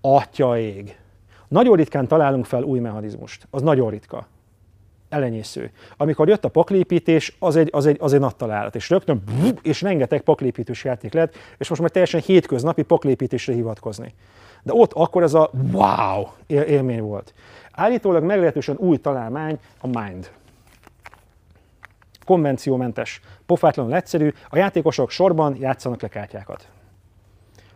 Atya 0.00 0.58
ég. 0.58 0.98
Nagyon 1.48 1.76
ritkán 1.76 2.06
találunk 2.06 2.44
fel 2.44 2.62
új 2.62 2.78
mechanizmust. 2.78 3.46
Az 3.50 3.62
nagyon 3.62 3.90
ritka 3.90 4.26
elenyésző. 5.10 5.70
Amikor 5.96 6.28
jött 6.28 6.44
a 6.44 6.48
paklépítés, 6.48 7.36
az 7.38 7.56
egy, 7.56 7.68
az 7.72 7.86
egy, 7.86 7.96
az 8.00 8.12
egy 8.12 8.20
nagy 8.20 8.36
találat, 8.36 8.74
és 8.74 8.90
rögtön 8.90 9.22
és 9.62 9.82
rengeteg 9.82 10.20
paklépítős 10.20 10.84
játék 10.84 11.12
lett, 11.12 11.34
és 11.58 11.68
most 11.68 11.80
már 11.80 11.90
teljesen 11.90 12.20
hétköznapi 12.20 12.82
paklépítésre 12.82 13.52
hivatkozni. 13.52 14.14
De 14.62 14.72
ott 14.74 14.92
akkor 14.92 15.22
ez 15.22 15.34
a 15.34 15.50
wow 15.72 16.26
élmény 16.46 17.02
volt. 17.02 17.34
Állítólag 17.72 18.24
meglehetősen 18.24 18.76
új 18.78 18.96
találmány 18.96 19.58
a 19.80 19.86
Mind. 19.86 20.30
Konvenciómentes, 22.24 23.20
pofátlanul 23.46 23.94
egyszerű, 23.94 24.32
a 24.48 24.56
játékosok 24.56 25.10
sorban 25.10 25.56
játszanak 25.60 26.02
le 26.02 26.08
kártyákat. 26.08 26.68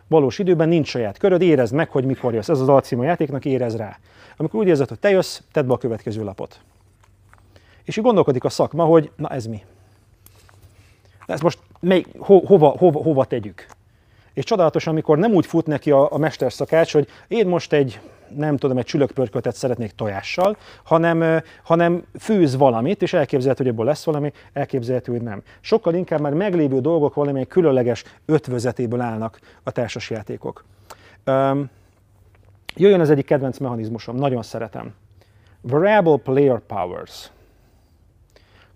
Valós 0.07 0.39
időben 0.39 0.67
nincs 0.67 0.87
saját 0.87 1.17
köröd, 1.17 1.41
érezd 1.41 1.73
meg, 1.73 1.89
hogy 1.89 2.05
mikor 2.05 2.33
jössz. 2.33 2.49
Ez 2.49 2.59
az 2.59 2.69
alcím 2.69 2.99
a 2.99 3.03
játéknak, 3.03 3.45
érez 3.45 3.75
rá. 3.75 3.97
Amikor 4.37 4.59
úgy 4.59 4.67
érzed, 4.67 4.87
hogy 4.87 4.99
te 4.99 5.09
jössz, 5.09 5.39
tedd 5.51 5.67
be 5.67 5.73
a 5.73 5.77
következő 5.77 6.23
lapot. 6.23 6.59
És 7.85 7.97
így 7.97 8.03
gondolkodik 8.03 8.43
a 8.43 8.49
szakma, 8.49 8.83
hogy 8.83 9.11
na 9.15 9.29
ez 9.29 9.45
mi? 9.45 9.63
De 11.25 11.33
ezt 11.33 11.43
most 11.43 11.59
mely, 11.79 12.05
ho, 12.17 12.39
hova, 12.45 12.67
hova, 12.77 13.01
hova 13.01 13.25
tegyük? 13.25 13.65
És 14.33 14.43
csodálatos, 14.43 14.87
amikor 14.87 15.17
nem 15.17 15.33
úgy 15.33 15.45
fut 15.45 15.65
neki 15.65 15.91
a, 15.91 16.11
a 16.11 16.17
mesterszakács, 16.17 16.93
hogy 16.93 17.07
én 17.27 17.47
most 17.47 17.73
egy, 17.73 17.99
nem 18.35 18.57
tudom, 18.57 18.77
egy 18.77 18.85
csülökpörköltet 18.85 19.55
szeretnék 19.55 19.91
tojással, 19.91 20.57
hanem, 20.83 21.41
hanem 21.63 22.03
főz 22.19 22.57
valamit, 22.57 23.01
és 23.01 23.13
elképzelhető, 23.13 23.63
hogy 23.63 23.73
ebből 23.73 23.85
lesz 23.85 24.03
valami, 24.03 24.31
elképzelhető, 24.53 25.11
hogy 25.11 25.21
nem. 25.21 25.41
Sokkal 25.61 25.93
inkább 25.93 26.19
már 26.19 26.33
meglévő 26.33 26.79
dolgok 26.79 27.13
valamilyen 27.13 27.47
különleges 27.47 28.03
ötvözetéből 28.25 29.01
állnak 29.01 29.39
a 29.63 29.71
társasjátékok. 29.71 30.65
Um, 31.25 31.69
jöjjön 32.75 32.99
az 32.99 33.09
egyik 33.09 33.25
kedvenc 33.25 33.57
mechanizmusom, 33.57 34.15
nagyon 34.15 34.43
szeretem. 34.43 34.93
Variable 35.61 36.17
Player 36.17 36.59
Powers 36.59 37.31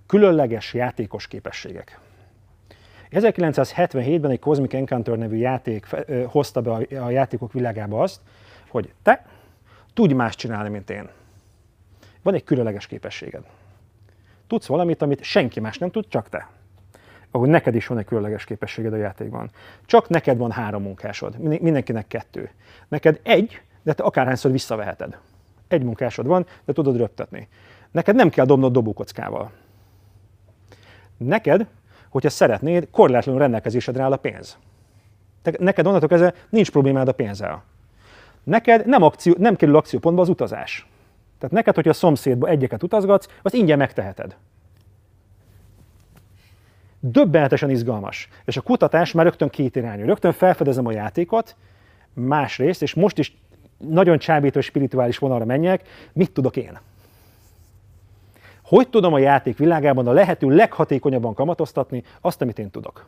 különleges 0.09 0.73
játékos 0.73 1.27
képességek. 1.27 1.99
1977-ben 3.11 4.31
egy 4.31 4.39
Cosmic 4.39 4.73
Encounter 4.73 5.17
nevű 5.17 5.35
játék 5.35 5.87
hozta 6.25 6.61
be 6.61 6.71
a 7.01 7.09
játékok 7.09 7.53
világába 7.53 8.01
azt, 8.01 8.21
hogy 8.67 8.93
te 9.01 9.25
tudj 9.93 10.13
más 10.13 10.35
csinálni, 10.35 10.69
mint 10.69 10.89
én. 10.89 11.09
Van 12.21 12.33
egy 12.33 12.43
különleges 12.43 12.87
képességed. 12.87 13.43
Tudsz 14.47 14.65
valamit, 14.65 15.01
amit 15.01 15.23
senki 15.23 15.59
más 15.59 15.77
nem 15.77 15.91
tud, 15.91 16.05
csak 16.07 16.29
te. 16.29 16.49
Ahogy 17.31 17.49
neked 17.49 17.75
is 17.75 17.87
van 17.87 17.97
egy 17.97 18.05
különleges 18.05 18.45
képességed 18.45 18.93
a 18.93 18.97
játékban. 18.97 19.49
Csak 19.85 20.09
neked 20.09 20.37
van 20.37 20.51
három 20.51 20.81
munkásod, 20.81 21.37
mindenkinek 21.37 22.07
kettő. 22.07 22.49
Neked 22.87 23.19
egy, 23.23 23.61
de 23.83 23.93
te 23.93 24.03
akárhányszor 24.03 24.51
visszaveheted. 24.51 25.17
Egy 25.67 25.83
munkásod 25.83 26.25
van, 26.25 26.45
de 26.65 26.73
tudod 26.73 26.97
röptetni. 26.97 27.47
Neked 27.91 28.15
nem 28.15 28.29
kell 28.29 28.45
dobnod 28.45 28.71
dobókockával. 28.71 29.51
Neked, 31.19 31.67
hogyha 32.09 32.29
szeretnéd, 32.29 32.87
korlátlanul 32.91 33.41
rendelkezésedre 33.41 34.03
áll 34.03 34.11
a 34.11 34.17
pénz. 34.17 34.57
Te, 35.41 35.53
neked 35.59 35.85
onnantól 35.85 36.09
kezdve 36.09 36.33
nincs 36.49 36.71
problémád 36.71 37.07
a 37.07 37.11
pénzzel. 37.11 37.63
Neked 38.43 38.85
nem, 38.85 39.01
akció, 39.01 39.35
nem 39.37 39.55
kerül 39.55 39.75
akciópontba 39.75 40.21
az 40.21 40.29
utazás. 40.29 40.87
Tehát 41.37 41.55
neked, 41.55 41.75
hogyha 41.75 41.89
a 41.89 41.93
szomszédba 41.93 42.47
egyeket 42.47 42.83
utazgatsz, 42.83 43.27
azt 43.41 43.53
ingyen 43.53 43.77
megteheted. 43.77 44.35
Döbbenetesen 46.99 47.69
izgalmas. 47.69 48.29
És 48.45 48.57
a 48.57 48.61
kutatás 48.61 49.11
már 49.11 49.25
rögtön 49.25 49.49
két 49.49 49.75
irányú. 49.75 50.05
Rögtön 50.05 50.31
felfedezem 50.31 50.85
a 50.85 50.91
játékot, 50.91 51.55
másrészt, 52.13 52.81
és 52.81 52.93
most 52.93 53.17
is 53.17 53.37
nagyon 53.77 54.17
csábító 54.17 54.61
spirituális 54.61 55.17
vonalra 55.17 55.45
menjek, 55.45 55.87
mit 56.13 56.31
tudok 56.31 56.57
én? 56.57 56.79
Hogy 58.69 58.89
tudom 58.89 59.13
a 59.13 59.19
játék 59.19 59.57
világában 59.57 60.07
a 60.07 60.11
lehető 60.11 60.47
leghatékonyabban 60.47 61.33
kamatoztatni 61.33 62.03
azt, 62.21 62.41
amit 62.41 62.59
én 62.59 62.69
tudok? 62.69 63.05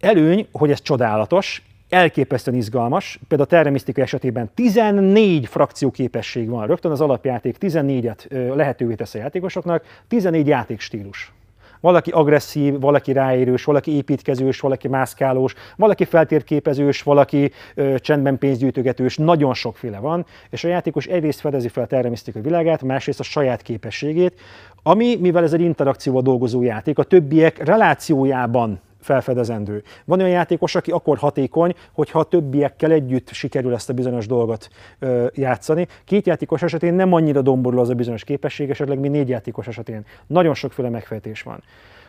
Előny, 0.00 0.48
hogy 0.52 0.70
ez 0.70 0.80
csodálatos, 0.80 1.62
elképesztően 1.88 2.56
izgalmas. 2.56 3.20
Például 3.28 3.48
a 3.50 3.72
Terra 3.80 4.02
esetében 4.02 4.50
14 4.54 5.46
frakció 5.46 5.90
képesség 5.90 6.48
van. 6.48 6.66
Rögtön 6.66 6.90
az 6.90 7.00
alapjáték 7.00 7.56
14-et 7.60 8.54
lehetővé 8.54 8.94
tesz 8.94 9.14
a 9.14 9.18
játékosoknak, 9.18 9.84
14 10.08 10.46
játékstílus. 10.46 11.32
Valaki 11.80 12.10
agresszív, 12.10 12.80
valaki 12.80 13.12
ráérős, 13.12 13.64
valaki 13.64 13.96
építkezős, 13.96 14.60
valaki 14.60 14.88
mászkálós, 14.88 15.54
valaki 15.76 16.04
feltérképezős, 16.04 17.02
valaki 17.02 17.50
ö, 17.74 17.98
csendben 17.98 18.38
pénzgyűjtögetős, 18.38 19.16
nagyon 19.16 19.54
sokféle 19.54 19.98
van, 19.98 20.26
és 20.50 20.64
a 20.64 20.68
játékos 20.68 21.06
egyrészt 21.06 21.40
fedezi 21.40 21.68
fel 21.68 21.82
a 21.82 21.86
terremisztika 21.86 22.40
világát, 22.40 22.82
másrészt 22.82 23.20
a 23.20 23.22
saját 23.22 23.62
képességét, 23.62 24.40
ami, 24.82 25.16
mivel 25.20 25.42
ez 25.42 25.52
egy 25.52 25.60
interakcióval 25.60 26.22
dolgozó 26.22 26.62
játék, 26.62 26.98
a 26.98 27.02
többiek 27.02 27.64
relációjában 27.64 28.80
felfedezendő. 29.00 29.82
Van 30.04 30.18
olyan 30.18 30.30
játékos, 30.30 30.74
aki 30.74 30.90
akkor 30.90 31.18
hatékony, 31.18 31.74
hogyha 31.92 32.18
a 32.18 32.24
többiekkel 32.24 32.90
együtt 32.90 33.28
sikerül 33.28 33.74
ezt 33.74 33.90
a 33.90 33.92
bizonyos 33.92 34.26
dolgot 34.26 34.68
ö, 34.98 35.26
játszani. 35.34 35.86
Két 36.04 36.26
játékos 36.26 36.62
esetén 36.62 36.94
nem 36.94 37.12
annyira 37.12 37.42
domborul 37.42 37.80
az 37.80 37.88
a 37.88 37.94
bizonyos 37.94 38.24
képesség, 38.24 38.70
esetleg 38.70 38.98
mi 38.98 39.08
négy 39.08 39.28
játékos 39.28 39.66
esetén. 39.66 40.04
Nagyon 40.26 40.54
sokféle 40.54 40.88
megfejtés 40.88 41.42
van. 41.42 41.62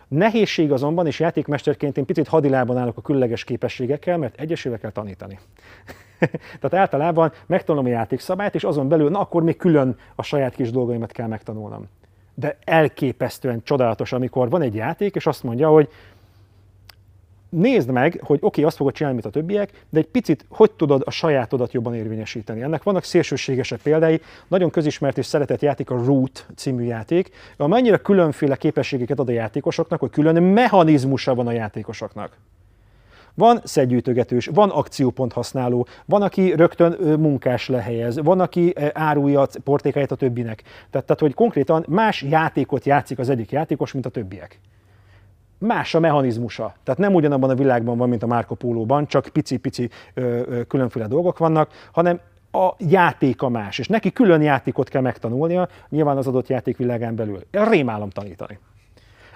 Nehézség 0.10 0.72
azonban, 0.72 1.08
és 1.08 1.20
játékmesterként 1.20 1.98
én 1.98 2.06
picit 2.06 2.28
hadilában 2.28 2.78
állok 2.78 2.98
a 2.98 3.02
különleges 3.02 3.44
képességekkel, 3.44 4.18
mert 4.18 4.40
egyesével 4.40 4.78
kell 4.78 4.92
tanítani. 4.92 5.40
Tehát 6.60 6.74
általában 6.74 7.32
megtanulom 7.46 7.86
a 7.86 7.90
játékszabályt, 7.90 8.56
és 8.56 8.64
azon 8.64 8.88
belül, 8.88 9.10
na 9.10 9.20
akkor 9.20 9.44
még 9.44 9.58
külön 9.58 9.98
a 10.16 10.24
saját 10.24 10.56
kis 10.56 10.72
dolgaimat 10.72 11.12
kell 11.12 11.28
megtanulnom. 11.28 11.88
de 12.34 12.58
elképesztően 12.64 13.64
csodálatos, 13.64 14.14
amikor 14.14 14.50
van 14.50 14.62
egy 14.62 14.76
játék, 14.76 15.16
és 15.16 15.28
azt 15.28 15.44
mondja, 15.44 15.70
hogy 15.70 15.90
nézd 17.50 17.92
meg, 17.92 18.20
hogy 18.24 18.38
oké, 18.38 18.46
okay, 18.46 18.64
azt 18.64 18.76
fogod 18.76 18.94
csinálni, 18.94 19.20
mint 19.22 19.36
a 19.36 19.40
többiek, 19.40 19.86
de 19.90 20.00
egy 20.00 20.08
picit 20.08 20.46
hogy 20.50 20.72
tudod 20.72 21.02
a 21.06 21.12
sajátodat 21.12 21.74
jobban 21.74 21.96
érvényesíteni. 21.96 22.62
Ennek 22.62 22.84
vannak 22.84 23.04
szélsőségesebb 23.04 23.82
példái. 23.82 24.22
Nagyon 24.48 24.70
közismert 24.70 25.18
és 25.18 25.26
szeretett 25.26 25.62
játék 25.62 25.90
a 25.90 26.04
Root 26.06 26.46
című 26.56 26.84
játék, 26.84 27.30
amennyire 27.58 27.98
különféle 27.98 28.56
képességeket 28.56 29.20
ad 29.20 29.30
a 29.30 29.32
játékosoknak, 29.32 30.00
hogy 30.00 30.10
külön 30.10 30.44
mechanizmusa 30.44 31.36
van 31.36 31.48
a 31.48 31.52
játékosoknak. 31.52 32.38
Van 33.34 33.60
szedgyűjtögetős, 33.64 34.50
van 34.54 34.70
akciópont 34.70 35.34
használó, 35.34 35.88
van, 36.06 36.22
aki 36.22 36.52
rögtön 36.52 37.20
munkás 37.20 37.68
lehelyez, 37.68 38.20
van, 38.20 38.40
aki 38.40 38.74
árulja 38.94 39.42
a 39.42 39.48
portékáját 39.64 40.12
a 40.12 40.16
többinek. 40.16 40.62
Tehát, 40.90 41.08
tehát, 41.08 41.20
hogy 41.20 41.34
konkrétan 41.34 41.86
más 41.88 42.22
játékot 42.22 42.86
játszik 42.86 43.20
az 43.20 43.30
egyik 43.30 43.52
játékos, 43.52 43.92
mint 43.92 44.06
a 44.06 44.10
többiek 44.10 44.60
más 45.60 45.96
a 45.96 46.00
mechanizmusa. 46.00 46.74
Tehát 46.84 47.00
nem 47.00 47.14
ugyanabban 47.14 47.50
a 47.50 47.56
világban 47.56 47.98
van, 47.98 48.10
mint 48.10 48.24
a 48.24 48.28
Marco 48.28 48.56
Polo-ban, 48.56 49.08
csak 49.08 49.28
pici-pici 49.28 49.90
különféle 50.68 51.08
dolgok 51.08 51.38
vannak, 51.38 51.70
hanem 51.92 52.20
a 52.52 52.70
játéka 52.78 53.50
más, 53.50 53.80
és 53.80 53.88
neki 53.88 54.12
külön 54.12 54.42
játékot 54.42 54.90
kell 54.90 55.02
megtanulnia, 55.02 55.68
nyilván 55.90 56.18
az 56.18 56.28
adott 56.28 56.48
játékvilágán 56.48 57.16
belül. 57.16 57.40
Rémálom 57.52 58.10
tanítani. 58.10 58.60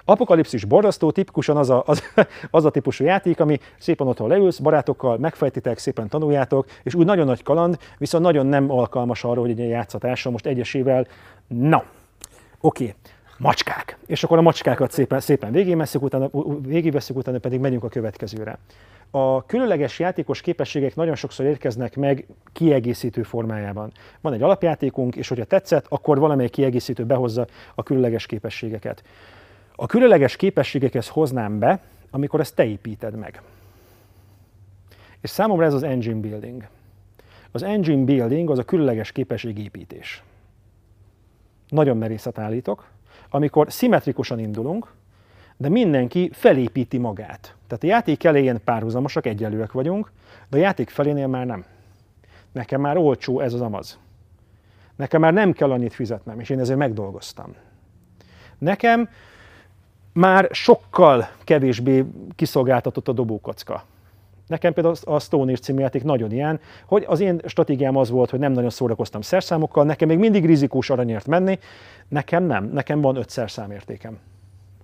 Apokalipszis 0.04 0.64
borzasztó, 0.64 1.10
tipikusan 1.10 1.56
az 1.56 1.70
a, 1.70 1.82
az, 1.86 2.02
az 2.50 2.64
a 2.64 2.70
típusú 2.70 3.04
játék, 3.04 3.40
ami 3.40 3.58
szépen 3.78 4.06
otthon 4.06 4.28
leülsz, 4.28 4.58
barátokkal 4.58 5.18
megfejtitek, 5.18 5.78
szépen 5.78 6.08
tanuljátok, 6.08 6.66
és 6.82 6.94
úgy 6.94 7.06
nagyon 7.06 7.26
nagy 7.26 7.42
kaland, 7.42 7.78
viszont 7.98 8.24
nagyon 8.24 8.46
nem 8.46 8.70
alkalmas 8.70 9.24
arra, 9.24 9.40
hogy 9.40 9.50
egy 9.50 9.58
ilyen 9.58 9.70
játszatással 9.70 10.32
most 10.32 10.46
egyesével, 10.46 11.06
na, 11.46 11.84
oké, 12.60 12.84
okay 12.84 12.94
macskák. 13.44 13.96
És 14.06 14.24
akkor 14.24 14.38
a 14.38 14.42
macskákat 14.42 14.90
szépen, 14.90 15.20
szépen 15.20 15.52
végigveszünk, 15.52 16.04
utána, 16.04 16.30
végigveszünk, 16.60 17.18
utána 17.18 17.38
pedig 17.38 17.60
megyünk 17.60 17.84
a 17.84 17.88
következőre. 17.88 18.58
A 19.10 19.46
különleges 19.46 19.98
játékos 19.98 20.40
képességek 20.40 20.94
nagyon 20.94 21.14
sokszor 21.14 21.46
érkeznek 21.46 21.96
meg 21.96 22.26
kiegészítő 22.52 23.22
formájában. 23.22 23.92
Van 24.20 24.32
egy 24.32 24.42
alapjátékunk, 24.42 25.16
és 25.16 25.28
hogyha 25.28 25.44
tetszett, 25.44 25.86
akkor 25.88 26.18
valamelyik 26.18 26.50
kiegészítő 26.50 27.04
behozza 27.04 27.46
a 27.74 27.82
különleges 27.82 28.26
képességeket. 28.26 29.02
A 29.76 29.86
különleges 29.86 30.36
képességekhez 30.36 31.08
hoznám 31.08 31.58
be, 31.58 31.80
amikor 32.10 32.40
ezt 32.40 32.54
te 32.54 32.64
építed 32.64 33.16
meg. 33.16 33.42
És 35.20 35.30
számomra 35.30 35.64
ez 35.64 35.74
az 35.74 35.82
engine 35.82 36.20
building. 36.20 36.66
Az 37.50 37.62
engine 37.62 38.04
building 38.04 38.50
az 38.50 38.58
a 38.58 38.64
különleges 38.64 39.12
képességépítés. 39.12 40.22
Nagyon 41.68 41.96
merészet 41.96 42.38
állítok, 42.38 42.92
amikor 43.34 43.72
szimmetrikusan 43.72 44.38
indulunk, 44.38 44.92
de 45.56 45.68
mindenki 45.68 46.30
felépíti 46.32 46.98
magát. 46.98 47.54
Tehát 47.66 47.84
a 47.84 47.86
játék 47.86 48.24
elején 48.24 48.60
párhuzamosak, 48.64 49.26
egyenlőek 49.26 49.72
vagyunk, 49.72 50.12
de 50.48 50.56
a 50.56 50.60
játék 50.60 50.90
felénél 50.90 51.26
már 51.26 51.46
nem. 51.46 51.64
Nekem 52.52 52.80
már 52.80 52.96
olcsó 52.96 53.40
ez 53.40 53.52
az 53.52 53.60
amaz. 53.60 53.98
Nekem 54.96 55.20
már 55.20 55.32
nem 55.32 55.52
kell 55.52 55.70
annyit 55.70 55.94
fizetnem, 55.94 56.40
és 56.40 56.50
én 56.50 56.58
ezért 56.58 56.78
megdolgoztam. 56.78 57.54
Nekem 58.58 59.08
már 60.12 60.48
sokkal 60.50 61.28
kevésbé 61.44 62.04
kiszolgáltatott 62.36 63.08
a 63.08 63.12
dobókocka. 63.12 63.84
Nekem 64.46 64.72
például 64.72 64.94
a 65.04 65.20
Stone 65.20 65.52
Age 65.52 65.60
című 65.60 65.80
játék 65.80 66.02
nagyon 66.02 66.32
ilyen, 66.32 66.60
hogy 66.86 67.04
az 67.06 67.20
én 67.20 67.40
stratégiám 67.46 67.96
az 67.96 68.10
volt, 68.10 68.30
hogy 68.30 68.38
nem 68.38 68.52
nagyon 68.52 68.70
szórakoztam 68.70 69.20
szerszámokkal, 69.20 69.84
nekem 69.84 70.08
még 70.08 70.18
mindig 70.18 70.46
rizikós 70.46 70.90
aranyért 70.90 71.26
menni, 71.26 71.58
nekem 72.08 72.44
nem, 72.44 72.70
nekem 72.72 73.00
van 73.00 73.16
öt 73.16 73.30
szerszámértékem. 73.30 74.18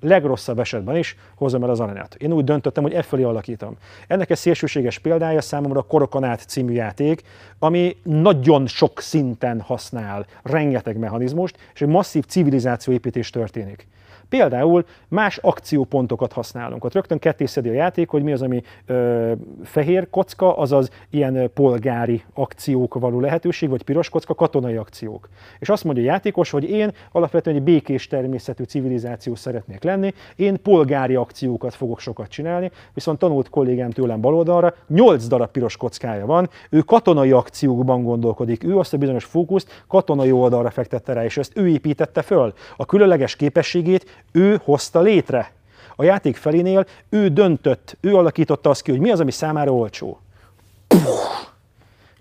Legrosszabb 0.00 0.58
esetben 0.58 0.96
is 0.96 1.16
hozom 1.34 1.62
el 1.62 1.70
az 1.70 1.80
aranyát. 1.80 2.14
Én 2.14 2.32
úgy 2.32 2.44
döntöttem, 2.44 2.82
hogy 2.82 2.92
e 2.92 3.02
felé 3.02 3.22
alakítom. 3.22 3.76
Ennek 4.06 4.30
egy 4.30 4.36
szélsőséges 4.36 4.98
példája 4.98 5.40
számomra 5.40 5.78
a 5.78 5.82
Korokanát 5.82 6.40
című 6.40 6.72
játék, 6.72 7.22
ami 7.58 7.96
nagyon 8.02 8.66
sok 8.66 9.00
szinten 9.00 9.61
használ 9.61 10.26
rengeteg 10.42 10.98
mechanizmust, 10.98 11.56
és 11.74 11.80
egy 11.80 11.88
masszív 11.88 12.24
civilizációépítés 12.24 13.30
történik. 13.30 13.86
Például 14.30 14.84
más 15.08 15.36
akciópontokat 15.36 16.32
használunk. 16.32 16.84
Ott 16.84 16.94
rögtön 16.94 17.18
kettészedi 17.18 17.68
a 17.68 17.72
játék, 17.72 18.08
hogy 18.08 18.22
mi 18.22 18.32
az, 18.32 18.42
ami 18.42 18.62
ö, 18.86 19.32
fehér 19.62 20.10
kocka, 20.10 20.56
azaz 20.56 20.90
ilyen 21.10 21.50
polgári 21.54 22.24
akciók 22.34 22.94
való 22.94 23.20
lehetőség, 23.20 23.68
vagy 23.68 23.82
piros 23.82 24.08
kocka, 24.08 24.34
katonai 24.34 24.76
akciók. 24.76 25.28
És 25.58 25.68
azt 25.68 25.84
mondja 25.84 26.02
a 26.02 26.06
játékos, 26.06 26.50
hogy 26.50 26.70
én 26.70 26.92
alapvetően 27.12 27.56
egy 27.56 27.62
békés 27.62 28.06
természetű 28.06 28.64
civilizáció 28.64 29.34
szeretnék 29.34 29.82
lenni, 29.82 30.14
én 30.36 30.62
polgári 30.62 31.14
akciókat 31.14 31.74
fogok 31.74 32.00
sokat 32.00 32.28
csinálni, 32.28 32.70
viszont 32.94 33.18
tanult 33.18 33.48
kollégám 33.48 33.90
tőlem 33.90 34.20
baloldalra, 34.20 34.74
8 34.88 35.26
darab 35.26 35.50
piros 35.50 35.76
kockája 35.76 36.26
van, 36.26 36.50
ő 36.70 36.80
katonai 36.80 37.32
akciókban 37.32 38.02
gondolkodik, 38.02 38.64
ő 38.64 38.78
azt 38.78 38.94
a 38.94 38.96
bizonyos 38.96 39.24
fókuszt 39.24 39.84
katonai 39.88 40.32
oldalra 40.32 40.70
fektette 40.70 41.12
rá, 41.12 41.24
és 41.24 41.36
ezt 41.36 41.56
ő 41.56 41.68
építette 41.68 42.22
föl. 42.22 42.52
A 42.76 42.86
különleges 42.86 43.36
képességét 43.36 44.19
ő 44.32 44.60
hozta 44.64 45.00
létre. 45.00 45.52
A 45.96 46.04
játék 46.04 46.36
felénél 46.36 46.86
ő 47.08 47.28
döntött, 47.28 47.96
ő 48.00 48.16
alakította 48.16 48.70
azt 48.70 48.82
ki, 48.82 48.90
hogy 48.90 49.00
mi 49.00 49.10
az, 49.10 49.20
ami 49.20 49.30
számára 49.30 49.72
olcsó. 49.72 50.20
Puh, 50.86 51.00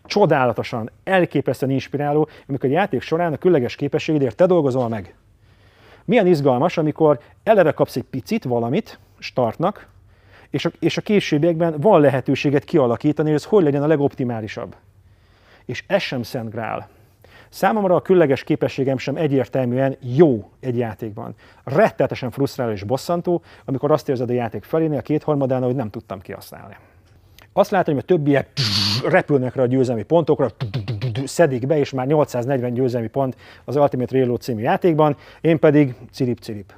csodálatosan, 0.06 0.92
elképesztően 1.04 1.72
inspiráló, 1.72 2.28
amikor 2.48 2.70
a 2.70 2.74
játék 2.74 3.02
során 3.02 3.34
a 3.34 3.38
különleges 3.38 3.76
képességedért 3.76 4.36
te 4.36 4.46
dolgozol 4.46 4.90
meg. 4.90 5.16
Milyen 6.06 6.28
izgalmas, 6.28 6.78
amikor 6.78 7.20
eleve 7.44 7.72
kapsz 7.72 7.96
egy 7.96 8.04
picit 8.04 8.44
valamit, 8.44 9.00
startnak, 9.20 9.88
és 10.50 10.66
a, 10.66 10.72
és 10.80 10.98
a 10.98 11.02
későbbiekben 11.02 11.76
van 11.80 12.02
lehetőséget 12.02 12.64
kialakítani, 12.64 13.28
hogy 13.28 13.38
ez 13.38 13.46
hogy 13.46 13.64
legyen 13.64 13.84
a 13.84 13.88
legoptimálisabb. 13.88 14.76
És 15.66 15.84
ez 15.88 16.02
sem 16.02 16.24
Szent 16.24 16.50
Grál. 16.50 16.90
Számomra 17.50 17.96
a 17.96 18.02
különleges 18.02 18.44
képességem 18.44 18.98
sem 18.98 19.16
egyértelműen 19.16 19.96
jó 20.00 20.50
egy 20.60 20.78
játékban. 20.78 21.36
Rettetesen 21.64 22.32
frusztráló 22.32 22.72
és 22.72 22.84
bosszantó, 22.84 23.42
amikor 23.66 23.92
azt 23.92 24.10
érzed 24.10 24.30
a 24.30 24.34
játék 24.34 24.64
felénél, 24.64 24.98
a 24.98 25.02
kétharmadán, 25.02 25.64
hogy 25.64 25.76
nem 25.76 25.90
tudtam 25.90 26.20
kihasználni. 26.20 26.76
Azt 27.54 27.72
látom, 27.72 27.94
hogy 27.94 28.04
a 28.04 28.08
többiek 28.08 28.50
repülnek 29.04 29.56
rá 29.56 29.64
a 29.64 29.66
győzelmi 29.66 30.04
pontokra, 30.04 30.50
szedik 31.26 31.68
be, 31.68 31.78
és 31.78 31.92
már 31.92 32.08
840 32.08 32.74
győzelmi 32.74 33.08
pont 33.08 33.36
az 33.66 33.76
Ultimate 33.76 34.18
Reload 34.18 34.42
című 34.42 34.62
játékban, 34.62 35.18
én 35.42 35.60
pedig 35.60 35.96
cirip-cirip. 36.12 36.74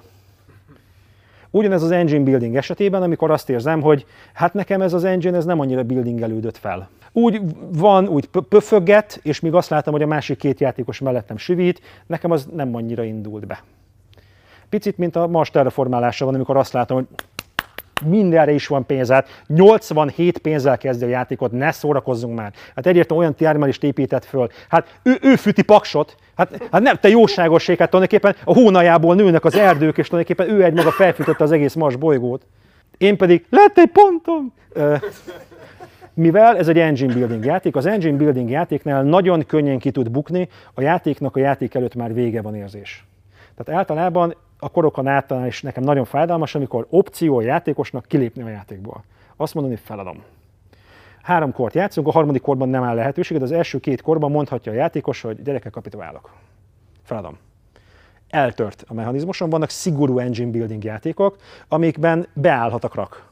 Ugyanez 1.51 1.83
az 1.83 1.91
engine 1.91 2.23
building 2.23 2.55
esetében, 2.55 3.01
amikor 3.01 3.31
azt 3.31 3.49
érzem, 3.49 3.81
hogy 3.81 4.05
hát 4.33 4.53
nekem 4.53 4.81
ez 4.81 4.93
az 4.93 5.03
engine 5.03 5.37
ez 5.37 5.45
nem 5.45 5.59
annyira 5.59 5.83
buildingelődött 5.83 6.57
fel. 6.57 6.89
Úgy 7.11 7.41
van, 7.71 8.07
úgy 8.07 8.29
pöfögget, 8.49 9.19
és 9.23 9.39
még 9.39 9.53
azt 9.53 9.69
látom, 9.69 9.93
hogy 9.93 10.01
a 10.01 10.07
másik 10.07 10.37
két 10.37 10.59
játékos 10.59 10.99
mellettem 10.99 11.37
süvít, 11.37 11.81
nekem 12.07 12.31
az 12.31 12.47
nem 12.53 12.75
annyira 12.75 13.03
indult 13.03 13.47
be. 13.47 13.63
Picit, 14.69 14.97
mint 14.97 15.15
a 15.15 15.27
Mars 15.27 15.49
terraformálása 15.49 16.25
van, 16.25 16.33
amikor 16.33 16.57
azt 16.57 16.73
látom, 16.73 16.97
hogy 16.97 17.07
mindenre 18.05 18.51
is 18.51 18.67
van 18.67 18.85
pénzát, 18.85 19.43
87 19.47 20.37
pénzzel 20.37 20.77
kezdi 20.77 21.05
a 21.05 21.07
játékot, 21.07 21.51
ne 21.51 21.71
szórakozzunk 21.71 22.35
már. 22.35 22.53
Hát 22.75 22.85
egyértelműen 22.85 23.27
olyan 23.27 23.39
termelést 23.39 23.83
épített 23.83 24.25
föl. 24.25 24.49
Hát 24.69 24.99
ő, 25.03 25.17
ő 25.21 25.35
füti 25.35 25.61
paksot, 25.61 26.15
hát, 26.49 26.67
hát 26.71 26.81
nem, 26.81 26.95
te 26.95 27.09
jóságosság, 27.09 27.77
hát 27.77 27.89
tulajdonképpen 27.89 28.35
a 28.43 28.53
hónajából 28.53 29.15
nőnek 29.15 29.45
az 29.45 29.55
erdők, 29.55 29.97
és 29.97 30.07
tulajdonképpen 30.07 30.55
ő 30.55 30.63
egy 30.63 30.73
maga 30.73 30.91
felfűtötte 30.91 31.43
az 31.43 31.51
egész 31.51 31.73
Mars 31.73 31.95
bolygót. 31.95 32.45
Én 32.97 33.17
pedig, 33.17 33.45
lett 33.49 33.77
egy 33.77 33.89
pontom! 33.89 34.53
mivel 36.13 36.57
ez 36.57 36.67
egy 36.67 36.79
engine 36.79 37.13
building 37.13 37.45
játék, 37.45 37.75
az 37.75 37.85
engine 37.85 38.17
building 38.17 38.49
játéknál 38.49 39.03
nagyon 39.03 39.45
könnyen 39.45 39.79
ki 39.79 39.91
tud 39.91 40.11
bukni, 40.11 40.49
a 40.73 40.81
játéknak 40.81 41.35
a 41.35 41.39
játék 41.39 41.75
előtt 41.75 41.95
már 41.95 42.13
vége 42.13 42.41
van 42.41 42.55
érzés. 42.55 43.05
Tehát 43.55 43.79
általában 43.79 44.35
a 44.59 44.69
korokon 44.69 45.07
általán 45.07 45.45
is 45.45 45.61
nekem 45.61 45.83
nagyon 45.83 46.05
fájdalmas, 46.05 46.55
amikor 46.55 46.87
opció 46.89 47.37
a 47.37 47.41
játékosnak 47.41 48.05
kilépni 48.07 48.41
a 48.41 48.49
játékból. 48.49 49.03
Azt 49.35 49.53
mondani, 49.53 49.75
hogy 49.75 49.85
feladom. 49.85 50.23
Három 51.31 51.51
kort 51.51 51.73
játszunk, 51.73 52.07
a 52.07 52.11
harmadik 52.11 52.41
korban 52.41 52.69
nem 52.69 52.83
áll 52.83 52.95
lehetőség, 52.95 53.37
de 53.37 53.43
az 53.43 53.51
első 53.51 53.79
két 53.79 54.01
korban 54.01 54.31
mondhatja 54.31 54.71
a 54.71 54.75
játékos, 54.75 55.21
hogy 55.21 55.41
gyerekek 55.41 55.71
kapitulálok. 55.71 56.31
Feladom. 57.03 57.37
Eltört 58.29 58.83
a 58.87 58.93
mechanizmuson, 58.93 59.49
vannak 59.49 59.69
szigorú 59.69 60.19
engine 60.19 60.51
building 60.51 60.83
játékok, 60.83 61.37
amikben 61.67 62.27
beállhat 62.33 62.83
a 62.83 62.87
krak. 62.87 63.29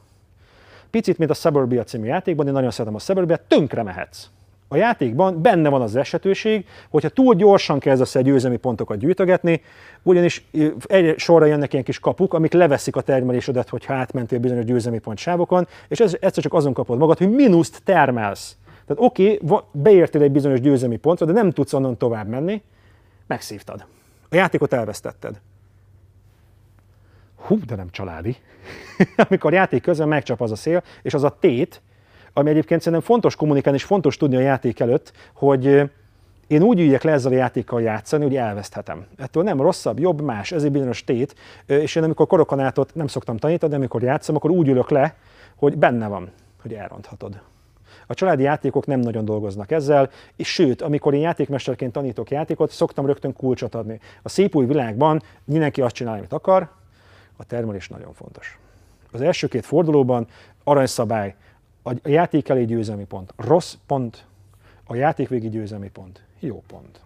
Picit, 0.90 1.18
mint 1.18 1.30
a 1.30 1.34
Suburbia 1.34 1.84
című 1.84 2.06
játékban, 2.06 2.46
én 2.46 2.52
nagyon 2.52 2.70
szeretem 2.70 2.94
a 2.94 2.98
Suburbia, 2.98 3.36
tönkre 3.36 3.82
mehetsz. 3.82 4.26
A 4.72 4.76
játékban 4.76 5.42
benne 5.42 5.68
van 5.68 5.82
az 5.82 5.96
esetőség, 5.96 6.66
hogyha 6.90 7.08
túl 7.08 7.34
gyorsan 7.34 7.78
kezdesz 7.78 8.14
egy 8.14 8.24
győzelmi 8.24 8.56
pontokat 8.56 8.98
gyűjtögetni, 8.98 9.62
ugyanis 10.02 10.44
egy 10.82 11.18
sorra 11.18 11.44
jönnek 11.44 11.72
ilyen 11.72 11.84
kis 11.84 11.98
kapuk, 11.98 12.34
amik 12.34 12.52
leveszik 12.52 12.96
a 12.96 13.00
termelésedet, 13.00 13.68
hogyha 13.68 13.94
átmentél 13.94 14.38
bizonyos 14.38 14.64
győzelmi 14.64 14.98
pont 14.98 15.18
sávokon, 15.18 15.68
és 15.88 16.00
ez, 16.00 16.16
egyszer 16.20 16.42
csak 16.42 16.54
azon 16.54 16.72
kapod 16.72 16.98
magad, 16.98 17.18
hogy 17.18 17.30
mínuszt 17.30 17.80
termelsz. 17.84 18.56
Tehát 18.86 19.04
oké, 19.04 19.38
okay, 19.40 19.58
beértél 19.72 20.22
egy 20.22 20.32
bizonyos 20.32 20.60
győzelmi 20.60 20.96
pontra, 20.96 21.26
de 21.26 21.32
nem 21.32 21.50
tudsz 21.50 21.72
onnan 21.72 21.96
tovább 21.96 22.28
menni, 22.28 22.62
megszívtad. 23.26 23.84
A 24.28 24.36
játékot 24.36 24.72
elvesztetted. 24.72 25.40
hú, 27.36 27.58
de 27.66 27.74
nem 27.74 27.90
családi. 27.90 28.36
Amikor 29.28 29.52
játék 29.52 29.82
közben 29.82 30.08
megcsap 30.08 30.40
az 30.40 30.50
a 30.50 30.56
szél, 30.56 30.82
és 31.02 31.14
az 31.14 31.24
a 31.24 31.36
tét, 31.40 31.82
ami 32.32 32.50
egyébként 32.50 32.80
szerintem 32.80 33.06
fontos 33.08 33.36
kommunikálni, 33.36 33.78
és 33.78 33.84
fontos 33.84 34.16
tudni 34.16 34.36
a 34.36 34.40
játék 34.40 34.80
előtt, 34.80 35.12
hogy 35.34 35.90
én 36.46 36.62
úgy 36.62 36.80
üljek 36.80 37.02
le 37.02 37.12
ezzel 37.12 37.32
a 37.32 37.34
játékkal 37.34 37.82
játszani, 37.82 38.24
hogy 38.24 38.36
elveszthetem. 38.36 39.06
Ettől 39.16 39.42
nem 39.42 39.60
rosszabb, 39.60 39.98
jobb, 39.98 40.20
más, 40.20 40.52
ez 40.52 40.64
egy 40.64 40.72
bizonyos 40.72 41.04
tét, 41.04 41.34
és 41.66 41.94
én 41.94 42.02
amikor 42.02 42.26
korokonátot 42.26 42.94
nem 42.94 43.06
szoktam 43.06 43.36
tanítani, 43.36 43.70
de 43.70 43.76
amikor 43.76 44.02
játszom, 44.02 44.36
akkor 44.36 44.50
úgy 44.50 44.68
ülök 44.68 44.90
le, 44.90 45.14
hogy 45.56 45.78
benne 45.78 46.08
van, 46.08 46.30
hogy 46.62 46.74
elronthatod. 46.74 47.40
A 48.06 48.14
családi 48.14 48.42
játékok 48.42 48.86
nem 48.86 49.00
nagyon 49.00 49.24
dolgoznak 49.24 49.70
ezzel, 49.70 50.10
és 50.36 50.52
sőt, 50.52 50.82
amikor 50.82 51.14
én 51.14 51.20
játékmesterként 51.20 51.92
tanítok 51.92 52.30
játékot, 52.30 52.70
szoktam 52.70 53.06
rögtön 53.06 53.32
kulcsot 53.32 53.74
adni. 53.74 54.00
A 54.22 54.28
szép 54.28 54.54
új 54.54 54.66
világban 54.66 55.22
mindenki 55.44 55.80
azt 55.80 55.94
csinál, 55.94 56.16
amit 56.16 56.32
akar, 56.32 56.68
a 57.36 57.44
termelés 57.44 57.88
nagyon 57.88 58.12
fontos. 58.12 58.58
Az 59.12 59.20
első 59.20 59.46
két 59.46 59.66
fordulóban 59.66 60.26
aranyszabály, 60.64 61.34
a 61.82 61.92
játék 62.04 62.48
elé 62.48 62.64
győzelmi 62.64 63.04
pont, 63.04 63.32
rossz 63.36 63.74
pont, 63.86 64.24
a 64.84 64.94
játék 64.94 65.28
végi 65.28 65.48
győzelmi 65.48 65.90
pont, 65.90 66.22
jó 66.38 66.62
pont. 66.66 67.00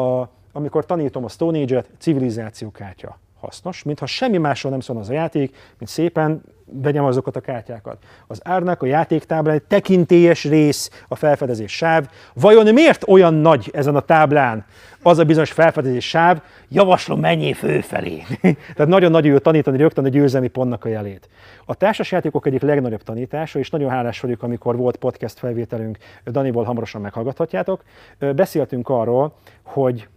A, 0.00 0.28
amikor 0.52 0.86
tanítom 0.86 1.24
a 1.24 1.28
Stone 1.28 1.58
Age-et, 1.58 1.88
civilizáció 1.98 2.70
kártya 2.70 3.18
hasznos, 3.42 3.82
mintha 3.82 4.06
semmi 4.06 4.38
másról 4.38 4.72
nem 4.72 4.80
szól 4.80 4.98
az 4.98 5.08
a 5.08 5.12
játék, 5.12 5.56
mint 5.78 5.90
szépen 5.90 6.42
vegyem 6.64 7.04
azokat 7.04 7.36
a 7.36 7.40
kártyákat. 7.40 7.98
Az 8.26 8.40
árnak 8.44 8.82
a 8.82 8.86
játéktáblán 8.86 9.54
egy 9.54 9.62
tekintélyes 9.62 10.44
rész 10.44 11.04
a 11.08 11.14
felfedezés 11.14 11.72
sáv. 11.72 12.08
Vajon 12.34 12.72
miért 12.74 13.08
olyan 13.08 13.34
nagy 13.34 13.70
ezen 13.72 13.96
a 13.96 14.00
táblán 14.00 14.64
az 15.02 15.18
a 15.18 15.24
bizonyos 15.24 15.52
felfedezés 15.52 16.08
sáv? 16.08 16.42
Javaslom, 16.68 17.20
menjél 17.20 17.54
főfelé. 17.54 18.22
Tehát 18.74 18.86
nagyon 18.86 19.10
nagy 19.10 19.24
jó 19.24 19.38
tanítani 19.38 19.76
rögtön 19.76 20.04
a 20.04 20.08
győzelmi 20.08 20.48
pontnak 20.48 20.84
a 20.84 20.88
jelét. 20.88 21.28
A 21.64 21.74
társasjátékok 21.74 22.46
egyik 22.46 22.62
legnagyobb 22.62 23.02
tanítása, 23.02 23.58
és 23.58 23.70
nagyon 23.70 23.90
hálás 23.90 24.20
vagyok, 24.20 24.42
amikor 24.42 24.76
volt 24.76 24.96
podcast 24.96 25.38
felvételünk, 25.38 25.98
Daniból 26.24 26.64
hamarosan 26.64 27.00
meghallgathatjátok. 27.00 27.82
Beszéltünk 28.18 28.88
arról, 28.88 29.34
hogy 29.62 30.08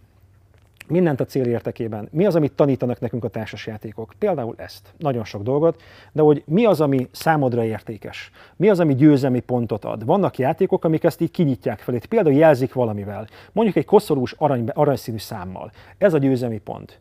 mindent 0.88 1.20
a 1.20 1.24
cél 1.24 1.44
értekében. 1.44 2.08
Mi 2.10 2.26
az, 2.26 2.34
amit 2.34 2.52
tanítanak 2.52 3.00
nekünk 3.00 3.24
a 3.24 3.28
társasjátékok? 3.28 4.12
Például 4.18 4.54
ezt, 4.56 4.94
nagyon 4.98 5.24
sok 5.24 5.42
dolgot, 5.42 5.82
de 6.12 6.22
hogy 6.22 6.42
mi 6.46 6.64
az, 6.64 6.80
ami 6.80 7.08
számodra 7.12 7.64
értékes? 7.64 8.30
Mi 8.56 8.68
az, 8.68 8.80
ami 8.80 8.94
győzelmi 8.94 9.40
pontot 9.40 9.84
ad? 9.84 10.04
Vannak 10.04 10.38
játékok, 10.38 10.84
amik 10.84 11.04
ezt 11.04 11.20
így 11.20 11.30
kinyitják 11.30 11.78
felé, 11.78 11.98
például 12.08 12.36
jelzik 12.36 12.72
valamivel. 12.72 13.26
Mondjuk 13.52 13.76
egy 13.76 13.84
koszorús 13.84 14.34
arany, 14.38 14.68
aranyszínű 14.68 15.18
számmal. 15.18 15.72
Ez 15.98 16.14
a 16.14 16.18
győzelmi 16.18 16.58
pont. 16.58 17.00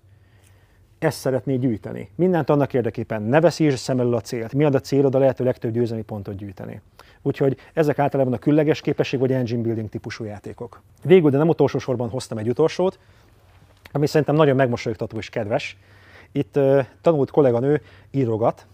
Ezt 0.99 1.19
szeretné 1.19 1.55
gyűjteni. 1.55 2.09
Mindent 2.15 2.49
annak 2.49 2.73
érdekében 2.73 3.21
ne 3.21 3.41
veszítsd 3.41 3.77
szem 3.77 3.99
elől 3.99 4.15
a 4.15 4.21
célt. 4.21 4.53
Mi 4.53 4.63
ad 4.63 4.75
a 4.75 4.79
célod 4.79 5.15
a 5.15 5.19
lehető 5.19 5.43
legtöbb 5.43 5.71
győzelmi 5.71 6.03
pontot 6.03 6.35
gyűjteni. 6.35 6.81
Úgyhogy 7.21 7.57
ezek 7.73 7.99
általában 7.99 8.33
a 8.33 8.37
külleges 8.37 8.81
képesség 8.81 9.19
vagy 9.19 9.31
engine 9.31 9.61
building 9.61 9.89
típusú 9.89 10.23
játékok. 10.23 10.81
Végül, 11.03 11.29
de 11.29 11.37
nem 11.37 11.47
utolsó 11.47 11.79
sorban 11.79 12.09
hoztam 12.09 12.37
egy 12.37 12.49
utolsót, 12.49 12.99
ami 13.95 14.07
szerintem 14.07 14.35
nagyon 14.35 14.55
megmosolyogtató 14.55 15.17
és 15.17 15.29
kedves. 15.29 15.77
Itt 16.31 16.57
uh, 16.57 16.85
tanult 17.01 17.31
kolléganő 17.31 17.81
írogat, 18.11 18.65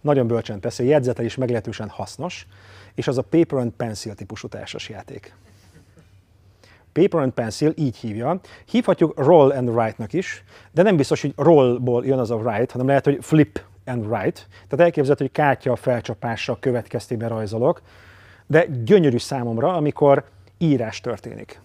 nagyon 0.00 0.26
bölcsen 0.26 0.60
teszi, 0.60 0.86
jegyzetel 0.86 1.24
is 1.24 1.36
meglehetősen 1.36 1.88
hasznos, 1.88 2.46
és 2.94 3.08
az 3.08 3.18
a 3.18 3.22
Paper 3.22 3.58
and 3.58 3.72
Pencil 3.72 4.14
típusú 4.14 4.48
társasjáték. 4.48 5.34
Paper 6.92 7.20
and 7.20 7.32
Pencil 7.32 7.72
így 7.76 7.96
hívja. 7.96 8.40
Hívhatjuk 8.64 9.18
Roll 9.24 9.50
and 9.50 9.68
Write-nak 9.68 10.12
is, 10.12 10.44
de 10.72 10.82
nem 10.82 10.96
biztos, 10.96 11.20
hogy 11.20 11.32
rollból 11.36 12.06
jön 12.06 12.18
az 12.18 12.30
a 12.30 12.36
write, 12.36 12.72
hanem 12.72 12.86
lehet, 12.86 13.04
hogy 13.04 13.18
flip 13.20 13.62
and 13.84 14.06
write. 14.06 14.40
Tehát 14.68 14.80
elképzelhető, 14.80 15.24
hogy 15.24 15.32
kártya 15.32 15.76
felcsapása 15.76 16.56
következtében 16.60 17.28
rajzolok, 17.28 17.82
de 18.46 18.66
gyönyörű 18.84 19.18
számomra, 19.18 19.74
amikor 19.74 20.24
írás 20.58 21.00
történik 21.00 21.60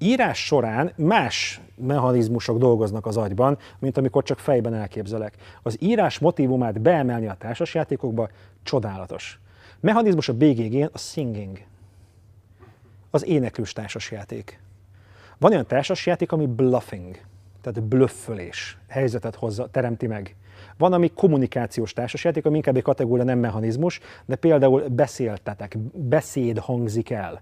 írás 0.00 0.44
során 0.44 0.92
más 0.96 1.60
mechanizmusok 1.80 2.58
dolgoznak 2.58 3.06
az 3.06 3.16
agyban, 3.16 3.58
mint 3.78 3.96
amikor 3.96 4.22
csak 4.22 4.38
fejben 4.38 4.74
elképzelek. 4.74 5.34
Az 5.62 5.76
írás 5.80 6.18
motivumát 6.18 6.80
beemelni 6.80 7.26
a 7.26 7.36
társasjátékokba 7.38 8.28
csodálatos. 8.62 9.40
Mechanizmus 9.80 10.28
a 10.28 10.34
BGG-n 10.34 10.88
a 10.92 10.98
singing. 10.98 11.58
Az 13.10 13.26
éneklős 13.26 13.72
társasjáték. 13.72 14.60
Van 15.38 15.52
olyan 15.52 15.66
társasjáték, 15.66 16.32
ami 16.32 16.46
bluffing, 16.46 17.18
tehát 17.60 17.82
blöffölés, 17.82 18.78
helyzetet 18.88 19.34
hozza, 19.34 19.68
teremti 19.70 20.06
meg. 20.06 20.36
Van, 20.78 20.92
ami 20.92 21.10
kommunikációs 21.14 21.92
társasjáték, 21.92 22.46
ami 22.46 22.56
inkább 22.56 22.76
egy 22.76 22.82
kategória 22.82 23.24
nem 23.24 23.38
mechanizmus, 23.38 24.00
de 24.26 24.36
például 24.36 24.88
beszéltetek, 24.88 25.78
beszéd 25.92 26.58
hangzik 26.58 27.10
el 27.10 27.40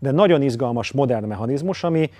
de 0.00 0.10
nagyon 0.10 0.42
izgalmas 0.42 0.92
modern 0.92 1.26
mechanizmus, 1.26 1.84
ami 1.84 2.10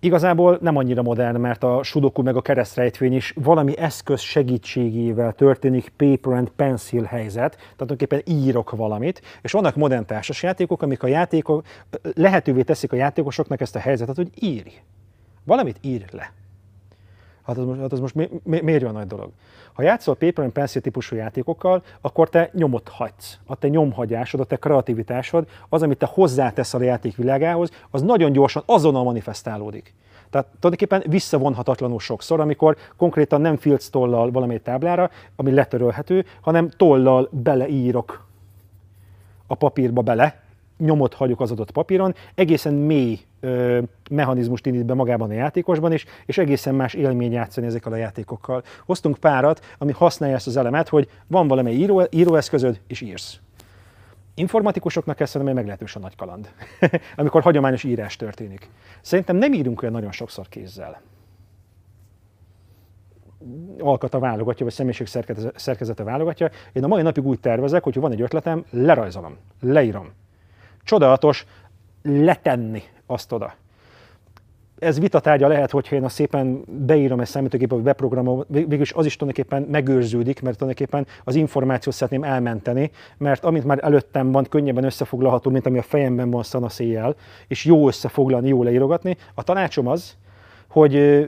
igazából 0.00 0.58
nem 0.60 0.76
annyira 0.76 1.02
modern, 1.02 1.40
mert 1.40 1.64
a 1.64 1.82
sudoku 1.82 2.22
meg 2.22 2.36
a 2.36 2.42
keresztrejtvény 2.42 3.14
is 3.14 3.34
valami 3.36 3.78
eszköz 3.78 4.20
segítségével 4.20 5.32
történik 5.32 5.92
paper 5.96 6.32
and 6.32 6.50
pencil 6.56 7.02
helyzet, 7.02 7.56
tehát 7.56 7.72
tulajdonképpen 7.76 8.22
írok 8.24 8.70
valamit, 8.70 9.22
és 9.42 9.52
vannak 9.52 9.76
modern 9.76 10.06
társasjátékok, 10.06 10.82
amik 10.82 11.02
a 11.02 11.06
játékok 11.06 11.64
lehetővé 12.14 12.62
teszik 12.62 12.92
a 12.92 12.96
játékosoknak 12.96 13.60
ezt 13.60 13.76
a 13.76 13.78
helyzetet, 13.78 14.16
hogy 14.16 14.30
írj. 14.40 14.70
Valamit 15.44 15.78
ír 15.80 16.04
le. 16.10 16.32
Hát 17.48 17.58
az 17.58 17.64
most, 17.64 17.80
hát 17.80 17.92
az 17.92 18.00
most 18.00 18.14
mi, 18.14 18.28
mi, 18.42 18.60
miért 18.60 18.82
olyan 18.82 18.94
nagy 18.94 19.06
dolog? 19.06 19.30
Ha 19.72 19.82
játszol 19.82 20.14
paper 20.14 20.44
and 20.44 20.52
pencil 20.52 20.80
típusú 20.80 21.16
játékokkal, 21.16 21.82
akkor 22.00 22.28
te 22.28 22.50
nyomot 22.52 22.88
hagysz. 22.88 23.38
A 23.46 23.56
te 23.56 23.68
nyomhagyásod, 23.68 24.40
a 24.40 24.44
te 24.44 24.56
kreativitásod, 24.56 25.48
az, 25.68 25.82
amit 25.82 25.98
te 25.98 26.06
hozzátesz 26.06 26.74
a 26.74 26.82
játék 26.82 27.16
világához, 27.16 27.70
az 27.90 28.02
nagyon 28.02 28.32
gyorsan 28.32 28.62
azonnal 28.66 29.04
manifestálódik. 29.04 29.94
Tehát 30.30 30.46
tulajdonképpen 30.60 31.10
visszavonhatatlanul 31.10 32.00
sokszor, 32.00 32.40
amikor 32.40 32.76
konkrétan 32.96 33.40
nem 33.40 33.56
filc 33.56 33.88
tollal 33.88 34.30
valamely 34.30 34.60
táblára, 34.60 35.10
ami 35.36 35.50
letörölhető, 35.50 36.24
hanem 36.40 36.68
tollal 36.68 37.28
beleírok 37.30 38.26
a 39.46 39.54
papírba 39.54 40.00
bele, 40.00 40.40
nyomot 40.78 41.14
hagyok 41.14 41.40
az 41.40 41.50
adott 41.50 41.70
papíron, 41.70 42.14
egészen 42.34 42.74
mély 42.74 43.18
ö, 43.40 43.80
mechanizmust 44.10 44.66
indít 44.66 44.84
be 44.84 44.94
magában 44.94 45.30
a 45.30 45.32
játékosban 45.32 45.92
is, 45.92 46.04
és 46.26 46.38
egészen 46.38 46.74
más 46.74 46.94
élmény 46.94 47.32
játszani 47.32 47.66
ezekkel 47.66 47.92
a 47.92 47.96
játékokkal. 47.96 48.62
Hoztunk 48.86 49.18
párat, 49.18 49.64
ami 49.78 49.92
használja 49.92 50.34
ezt 50.34 50.46
az 50.46 50.56
elemet, 50.56 50.88
hogy 50.88 51.08
van 51.26 51.48
valami 51.48 51.72
író, 51.72 52.02
íróeszközöd, 52.10 52.80
és 52.86 53.00
írsz. 53.00 53.38
Informatikusoknak 54.34 55.20
ez 55.20 55.28
szerintem 55.30 55.50
egy 55.50 55.58
meglehetősen 55.58 56.02
nagy 56.02 56.16
kaland, 56.16 56.50
amikor 57.16 57.42
hagyományos 57.42 57.84
írás 57.84 58.16
történik. 58.16 58.70
Szerintem 59.00 59.36
nem 59.36 59.52
írunk 59.52 59.82
olyan 59.82 59.94
nagyon 59.94 60.12
sokszor 60.12 60.48
kézzel 60.48 61.00
alkata 63.78 64.18
válogatja, 64.18 64.64
vagy 64.64 64.74
személyiség 64.74 65.06
szerkezete 65.54 66.02
válogatja. 66.02 66.50
Én 66.72 66.84
a 66.84 66.86
mai 66.86 67.02
napig 67.02 67.26
úgy 67.26 67.40
tervezek, 67.40 67.82
hogy 67.82 67.94
ha 67.94 68.00
van 68.00 68.12
egy 68.12 68.20
ötletem, 68.20 68.64
lerajzolom, 68.70 69.36
leírom, 69.60 70.12
csodálatos 70.88 71.46
letenni 72.02 72.82
azt 73.06 73.32
oda. 73.32 73.54
Ez 74.78 75.00
vitatárgya 75.00 75.48
lehet, 75.48 75.70
hogyha 75.70 75.96
én 75.96 76.04
a 76.04 76.08
szépen 76.08 76.64
beírom 76.66 77.20
egy 77.20 77.26
számítógépbe, 77.26 77.74
vagy 77.74 77.84
beprogramolom, 77.84 78.44
végülis 78.48 78.92
az 78.92 79.06
is 79.06 79.16
tulajdonképpen 79.16 79.62
megőrződik, 79.70 80.42
mert 80.42 80.58
tulajdonképpen 80.58 81.06
az 81.24 81.34
információt 81.34 81.94
szeretném 81.94 82.22
elmenteni, 82.22 82.90
mert 83.16 83.44
amint 83.44 83.64
már 83.64 83.78
előttem 83.82 84.32
van, 84.32 84.44
könnyebben 84.44 84.84
összefoglalható, 84.84 85.50
mint 85.50 85.66
ami 85.66 85.78
a 85.78 85.82
fejemben 85.82 86.30
van 86.30 86.42
szanaszéjjel, 86.42 87.14
és 87.48 87.64
jó 87.64 87.86
összefoglalni, 87.86 88.48
jó 88.48 88.62
leírogatni. 88.62 89.16
A 89.34 89.42
tanácsom 89.42 89.86
az, 89.86 90.16
hogy 90.68 91.24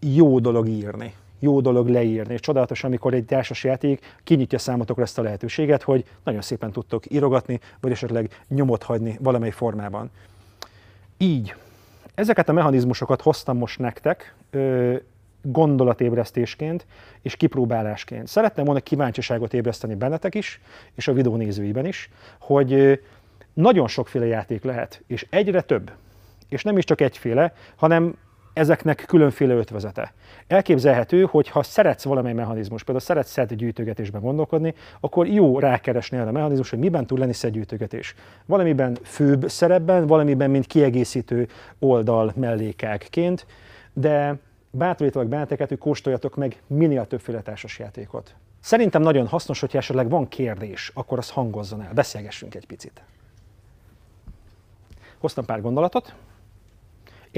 jó 0.00 0.38
dolog 0.38 0.68
írni 0.68 1.14
jó 1.38 1.60
dolog 1.60 1.88
leírni. 1.88 2.32
És 2.32 2.40
csodálatos, 2.40 2.84
amikor 2.84 3.14
egy 3.14 3.24
társas 3.24 3.64
játék 3.64 4.14
kinyitja 4.24 4.58
számotokra 4.58 5.02
ezt 5.02 5.18
a 5.18 5.22
lehetőséget, 5.22 5.82
hogy 5.82 6.04
nagyon 6.24 6.42
szépen 6.42 6.72
tudtok 6.72 7.10
írogatni, 7.10 7.60
vagy 7.80 7.90
esetleg 7.90 8.44
nyomot 8.48 8.82
hagyni 8.82 9.18
valamely 9.20 9.50
formában. 9.50 10.10
Így, 11.16 11.54
ezeket 12.14 12.48
a 12.48 12.52
mechanizmusokat 12.52 13.22
hoztam 13.22 13.56
most 13.56 13.78
nektek, 13.78 14.34
gondolatébresztésként 15.42 16.86
és 17.22 17.36
kipróbálásként. 17.36 18.26
Szeretném 18.26 18.64
volna 18.64 18.80
kíváncsiságot 18.80 19.54
ébreszteni 19.54 19.94
bennetek 19.94 20.34
is, 20.34 20.60
és 20.94 21.08
a 21.08 21.12
videó 21.12 21.36
nézőiben 21.36 21.86
is, 21.86 22.10
hogy 22.38 23.00
nagyon 23.52 23.88
sokféle 23.88 24.26
játék 24.26 24.64
lehet, 24.64 25.02
és 25.06 25.26
egyre 25.30 25.60
több. 25.60 25.90
És 26.48 26.62
nem 26.62 26.78
is 26.78 26.84
csak 26.84 27.00
egyféle, 27.00 27.54
hanem 27.76 28.14
ezeknek 28.58 29.04
különféle 29.06 29.54
ötvezete. 29.54 30.12
Elképzelhető, 30.46 31.22
hogy 31.30 31.48
ha 31.48 31.62
szeretsz 31.62 32.04
valamely 32.04 32.32
mechanizmus, 32.32 32.82
például 32.82 33.06
szeretsz 33.06 33.30
szedgyűjtögetésben 33.30 34.20
gondolkodni, 34.20 34.74
akkor 35.00 35.26
jó 35.26 35.58
rákeresni 35.58 36.18
a 36.18 36.30
mechanizmus, 36.30 36.70
hogy 36.70 36.78
miben 36.78 37.06
tud 37.06 37.18
lenni 37.18 37.32
szedgyűjtögetés. 37.32 38.14
Valamiben 38.46 38.98
főbb 39.02 39.48
szerepben, 39.48 40.06
valamiben 40.06 40.50
mint 40.50 40.66
kiegészítő 40.66 41.48
oldal 41.78 42.32
mellékákként, 42.36 43.46
de 43.92 44.36
bátorítalak 44.70 45.28
benneteket, 45.28 45.68
hogy 45.68 45.78
kóstoljatok 45.78 46.36
meg 46.36 46.62
minél 46.66 47.06
többféle 47.06 47.40
társas 47.40 47.78
játékot. 47.78 48.34
Szerintem 48.60 49.02
nagyon 49.02 49.26
hasznos, 49.26 49.60
hogyha 49.60 49.78
esetleg 49.78 50.08
van 50.08 50.28
kérdés, 50.28 50.90
akkor 50.94 51.18
az 51.18 51.30
hangozzon 51.30 51.82
el, 51.82 51.92
beszélgessünk 51.92 52.54
egy 52.54 52.66
picit. 52.66 53.02
Hoztam 55.18 55.44
pár 55.44 55.60
gondolatot, 55.60 56.14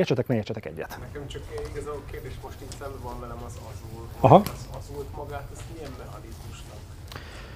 értsetek, 0.00 0.26
ne 0.26 0.34
értsetek 0.34 0.66
egyet. 0.66 0.98
Nekem 1.00 1.26
csak 1.26 1.42
igazából 1.70 2.02
kérdés 2.10 2.32
most 2.42 2.56
itt 2.60 2.70
szemben 2.70 3.00
van 3.02 3.20
velem 3.20 3.38
az 3.46 3.52
azul. 3.52 4.08
Aha. 4.20 4.34
Az 4.34 4.68
azult 4.78 5.16
magát, 5.16 5.44
ezt 5.52 5.62
milyen 5.74 5.90
mechanizmusnak? 5.98 6.76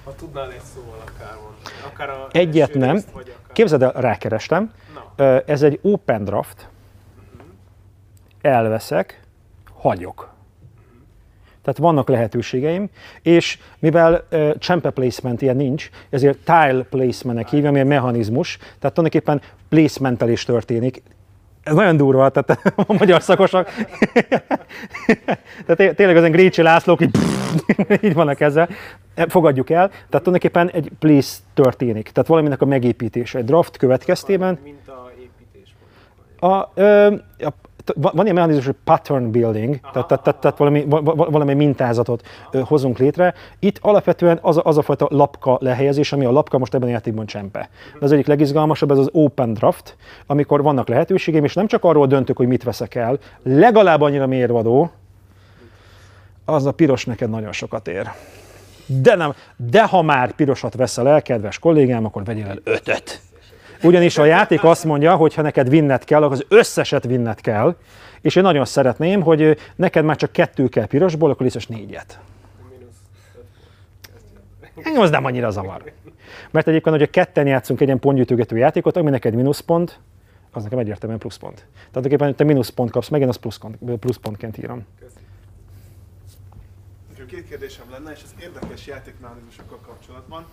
Ha 0.03 0.15
tudnál 0.15 0.51
egy 0.51 0.61
szóval 0.73 1.03
akár 1.07 1.33
mondani. 1.33 1.75
Akár 1.93 2.09
a 2.09 2.27
Egyet 2.31 2.73
nem. 2.73 2.91
részt, 2.91 3.09
akár... 3.13 3.35
Képzeld 3.53 3.81
el, 3.81 3.91
rákerestem. 3.91 4.73
Na. 5.15 5.41
Ez 5.41 5.61
egy 5.61 5.79
open 5.81 6.23
draft. 6.23 6.69
Elveszek, 8.41 9.21
hagyok. 9.73 10.33
Tehát 11.61 11.79
vannak 11.79 12.09
lehetőségeim, 12.09 12.89
és 13.21 13.59
mivel 13.79 14.27
uh, 14.31 14.57
csempe 14.57 14.89
placement 14.89 15.41
ilyen 15.41 15.55
nincs, 15.55 15.89
ezért 16.09 16.37
tile 16.37 16.83
placementnek 16.89 17.49
hívja, 17.49 17.69
ami 17.69 17.79
egy 17.79 17.85
mechanizmus, 17.85 18.57
tehát 18.57 18.95
tulajdonképpen 18.95 19.41
placementtel 19.69 20.29
is 20.29 20.43
történik. 20.43 21.01
Ez 21.65 21.73
nagyon 21.73 21.97
durva, 21.97 22.29
tehát 22.29 22.73
a 22.87 22.93
magyar 22.93 23.21
szakosok. 23.21 23.67
tehát 25.65 25.75
té- 25.75 25.95
tényleg 25.95 26.15
az 26.15 26.21
ilyen 26.21 26.31
Grécsi 26.31 26.61
Lászlók 26.61 27.01
így, 27.01 27.17
így 28.01 28.13
vannak 28.13 28.39
ezzel. 28.39 28.69
Fogadjuk 29.27 29.69
el. 29.69 29.87
Tehát 29.87 30.07
tulajdonképpen 30.09 30.69
egy 30.69 30.91
place 30.99 31.35
történik. 31.53 32.09
Tehát 32.09 32.29
valaminek 32.29 32.61
a 32.61 32.65
megépítése. 32.65 33.37
Egy 33.37 33.45
draft 33.45 33.77
következtében 33.77 34.59
Mint 34.63 34.87
a 34.87 35.11
építés 35.19 35.73
a, 36.39 36.69
ö, 36.73 37.13
a, 37.37 37.49
van 37.95 38.11
van 38.15 38.23
ilyen 38.23 38.35
mechanizmus, 38.35 38.65
hogy 38.65 38.75
pattern 38.83 39.31
building, 39.31 39.79
tehát, 39.79 40.07
tehát, 40.07 40.23
tehát, 40.23 40.39
tehát 40.39 40.57
valami, 40.57 40.85
va- 40.89 41.03
va- 41.03 41.29
valami 41.29 41.53
mintázatot 41.53 42.27
hozunk 42.63 42.97
létre. 42.97 43.33
Itt 43.59 43.77
alapvetően 43.81 44.39
az 44.41 44.57
a, 44.57 44.61
az 44.63 44.77
a 44.77 44.81
fajta 44.81 45.07
lapka 45.09 45.57
lehelyezés, 45.61 46.13
ami 46.13 46.25
a 46.25 46.31
lapka 46.31 46.57
most 46.57 46.73
ebben 46.73 46.87
a 46.87 46.91
játékban 46.91 47.25
csempe. 47.25 47.69
De 47.99 48.05
az 48.05 48.11
egyik 48.11 48.27
legizgalmasabb, 48.27 48.91
ez 48.91 48.97
az 48.97 49.09
open 49.11 49.53
draft, 49.53 49.97
amikor 50.25 50.61
vannak 50.61 50.87
lehetőségeim, 50.87 51.43
és 51.43 51.53
nem 51.53 51.67
csak 51.67 51.83
arról 51.83 52.07
döntök, 52.07 52.37
hogy 52.37 52.47
mit 52.47 52.63
veszek 52.63 52.95
el, 52.95 53.17
legalább 53.43 54.01
annyira 54.01 54.27
mérvadó, 54.27 54.91
az 56.45 56.65
a 56.65 56.71
piros 56.71 57.05
neked 57.05 57.29
nagyon 57.29 57.51
sokat 57.51 57.87
ér. 57.87 58.11
De, 58.85 59.15
nem, 59.15 59.33
de 59.55 59.83
ha 59.83 60.01
már 60.01 60.31
pirosat 60.31 60.75
veszel 60.75 61.07
el, 61.07 61.21
kedves 61.21 61.59
kollégám, 61.59 62.05
akkor 62.05 62.23
vegyél 62.23 62.45
el 62.45 62.59
ötöt. 62.63 63.21
Ugyanis 63.83 64.17
a 64.17 64.25
játék 64.25 64.63
azt 64.63 64.83
mondja, 64.83 65.15
hogy 65.15 65.33
ha 65.33 65.41
neked 65.41 65.69
vinned 65.69 66.03
kell, 66.03 66.23
akkor 66.23 66.35
az 66.35 66.45
összeset 66.47 67.03
vinned 67.03 67.41
kell, 67.41 67.75
és 68.21 68.35
én 68.35 68.43
nagyon 68.43 68.65
szeretném, 68.65 69.21
hogy 69.21 69.57
neked 69.75 70.05
már 70.05 70.15
csak 70.15 70.31
kettő 70.31 70.67
kell 70.67 70.85
pirosból, 70.85 71.29
akkor 71.29 71.41
létszes 71.41 71.67
négyet. 71.67 72.19
Engem 74.83 75.01
az 75.01 75.09
nem 75.09 75.25
annyira 75.25 75.49
zavar. 75.49 75.91
Mert 76.51 76.67
egyébként, 76.67 76.95
hogyha 76.95 77.11
ketten 77.11 77.47
játszunk 77.47 77.79
egy 77.79 77.87
ilyen 77.87 77.99
pontgyűjtögető 77.99 78.57
játékot, 78.57 78.97
ami 78.97 79.09
neked 79.09 79.33
mínuszpont, 79.33 79.99
az 80.51 80.63
nekem 80.63 80.79
egyértelműen 80.79 81.19
pluszpont. 81.19 81.55
Tehát 81.55 81.87
tulajdonképpen, 81.87 82.27
hogy 82.27 82.35
te 82.35 82.43
mínuszpont 82.43 82.91
kapsz 82.91 83.09
meg, 83.09 83.21
én 83.21 83.27
azt 83.27 83.39
pluszpont, 83.39 83.77
pluszpontként 83.99 84.57
írom. 84.57 84.85
Nekem 87.09 87.25
két 87.25 87.47
kérdésem 87.47 87.85
lenne, 87.91 88.11
és 88.11 88.21
az 88.23 88.35
érdekes 88.41 88.87
játékmechanizmusokkal 88.87 89.79
kapcsolatban. 89.85 90.45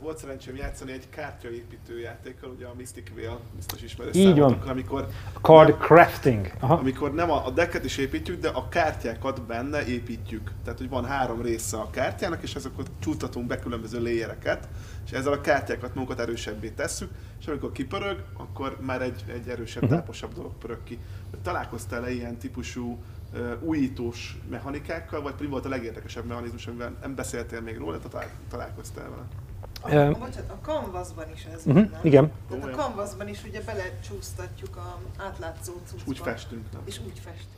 Volt 0.00 0.18
szerencsém 0.18 0.56
játszani 0.56 0.92
egy 0.92 1.08
kártyaépítő 1.10 2.00
játékkal, 2.00 2.50
ugye 2.50 2.66
a 2.66 2.74
Mystic 2.76 3.14
Veil, 3.14 3.40
biztos 3.56 3.82
ismerős 3.82 4.16
Így 4.16 4.38
van. 4.38 4.52
amikor, 4.52 5.06
Card 5.40 5.68
nem, 5.68 5.78
crafting. 5.78 6.50
Aha. 6.60 6.74
amikor 6.74 7.14
nem 7.14 7.30
a, 7.30 7.46
a 7.46 7.50
decket 7.50 7.84
is 7.84 7.96
építjük, 7.96 8.40
de 8.40 8.48
a 8.48 8.68
kártyákat 8.68 9.42
benne 9.42 9.86
építjük. 9.86 10.50
Tehát, 10.64 10.78
hogy 10.78 10.88
van 10.88 11.04
három 11.04 11.42
része 11.42 11.76
a 11.76 11.90
kártyának, 11.90 12.42
és 12.42 12.54
azokat 12.54 12.90
csúsztatunk 12.98 13.46
be 13.46 13.58
különböző 13.58 14.00
léjereket, 14.02 14.68
és 15.06 15.12
ezzel 15.12 15.32
a 15.32 15.40
kártyákat 15.40 15.94
magunkat 15.94 16.20
erősebbé 16.20 16.68
tesszük, 16.70 17.10
és 17.40 17.46
amikor 17.46 17.72
kipörög, 17.72 18.24
akkor 18.36 18.76
már 18.80 19.02
egy, 19.02 19.24
egy 19.28 19.48
erősebb, 19.48 19.82
Mhm. 19.82 19.92
táposabb 19.92 20.34
dolog 20.34 20.52
pörög 20.58 20.82
ki. 20.84 20.98
Találkoztál-e 21.42 22.10
ilyen 22.10 22.36
típusú 22.38 22.98
újítós 23.60 24.38
mechanikákkal, 24.50 25.22
vagy 25.22 25.34
mi 25.40 25.46
volt 25.46 25.64
a 25.64 25.68
legérdekesebb 25.68 26.24
mechanizmus, 26.26 26.66
amivel 26.66 26.96
nem 27.00 27.14
beszéltél 27.14 27.60
még 27.60 27.76
róla, 27.78 27.98
talál, 27.98 28.30
találkoztál 28.50 29.10
vele? 29.10 29.26
A, 29.86 30.18
bocsánat, 30.18 30.50
a 30.50 30.56
Canvasban 30.62 31.24
is 31.34 31.46
ez 31.54 31.62
Uh-huh, 31.66 31.90
van, 31.90 32.00
igen. 32.02 32.32
Tehát 32.50 32.64
a? 32.64 32.76
Canvasban 32.76 33.28
is 33.28 33.44
ugye 33.48 33.60
belecsúsztatjuk 33.66 34.76
a 34.76 34.98
átlátszó 35.18 35.72
cuccba. 35.86 36.02
És 36.04 36.08
úgy 36.08 36.18
festünk, 36.18 36.62
nem? 36.72 36.82
És 36.84 37.00
úgy 37.06 37.20
festünk. 37.24 37.54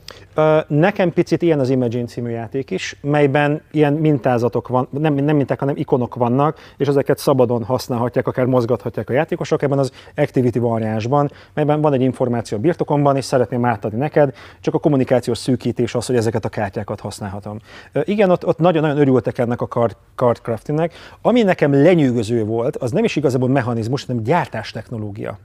Nekem 0.69 1.13
picit 1.13 1.43
ilyen 1.43 1.61
az 1.61 1.71
Imagine 1.71 2.05
című 2.05 2.31
játék 2.31 2.71
is, 2.71 2.97
melyben 3.01 3.63
ilyen 3.71 3.93
mintázatok 3.93 4.69
van, 4.69 4.89
nem, 4.91 5.15
nem 5.15 5.37
minták, 5.37 5.59
hanem 5.59 5.77
ikonok 5.77 6.15
vannak, 6.15 6.59
és 6.77 6.87
ezeket 6.89 7.19
szabadon 7.19 7.65
használhatják, 7.65 8.27
akár 8.27 8.45
mozgathatják 8.45 9.11
a 9.11 9.13
játékosok 9.13 9.63
ebben 9.63 9.79
az 9.79 9.93
Activity 10.17 10.59
variánsban, 10.59 11.31
melyben 11.55 11.81
van 11.81 11.93
egy 11.93 12.01
információ 12.01 12.59
a 12.59 12.61
birtokomban, 12.61 13.17
és 13.17 13.25
szeretném 13.25 13.65
átadni 13.65 13.99
neked, 13.99 14.35
csak 14.61 14.75
a 14.75 14.79
kommunikációs 14.79 15.39
szűkítés 15.39 15.95
az, 15.95 16.07
hogy 16.07 16.17
ezeket 16.17 16.45
a 16.45 16.49
kártyákat 16.49 17.01
használhatom. 17.01 17.59
Igen, 18.03 18.31
ott, 18.31 18.47
ott 18.47 18.59
nagyon-nagyon 18.59 18.99
örültek 18.99 19.39
ennek 19.39 19.61
a 19.61 19.67
card, 19.67 19.97
card 20.15 20.39
craftingnek. 20.39 20.93
Ami 21.23 21.43
nekem 21.43 21.73
lenyűgöző 21.73 22.18
volt, 22.45 22.77
az 22.77 22.91
nem 22.91 23.05
is 23.05 23.17
igazából 23.17 23.49
mechanizmus, 23.49 24.05
hanem 24.05 24.23
gyártás 24.23 24.71
technológia. 24.71 25.39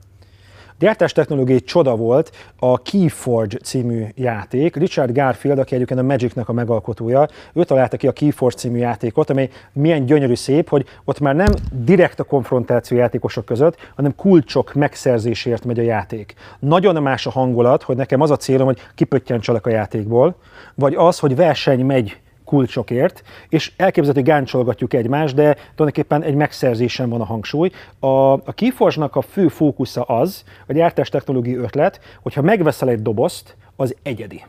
A 0.68 0.76
gyártás 0.78 1.12
technológiai 1.12 1.60
csoda 1.60 1.96
volt 1.96 2.30
a 2.58 2.82
Keyforge 2.82 3.56
című 3.58 4.04
játék. 4.14 4.76
Richard 4.76 5.12
Garfield, 5.12 5.58
aki 5.58 5.74
egyébként 5.74 6.00
a 6.00 6.02
Magicnek 6.02 6.48
a 6.48 6.52
megalkotója, 6.52 7.28
ő 7.52 7.64
találta 7.64 7.96
ki 7.96 8.06
a 8.06 8.12
Keyforge 8.12 8.56
című 8.56 8.78
játékot, 8.78 9.30
amely 9.30 9.50
milyen 9.72 10.04
gyönyörű 10.04 10.34
szép, 10.34 10.68
hogy 10.68 10.86
ott 11.04 11.20
már 11.20 11.34
nem 11.34 11.52
direkt 11.70 12.20
a 12.20 12.24
konfrontáció 12.24 12.98
játékosok 12.98 13.44
között, 13.44 13.76
hanem 13.96 14.14
kulcsok 14.16 14.74
megszerzésért 14.74 15.64
megy 15.64 15.78
a 15.78 15.82
játék. 15.82 16.34
Nagyon 16.58 17.02
más 17.02 17.26
a 17.26 17.30
hangulat, 17.30 17.82
hogy 17.82 17.96
nekem 17.96 18.20
az 18.20 18.30
a 18.30 18.36
célom, 18.36 18.66
hogy 18.66 18.80
kipöttyencselek 18.94 19.66
a 19.66 19.70
játékból, 19.70 20.36
vagy 20.74 20.94
az, 20.94 21.18
hogy 21.18 21.36
verseny 21.36 21.84
megy 21.84 22.20
kulcsokért, 22.44 23.22
és 23.48 23.72
elképzelhető, 23.76 24.20
hogy 24.20 24.30
gáncsolgatjuk 24.30 24.94
egymást, 24.94 25.34
de 25.34 25.54
tulajdonképpen 25.54 26.22
egy 26.22 26.34
megszerzésen 26.34 27.08
van 27.08 27.20
a 27.20 27.24
hangsúly. 27.24 27.70
A, 27.98 28.32
a 28.32 28.52
Keyforge-nak 28.54 29.16
a 29.16 29.22
fő 29.22 29.48
fókusza 29.48 30.02
az, 30.02 30.44
a 30.66 30.72
gyártás 30.72 31.08
technológiai 31.08 31.56
ötlet, 31.56 32.00
hogyha 32.22 32.42
megveszel 32.42 32.88
egy 32.88 33.02
dobozt, 33.02 33.56
az 33.76 33.96
egyedi. 34.02 34.44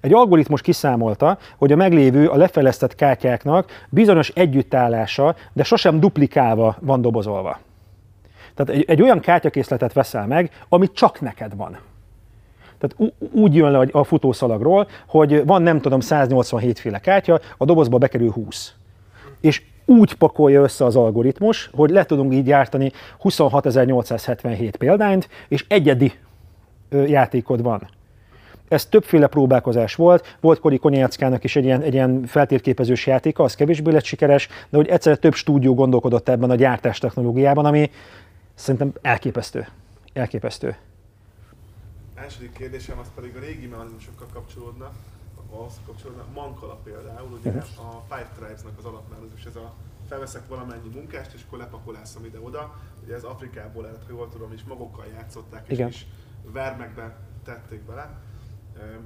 Egy 0.00 0.12
algoritmus 0.12 0.60
kiszámolta, 0.60 1.38
hogy 1.58 1.72
a 1.72 1.76
meglévő, 1.76 2.28
a 2.28 2.36
lefejlesztett 2.36 2.94
kártyáknak 2.94 3.70
bizonyos 3.88 4.28
együttállása, 4.28 5.36
de 5.52 5.62
sosem 5.62 6.00
duplikálva 6.00 6.76
van 6.80 7.00
dobozolva. 7.00 7.58
Tehát 8.54 8.80
egy, 8.80 8.84
egy 8.88 9.02
olyan 9.02 9.20
kártyakészletet 9.20 9.92
veszel 9.92 10.26
meg, 10.26 10.50
ami 10.68 10.92
csak 10.92 11.20
neked 11.20 11.56
van. 11.56 11.78
Tehát 12.80 13.12
úgy 13.32 13.54
jön 13.54 13.70
le 13.70 13.88
a- 13.92 14.04
futószalagról, 14.04 14.88
hogy 15.06 15.46
van 15.46 15.62
nem 15.62 15.80
tudom 15.80 16.00
187 16.00 16.78
féle 16.78 16.98
kártya, 16.98 17.40
a 17.56 17.64
dobozba 17.64 17.98
bekerül 17.98 18.30
20. 18.30 18.74
És 19.40 19.62
úgy 19.84 20.14
pakolja 20.14 20.62
össze 20.62 20.84
az 20.84 20.96
algoritmus, 20.96 21.70
hogy 21.72 21.90
le 21.90 22.04
tudunk 22.04 22.34
így 22.34 22.44
gyártani 22.44 22.92
26.877 23.22 24.72
példányt, 24.78 25.28
és 25.48 25.64
egyedi 25.68 26.12
játékod 27.06 27.62
van. 27.62 27.88
Ez 28.68 28.86
többféle 28.86 29.26
próbálkozás 29.26 29.94
volt, 29.94 30.36
volt 30.40 30.60
Kori 30.60 30.78
Konyáckának 30.78 31.44
is 31.44 31.56
egy 31.56 31.64
ilyen, 31.64 31.82
egy 31.82 31.92
ilyen 31.94 32.22
feltérképezős 32.26 33.06
játéka, 33.06 33.42
az 33.42 33.54
kevésbé 33.54 33.92
lett 33.92 34.04
sikeres, 34.04 34.48
de 34.68 34.76
hogy 34.76 34.88
egyszerre 34.88 35.16
több 35.16 35.34
stúdió 35.34 35.74
gondolkodott 35.74 36.28
ebben 36.28 36.50
a 36.50 36.54
gyártás 36.54 36.98
technológiában, 36.98 37.64
ami 37.64 37.90
szerintem 38.54 38.92
elképesztő. 39.02 39.66
Elképesztő. 40.12 40.76
Második 42.20 42.52
kérdésem 42.52 42.98
az 42.98 43.10
pedig 43.14 43.36
a 43.36 43.38
régi 43.38 43.66
mechanizmusokkal 43.66 44.26
kapcsolódna, 44.32 44.92
ahhoz 45.50 45.80
kapcsolódna. 45.86 46.26
Mankala 46.34 46.74
például, 46.74 47.32
ugye 47.32 47.50
a 47.60 48.04
Five 48.08 48.30
Tribes-nak 48.36 48.78
az 48.78 48.84
alapmechanizmus, 48.84 49.44
ez 49.44 49.56
a 49.56 49.74
felveszek 50.08 50.48
valamennyi 50.48 50.88
munkást, 50.88 51.32
és 51.32 51.42
akkor 51.46 51.58
lepakolászom 51.58 52.24
ide-oda. 52.24 52.80
Ugye 53.04 53.14
ez 53.14 53.22
Afrikából 53.22 53.86
ered, 53.86 54.02
ha 54.02 54.10
jól 54.12 54.28
tudom, 54.28 54.52
és 54.52 54.62
magokkal 54.62 55.06
játszották, 55.06 55.68
és 55.68 55.72
Igen. 55.72 55.88
is 55.88 56.06
vermekbe 56.42 57.18
tették 57.44 57.80
bele. 57.80 58.18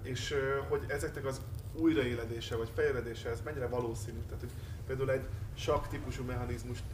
És 0.02 0.34
hogy 0.68 0.84
ezeknek 0.88 1.26
az 1.26 1.40
újraéledése 1.74 2.56
vagy 2.56 2.70
fejledése, 2.74 3.30
ez 3.30 3.40
mennyire 3.44 3.66
valószínű? 3.66 4.18
Tehát, 4.18 4.40
hogy 4.40 4.52
például 4.86 5.10
egy 5.10 5.26
sakk 5.54 5.86
típusú 5.86 6.24
mechanizmust 6.24 6.84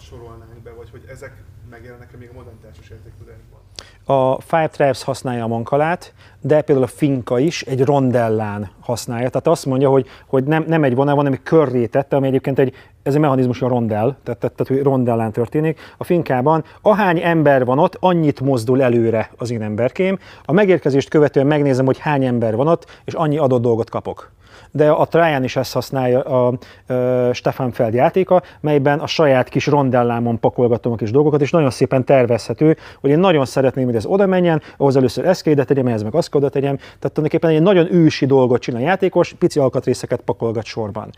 sorolnánk 0.00 0.62
be, 0.62 0.70
vagy 0.70 0.90
hogy 0.90 1.04
ezek 1.08 1.42
megjelennek-e 1.70 2.16
még 2.16 2.28
a 2.28 2.32
modern 2.32 2.60
társasjáték 2.60 3.12
tudásban? 3.18 3.60
A 4.06 4.40
Five 4.40 4.68
Tribes 4.68 5.02
használja 5.02 5.44
a 5.44 5.48
mankalát, 5.48 6.12
de 6.40 6.62
például 6.62 6.86
a 6.86 6.90
finka 6.96 7.38
is 7.38 7.62
egy 7.62 7.84
rondellán 7.84 8.70
használja. 8.80 9.28
Tehát 9.28 9.46
azt 9.46 9.66
mondja, 9.66 9.90
hogy, 9.90 10.06
hogy 10.26 10.44
nem, 10.44 10.64
nem 10.66 10.84
egy 10.84 10.94
vonal 10.94 11.14
van, 11.14 11.24
hanem 11.24 11.32
egy 11.32 11.42
körré 11.42 11.86
tette, 11.86 12.16
ami 12.16 12.26
egyébként 12.26 12.58
egy, 12.58 12.74
ez 13.02 13.14
a 13.14 13.18
mechanizmus 13.18 13.62
a 13.62 13.68
rondell, 13.68 14.16
tehát, 14.22 14.40
tehát, 14.40 14.56
tehát 14.56 14.66
hogy 14.66 14.82
rondellán 14.82 15.32
történik. 15.32 15.80
A 15.96 16.04
finkában 16.04 16.64
ahány 16.82 17.20
ember 17.22 17.64
van 17.64 17.78
ott, 17.78 17.96
annyit 18.00 18.40
mozdul 18.40 18.82
előre 18.82 19.30
az 19.36 19.50
én 19.50 19.62
emberkém. 19.62 20.18
A 20.44 20.52
megérkezést 20.52 21.08
követően 21.08 21.46
megnézem, 21.46 21.86
hogy 21.86 21.98
hány 21.98 22.24
ember 22.24 22.56
van 22.56 22.68
ott, 22.68 23.00
és 23.04 23.14
annyi 23.14 23.38
adott 23.38 23.62
dolgot 23.62 23.90
kapok 23.90 24.32
de 24.70 24.90
a 24.90 25.06
Trajan 25.06 25.44
is 25.44 25.56
ezt 25.56 25.72
használja 25.72 26.22
a, 26.22 26.46
a 26.92 27.32
Stefan 27.32 27.72
Feld 27.72 27.94
játéka, 27.94 28.42
melyben 28.60 28.98
a 28.98 29.06
saját 29.06 29.48
kis 29.48 29.66
rondellámon 29.66 30.40
pakolgatom 30.40 30.92
a 30.92 30.96
kis 30.96 31.10
dolgokat, 31.10 31.40
és 31.40 31.50
nagyon 31.50 31.70
szépen 31.70 32.04
tervezhető, 32.04 32.76
hogy 33.00 33.10
én 33.10 33.18
nagyon 33.18 33.44
szeretném, 33.44 33.84
hogy 33.84 33.96
ez 33.96 34.06
oda 34.06 34.26
menjen, 34.26 34.62
ahhoz 34.76 34.96
először 34.96 35.26
eszkédet 35.26 35.66
tegyem, 35.66 35.86
ehhez 35.86 36.02
meg 36.02 36.14
azt 36.14 36.30
tegyem, 36.30 36.76
tehát 36.76 36.98
tulajdonképpen 36.98 37.50
egy 37.50 37.62
nagyon 37.62 37.94
ősi 37.94 38.26
dolgot 38.26 38.60
csinál 38.60 38.82
a 38.82 38.84
játékos, 38.84 39.32
pici 39.32 39.58
alkatrészeket 39.58 40.20
pakolgat 40.20 40.64
sorban. 40.64 41.10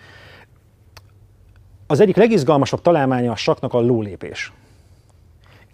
Az 1.87 2.01
egyik 2.01 2.16
legizgalmasabb 2.16 2.80
találmánya 2.80 3.32
a 3.32 3.37
saknak 3.37 3.74
a 3.74 3.80
lólépés 3.80 4.53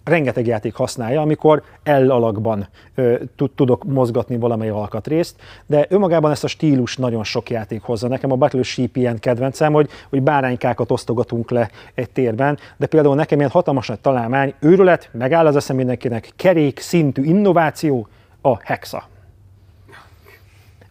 rengeteg 0.04 0.46
játék 0.46 0.74
használja, 0.74 1.20
amikor 1.20 1.62
L 1.84 2.10
alakban 2.10 2.68
ö, 2.94 3.14
tudok 3.54 3.84
mozgatni 3.84 4.36
valamely 4.36 4.68
alkatrészt, 4.68 5.36
de 5.66 5.86
önmagában 5.88 6.30
ezt 6.30 6.44
a 6.44 6.46
stílus 6.46 6.96
nagyon 6.96 7.24
sok 7.24 7.50
játék 7.50 7.82
hozza. 7.82 8.08
Nekem 8.08 8.32
a 8.32 8.36
Battleship 8.36 8.96
ilyen 8.96 9.18
kedvencem, 9.18 9.72
hogy, 9.72 9.90
hogy 10.08 10.22
báránykákat 10.22 10.90
osztogatunk 10.90 11.50
le 11.50 11.70
egy 11.94 12.10
térben, 12.10 12.58
de 12.76 12.86
például 12.86 13.14
nekem 13.14 13.38
ilyen 13.38 13.50
hatalmas 13.50 13.86
nagy 13.86 14.00
találmány, 14.00 14.54
őrület, 14.60 15.10
megáll 15.12 15.46
az 15.46 15.56
eszem 15.56 15.76
mindenkinek, 15.76 16.32
kerék 16.36 16.80
szintű 16.80 17.22
innováció, 17.22 18.08
a 18.40 18.62
hexa. 18.62 19.08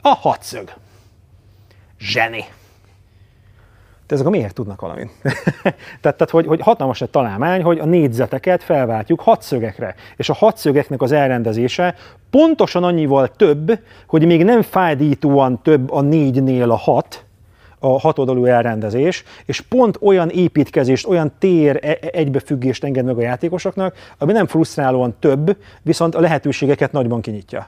A 0.02 0.10
hatszög. 0.10 0.74
Zseni 2.00 2.46
de 4.12 4.18
ezek 4.18 4.30
a 4.30 4.30
miért 4.30 4.54
tudnak 4.54 4.82
valamit? 4.82 5.10
tehát, 6.02 6.02
tehát 6.02 6.30
hogy, 6.30 6.46
hogy 6.46 6.62
hatalmas 6.62 7.02
egy 7.02 7.10
találmány, 7.10 7.64
hogy 7.64 7.80
a 7.80 7.86
négyzeteket 7.86 8.64
felváltjuk 8.64 9.22
hatszögekre, 9.22 9.96
és 10.16 10.30
a 10.30 10.34
hatszögeknek 10.34 11.02
az 11.02 11.12
elrendezése 11.12 11.96
pontosan 12.30 12.84
annyival 12.84 13.28
több, 13.28 13.80
hogy 14.08 14.26
még 14.26 14.44
nem 14.44 14.62
fájdítóan 14.62 15.62
több 15.62 15.92
a 15.92 16.02
négynél 16.02 16.72
a 16.72 16.76
hat, 16.76 17.26
a 17.80 18.00
hatoldalú 18.00 18.46
elrendezés, 18.46 19.24
és 19.46 19.62
pont 19.62 19.98
olyan 20.02 20.30
építkezést, 20.30 21.08
olyan 21.08 21.32
tér 21.40 21.80
e, 21.82 21.90
e, 21.90 21.98
egybefüggést 22.12 22.84
enged 22.84 23.06
meg 23.06 23.18
a 23.18 23.22
játékosoknak, 23.22 23.96
ami 24.18 24.32
nem 24.32 24.48
frusztrálóan 24.48 25.16
több, 25.20 25.58
viszont 25.82 26.16
a 26.16 26.20
lehetőségeket 26.20 26.92
nagyban 26.92 27.22
kinyitja. 27.22 27.68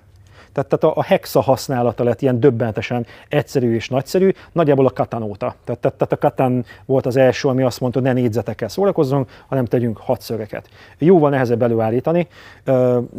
Tehát, 0.54 0.70
tehát 0.70 0.98
a 0.98 1.04
hexa 1.04 1.42
használata 1.42 2.04
lett 2.04 2.22
ilyen 2.22 2.40
döbbenetesen 2.40 3.06
egyszerű 3.30 3.74
és 3.74 3.90
nagyszerű, 3.90 4.32
nagyjából 4.52 4.86
a 4.86 4.90
katan 4.90 5.24
óta. 5.24 5.56
Tehát, 5.64 5.82
tehát, 5.82 5.98
tehát 5.98 6.12
a 6.12 6.18
katan 6.18 6.66
volt 6.86 7.06
az 7.06 7.16
első, 7.16 7.48
ami 7.48 7.64
azt 7.64 7.80
mondta, 7.80 8.00
hogy 8.00 8.08
ne 8.08 8.22
négyzetekkel 8.22 8.68
szórakozzunk, 8.68 9.30
hanem 9.48 9.66
tegyünk 9.66 9.98
hatszögeket. 9.98 10.70
Jóval 10.98 11.30
nehezebb 11.30 11.62
előállítani. 11.62 12.28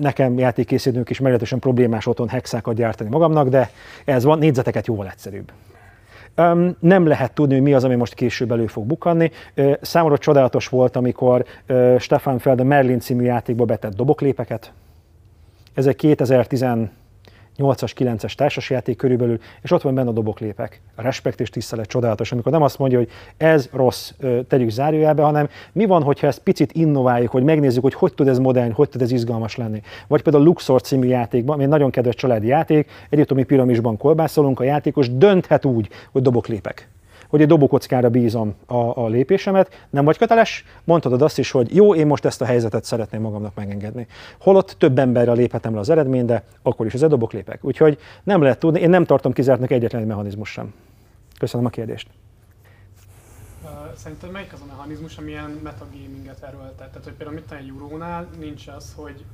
Nekem 0.01 0.39
játékkészítőnk 0.39 1.11
is 1.11 1.19
meglehetősen 1.19 1.59
problémás 1.59 2.07
otthon 2.07 2.29
hexákat 2.29 2.75
gyártani 2.75 3.11
magamnak, 3.11 3.49
de 3.49 3.71
ez 4.05 4.25
van, 4.25 4.39
négyzeteket 4.39 4.87
jóval 4.87 5.09
egyszerűbb. 5.09 5.53
Nem 6.81 7.07
lehet 7.07 7.33
tudni, 7.33 7.55
hogy 7.55 7.63
mi 7.63 7.75
az, 7.75 7.85
ami 7.85 7.95
most 7.95 8.15
később 8.15 8.53
elő 8.53 8.67
fog 8.67 8.87
bukkanni. 8.87 9.31
Uh, 9.57 9.73
számomra 9.81 10.19
csodálatos 10.19 10.69
volt, 10.69 10.97
amikor 10.97 11.45
Stefan 11.99 12.39
Feld 12.39 12.61
a 12.61 12.65
Merlin 12.65 13.01
című 13.01 13.25
játékba 13.25 13.65
betett 13.65 13.95
doboklépeket. 13.95 14.73
Ezek 15.75 15.97
2010 15.97 16.63
8-as, 17.59 17.93
9-es 17.99 18.35
társasjáték 18.35 18.97
körülbelül, 18.97 19.39
és 19.63 19.71
ott 19.71 19.83
van 19.83 19.95
benne 19.95 20.09
a 20.09 20.13
doboklépek. 20.13 20.81
A 20.95 21.03
respekt 21.03 21.41
és 21.41 21.51
tisztelet 21.51 21.87
csodálatos, 21.87 22.33
amikor 22.33 22.53
nem 22.53 22.63
azt 22.63 22.79
mondja, 22.79 22.99
hogy 22.99 23.09
ez 23.37 23.69
rossz, 23.73 24.13
tegyük 24.49 24.71
zárójelbe, 24.71 25.23
hanem 25.23 25.49
mi 25.73 25.85
van, 25.85 26.03
hogyha 26.03 26.27
ezt 26.27 26.39
picit 26.39 26.73
innováljuk, 26.73 27.31
hogy 27.31 27.43
megnézzük, 27.43 27.83
hogy 27.83 27.95
hogy 27.95 28.15
tud 28.15 28.29
ez 28.29 28.39
modern, 28.39 28.73
hogy 28.73 28.89
tud 28.89 29.03
ez 29.03 29.11
izgalmas 29.11 29.57
lenni. 29.57 29.83
Vagy 30.07 30.23
például 30.23 30.45
a 30.45 30.47
Luxor 30.47 30.81
című 30.81 31.07
játékban, 31.07 31.55
ami 31.55 31.63
egy 31.63 31.71
nagyon 31.71 31.91
kedves 31.91 32.15
családi 32.15 32.47
játék, 32.47 32.91
egyetemi 33.11 33.45
piramisban 33.45 33.97
kolbászolunk, 33.97 34.61
a 34.61 34.65
játékos 34.65 35.17
dönthet 35.17 35.65
úgy, 35.65 35.89
hogy 36.13 36.23
doboklépek 36.23 36.89
hogy 37.35 37.43
egy 37.43 37.49
dobókockára 37.49 38.09
bízom 38.09 38.55
a, 38.67 38.75
a 38.75 39.09
lépésemet, 39.09 39.87
nem 39.91 40.05
vagy 40.05 40.19
köteles, 40.19 40.65
mondhatod 40.85 41.23
azt 41.23 41.39
is, 41.39 41.51
hogy 41.51 41.75
jó, 41.75 41.95
én 41.95 42.07
most 42.07 42.25
ezt 42.25 42.41
a 42.41 42.45
helyzetet 42.45 42.85
szeretném 42.85 43.21
magamnak 43.21 43.55
megengedni. 43.55 44.07
Holott 44.41 44.75
több 44.79 44.99
emberre 44.99 45.33
léphetem 45.33 45.75
le 45.75 45.81
az 45.81 45.91
eredmény, 45.91 46.25
de 46.25 46.45
akkor 46.63 46.87
is 46.87 46.95
az 46.95 47.01
dobok 47.01 47.33
lépek. 47.33 47.65
Úgyhogy 47.65 47.99
nem 48.23 48.43
lehet 48.43 48.59
tudni, 48.59 48.81
én 48.81 48.91
nem 48.91 49.05
tartom 49.05 49.33
kizártnak 49.33 49.71
egyetlen 49.71 50.01
egy 50.01 50.07
mechanizmus 50.07 50.51
sem. 50.51 50.75
Köszönöm 51.39 51.67
a 51.67 51.69
kérdést. 51.69 52.09
Szerinted 53.95 54.31
melyik 54.31 54.53
az 54.53 54.61
a 54.61 54.67
mechanizmus, 54.67 55.17
ami 55.17 55.31
ilyen 55.31 55.61
metagaminget 55.63 56.43
erőltet? 56.43 56.89
Tehát, 56.89 57.05
hogy 57.05 57.13
például 57.13 57.39
mit 57.39 57.53
egy 57.53 57.69
Euronál 57.69 58.29
nincs 58.39 58.69
az, 58.69 58.95
hogy 58.97 59.25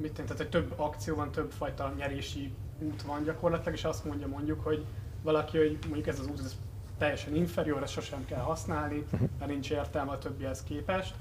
mit 0.00 0.12
tehát, 0.12 0.36
hogy 0.36 0.48
több 0.48 0.72
akció 0.76 1.14
van, 1.14 1.30
több 1.30 1.50
fajta 1.50 1.92
nyerési 1.98 2.52
út 2.78 3.02
van 3.02 3.24
gyakorlatilag, 3.24 3.74
és 3.74 3.84
azt 3.84 4.04
mondja 4.04 4.26
mondjuk, 4.26 4.60
hogy 4.64 4.84
valaki, 5.22 5.58
hogy 5.58 5.78
mondjuk 5.84 6.06
ez 6.06 6.18
az 6.18 6.26
út, 6.26 6.38
ez 6.38 6.56
teljesen 7.02 7.34
inferior, 7.34 7.82
ezt 7.82 7.92
sosem 7.92 8.24
kell 8.24 8.40
használni, 8.40 9.04
mhm. 9.10 9.24
mert 9.38 9.50
nincs 9.50 9.70
értelme 9.70 10.10
a 10.10 10.18
többihez 10.18 10.62
képest. 10.62 11.14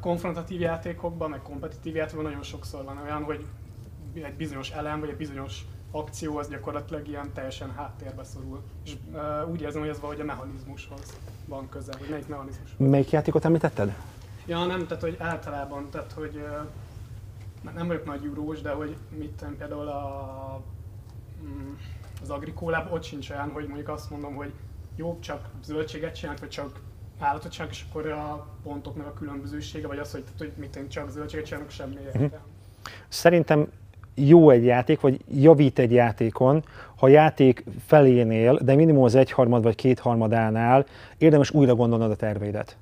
Konfrontatív 0.00 0.60
játékokban, 0.60 1.30
meg 1.30 1.42
kompetitív 1.42 1.94
játékokban 1.94 2.30
nagyon 2.30 2.42
sokszor 2.44 2.84
van 2.84 2.98
olyan, 3.04 3.22
hogy 3.22 3.44
egy 4.14 4.34
bizonyos 4.34 4.70
elem, 4.70 5.00
vagy 5.00 5.08
egy 5.08 5.16
bizonyos 5.16 5.64
akció 5.90 6.36
az 6.36 6.48
gyakorlatilag 6.48 7.08
ilyen 7.08 7.32
teljesen 7.32 7.72
háttérbe 7.76 8.24
szorul. 8.24 8.62
És 8.84 8.96
uh, 9.12 9.50
úgy 9.50 9.60
érzem, 9.60 9.80
hogy 9.80 9.90
ez 9.90 10.00
valahogy 10.00 10.20
a 10.20 10.24
mechanizmushoz 10.24 11.18
van 11.46 11.68
közel, 11.68 11.94
hogy 11.98 12.08
melyik 12.10 12.28
mechanizmus. 12.28 12.70
Melyik 12.76 13.10
játékot 13.10 13.44
említetted? 13.44 13.94
Ja, 14.46 14.64
nem, 14.64 14.86
tehát 14.86 15.02
hogy 15.02 15.16
általában, 15.18 15.90
tehát 15.90 16.12
hogy 16.12 16.36
uh, 17.62 17.72
nem 17.74 17.86
vagyok 17.86 18.04
nagy 18.04 18.22
jurós, 18.22 18.60
de 18.60 18.70
hogy 18.70 18.96
mit 19.18 19.44
például 19.58 19.88
a 19.88 20.62
mm, 21.44 21.72
az 22.24 22.30
agrikólában 22.30 22.92
ott 22.92 23.02
sincs 23.02 23.30
olyan, 23.30 23.50
hogy 23.50 23.66
mondjuk 23.66 23.88
azt 23.88 24.10
mondom, 24.10 24.34
hogy 24.34 24.52
jó, 24.96 25.18
csak 25.20 25.50
zöldséget 25.64 26.14
csinálunk, 26.14 26.40
vagy 26.40 26.50
csak 26.50 26.80
állatot 27.18 27.50
csinálunk, 27.50 27.76
és 27.76 27.84
akkor 27.88 28.06
a 28.06 28.46
pontoknak 28.62 29.06
a 29.06 29.12
különbözősége, 29.12 29.86
vagy 29.86 29.98
az, 29.98 30.12
hogy, 30.12 30.24
hogy 30.38 30.52
mit 30.56 30.76
én 30.76 30.88
csak 30.88 31.10
zöldséget 31.10 31.46
csinálunk, 31.46 31.70
semmi 31.70 31.94
értelme. 32.04 32.26
Uh-huh. 32.26 32.40
Szerintem 33.08 33.68
jó 34.14 34.50
egy 34.50 34.64
játék, 34.64 35.00
vagy 35.00 35.20
javít 35.28 35.78
egy 35.78 35.92
játékon, 35.92 36.64
ha 36.96 37.06
a 37.06 37.08
játék 37.08 37.64
felénél, 37.86 38.58
de 38.62 38.74
minimum 38.74 39.02
az 39.02 39.14
egyharmad 39.14 39.62
vagy 39.62 39.74
kétharmadánál 39.74 40.86
érdemes 41.18 41.50
újra 41.50 41.74
gondolnod 41.74 42.10
a 42.10 42.16
terveidet. 42.16 42.76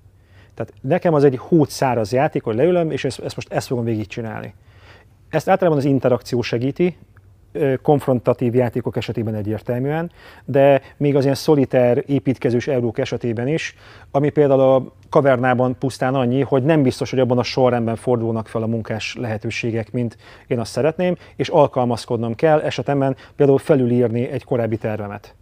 Tehát 0.55 0.72
nekem 0.80 1.14
az 1.14 1.24
egy 1.24 1.38
hút 1.38 1.70
száraz 1.70 2.12
játék, 2.12 2.43
hogy 2.43 2.55
leülöm, 2.55 2.90
és 2.90 3.05
ezt, 3.05 3.18
ezt 3.18 3.34
most 3.34 3.53
ezt 3.53 3.66
fogom 3.66 3.84
végigcsinálni. 3.84 4.55
Ezt 5.28 5.49
általában 5.49 5.78
az 5.78 5.84
interakció 5.84 6.43
segíti, 6.43 6.97
konfrontatív 7.82 8.55
játékok 8.55 8.96
esetében 8.96 9.34
egyértelműen, 9.34 10.11
de 10.44 10.80
még 10.96 11.16
az 11.16 11.22
ilyen 11.22 11.34
szoliter 11.34 12.05
építkezős 12.07 12.66
eurók 12.66 12.98
esetében 12.98 13.48
is, 13.48 13.74
ami 14.11 14.30
például 14.30 14.61
a 14.61 14.92
kavernában 15.09 15.78
pusztán 15.78 16.14
annyi, 16.14 16.40
hogy 16.40 16.62
nem 16.62 16.82
biztos, 16.82 17.11
hogy 17.11 17.18
abban 17.18 17.38
a 17.38 17.42
sorrendben 17.42 17.96
fordulnak 17.96 18.48
fel 18.48 18.62
a 18.62 18.66
munkás 18.66 19.16
lehetőségek, 19.18 19.92
mint 19.92 20.16
én 20.46 20.59
azt 20.59 20.72
szeretném, 20.72 21.16
és 21.36 21.48
alkalmazkodnom 21.48 22.34
kell 22.34 22.61
esetemben 22.61 23.16
például 23.36 23.59
felülírni 23.59 24.28
egy 24.28 24.44
korábbi 24.44 24.76
tervemet 24.76 25.34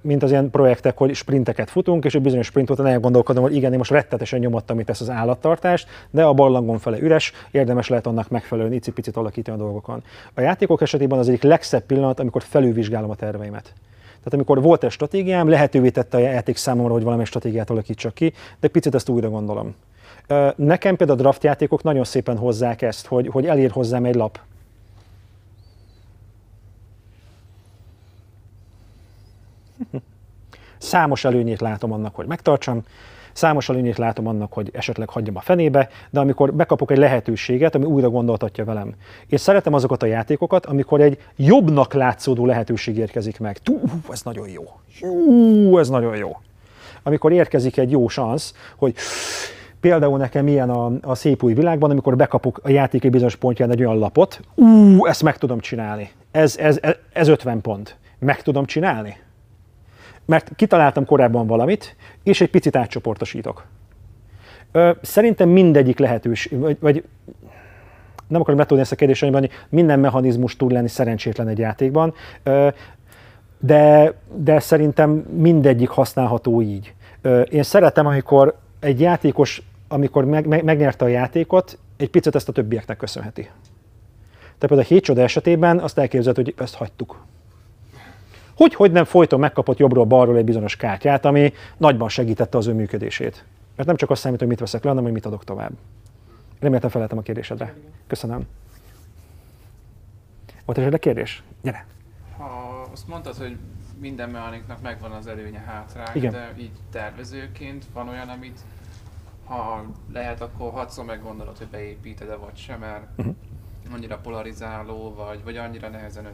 mint 0.00 0.22
az 0.22 0.30
ilyen 0.30 0.50
projektek, 0.50 0.96
hogy 0.96 1.14
sprinteket 1.14 1.70
futunk, 1.70 2.04
és 2.04 2.14
egy 2.14 2.22
bizonyos 2.22 2.46
sprint 2.46 2.70
után 2.70 2.86
elgondolkodom, 2.86 3.42
hogy 3.42 3.54
igen, 3.54 3.72
én 3.72 3.78
most 3.78 3.90
rettetesen 3.90 4.38
nyomottam 4.38 4.78
itt 4.78 4.88
ezt 4.90 5.00
az 5.00 5.10
állattartást, 5.10 5.88
de 6.10 6.24
a 6.24 6.32
barlangon 6.32 6.78
fele 6.78 7.00
üres, 7.00 7.32
érdemes 7.50 7.88
lehet 7.88 8.06
annak 8.06 8.28
megfelelően 8.28 8.72
icipicit 8.72 9.16
alakítani 9.16 9.56
a 9.58 9.60
dolgokon. 9.60 10.02
A 10.34 10.40
játékok 10.40 10.82
esetében 10.82 11.18
az 11.18 11.28
egyik 11.28 11.42
legszebb 11.42 11.82
pillanat, 11.82 12.20
amikor 12.20 12.42
felülvizsgálom 12.42 13.10
a 13.10 13.14
terveimet. 13.14 13.62
Tehát 14.02 14.32
amikor 14.32 14.62
volt 14.62 14.84
egy 14.84 14.90
stratégiám, 14.90 15.48
lehetővé 15.48 15.90
tette 15.90 16.16
a 16.16 16.20
játék 16.20 16.56
számomra, 16.56 16.92
hogy 16.92 17.02
valami 17.02 17.24
stratégiát 17.24 17.70
alakítsak 17.70 18.14
ki, 18.14 18.32
de 18.60 18.68
picit 18.68 18.94
ezt 18.94 19.08
újra 19.08 19.28
gondolom. 19.28 19.74
Nekem 20.56 20.96
például 20.96 21.18
a 21.18 21.22
draft 21.22 21.44
játékok 21.44 21.82
nagyon 21.82 22.04
szépen 22.04 22.36
hozzák 22.36 22.82
ezt, 22.82 23.06
hogy, 23.06 23.28
hogy 23.28 23.46
elér 23.46 23.70
hozzám 23.70 24.04
egy 24.04 24.14
lap, 24.14 24.38
Számos 30.78 31.24
előnyét 31.24 31.60
látom 31.60 31.92
annak, 31.92 32.14
hogy 32.14 32.26
megtartsam, 32.26 32.82
számos 33.32 33.68
előnyét 33.68 33.98
látom 33.98 34.26
annak, 34.26 34.52
hogy 34.52 34.70
esetleg 34.72 35.08
hagyjam 35.08 35.36
a 35.36 35.40
fenébe, 35.40 35.88
de 36.10 36.20
amikor 36.20 36.54
bekapok 36.54 36.90
egy 36.90 36.98
lehetőséget, 36.98 37.74
ami 37.74 37.84
újra 37.84 38.10
gondoltatja 38.10 38.64
velem. 38.64 38.94
És 39.26 39.40
szeretem 39.40 39.74
azokat 39.74 40.02
a 40.02 40.06
játékokat, 40.06 40.66
amikor 40.66 41.00
egy 41.00 41.18
jobbnak 41.36 41.92
látszódó 41.92 42.46
lehetőség 42.46 42.96
érkezik 42.96 43.40
meg. 43.40 43.58
Tú, 43.58 43.80
ez 44.10 44.22
nagyon 44.22 44.48
jó. 44.48 44.62
Ú, 45.08 45.78
ez 45.78 45.88
nagyon 45.88 46.16
jó. 46.16 46.36
amikor 47.02 47.32
érkezik 47.32 47.76
egy 47.76 47.90
jó 47.90 48.08
szansz, 48.08 48.54
hogy 48.76 48.94
például 49.80 50.18
nekem 50.18 50.48
ilyen 50.48 50.70
a, 50.70 50.92
a 51.02 51.14
szép 51.14 51.42
új 51.42 51.54
világban, 51.54 51.90
amikor 51.90 52.16
bekapok 52.16 52.60
a 52.62 52.68
játék 52.68 53.04
egy 53.04 53.10
bizonyos 53.10 53.36
pontján 53.36 53.70
egy 53.70 53.84
olyan 53.84 53.98
lapot, 53.98 54.40
ú, 54.54 55.06
ezt 55.06 55.22
meg 55.22 55.38
tudom 55.38 55.60
csinálni. 55.60 56.10
Ez, 56.30 56.56
ez, 56.56 56.78
ez, 56.82 56.94
ez 57.12 57.28
50 57.28 57.60
pont. 57.60 57.96
Meg 58.18 58.42
tudom 58.42 58.64
csinálni? 58.64 59.16
Mert 60.24 60.50
kitaláltam 60.56 61.04
korábban 61.04 61.46
valamit, 61.46 61.96
és 62.22 62.40
egy 62.40 62.50
picit 62.50 62.76
átcsoportosítok. 62.76 63.66
Szerintem 65.02 65.48
mindegyik 65.48 65.98
lehetős, 65.98 66.48
vagy, 66.50 66.76
vagy 66.80 67.04
nem 68.26 68.40
akarom 68.40 68.58
letudni 68.58 68.82
ezt 68.82 68.92
a 68.92 68.96
kérdést, 68.96 69.24
hogy 69.24 69.50
minden 69.68 70.00
mechanizmus 70.00 70.56
tud 70.56 70.72
lenni 70.72 70.88
szerencsétlen 70.88 71.48
egy 71.48 71.58
játékban, 71.58 72.14
de, 73.58 74.14
de 74.34 74.60
szerintem 74.60 75.10
mindegyik 75.36 75.88
használható 75.88 76.62
így. 76.62 76.94
Én 77.48 77.62
szeretem, 77.62 78.06
amikor 78.06 78.58
egy 78.80 79.00
játékos, 79.00 79.62
amikor 79.88 80.24
meg, 80.24 80.46
meg, 80.46 80.64
megnyerte 80.64 81.04
a 81.04 81.08
játékot, 81.08 81.78
egy 81.96 82.10
picit 82.10 82.34
ezt 82.34 82.48
a 82.48 82.52
többieknek 82.52 82.96
köszönheti. 82.96 83.42
Tehát 83.42 84.58
például 84.58 84.80
a 84.80 84.84
hét 84.84 85.04
csoda 85.04 85.22
esetében 85.22 85.78
azt 85.78 85.98
elképzelhető, 85.98 86.42
hogy 86.42 86.54
ezt 86.64 86.74
hagytuk. 86.74 87.24
Hogy, 88.62 88.74
hogy 88.74 88.92
nem 88.92 89.04
folyton 89.04 89.40
megkapott 89.40 89.78
jobbról-balról 89.78 90.36
egy 90.36 90.44
bizonyos 90.44 90.76
kártyát, 90.76 91.24
ami 91.24 91.52
nagyban 91.76 92.08
segítette 92.08 92.58
az 92.58 92.66
ő 92.66 92.72
működését. 92.72 93.44
Mert 93.76 93.88
nem 93.88 93.96
csak 93.96 94.10
azt 94.10 94.20
számít, 94.20 94.38
hogy 94.38 94.48
mit 94.48 94.60
veszek 94.60 94.82
le, 94.82 94.88
hanem 94.88 95.04
hogy 95.04 95.12
mit 95.12 95.26
adok 95.26 95.44
tovább. 95.44 95.72
Reméltem 96.60 96.90
feleltem 96.90 97.18
a 97.18 97.22
kérdésedre. 97.22 97.74
Köszönöm. 98.06 98.46
Volt 100.64 100.78
esetleg 100.78 101.00
kérdés? 101.00 101.42
Gyere. 101.62 101.86
Ha 102.38 102.44
azt 102.92 103.08
mondtad, 103.08 103.36
hogy 103.36 103.56
minden 104.00 104.30
mechaniknak 104.30 104.82
megvan 104.82 105.10
az 105.10 105.26
előnye 105.26 105.58
hátránya, 105.66 106.10
Igen. 106.14 106.32
de 106.32 106.52
így 106.58 106.72
tervezőként 106.90 107.84
van 107.92 108.08
olyan, 108.08 108.28
amit 108.28 108.60
ha 109.44 109.84
lehet, 110.12 110.40
akkor 110.40 110.72
hatszor 110.72 111.04
meggondolod, 111.04 111.58
hogy 111.58 111.66
beépíted-e 111.68 112.36
vagy 112.36 112.56
sem, 112.56 112.78
mert 112.78 113.06
Uh-huh. 113.16 113.34
annyira 113.94 114.16
polarizáló, 114.18 115.14
vagy, 115.14 115.44
vagy 115.44 115.56
annyira 115.56 115.88
nehezen 115.88 116.26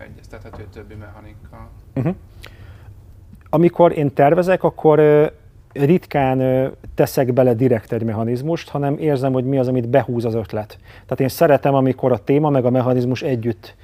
összeegyeztethető 0.00 0.66
többi 0.72 0.94
mechanikkal. 0.94 1.68
Uh-huh. 1.94 2.14
Amikor 3.50 3.98
én 3.98 4.14
tervezek, 4.14 4.62
akkor 4.62 5.00
ritkán 5.72 6.70
teszek 6.94 7.32
bele 7.32 7.54
direkt 7.54 7.92
egy 7.92 8.02
mechanizmust, 8.02 8.68
hanem 8.68 8.98
érzem, 8.98 9.32
hogy 9.32 9.44
mi 9.44 9.58
az, 9.58 9.68
amit 9.68 9.88
behúz 9.88 10.24
az 10.24 10.34
ötlet. 10.34 10.78
Tehát 10.92 11.20
én 11.20 11.28
szeretem, 11.28 11.74
amikor 11.74 12.12
a 12.12 12.24
téma 12.24 12.50
meg 12.50 12.64
a 12.64 12.70
mechanizmus 12.70 13.22
együtt 13.22 13.74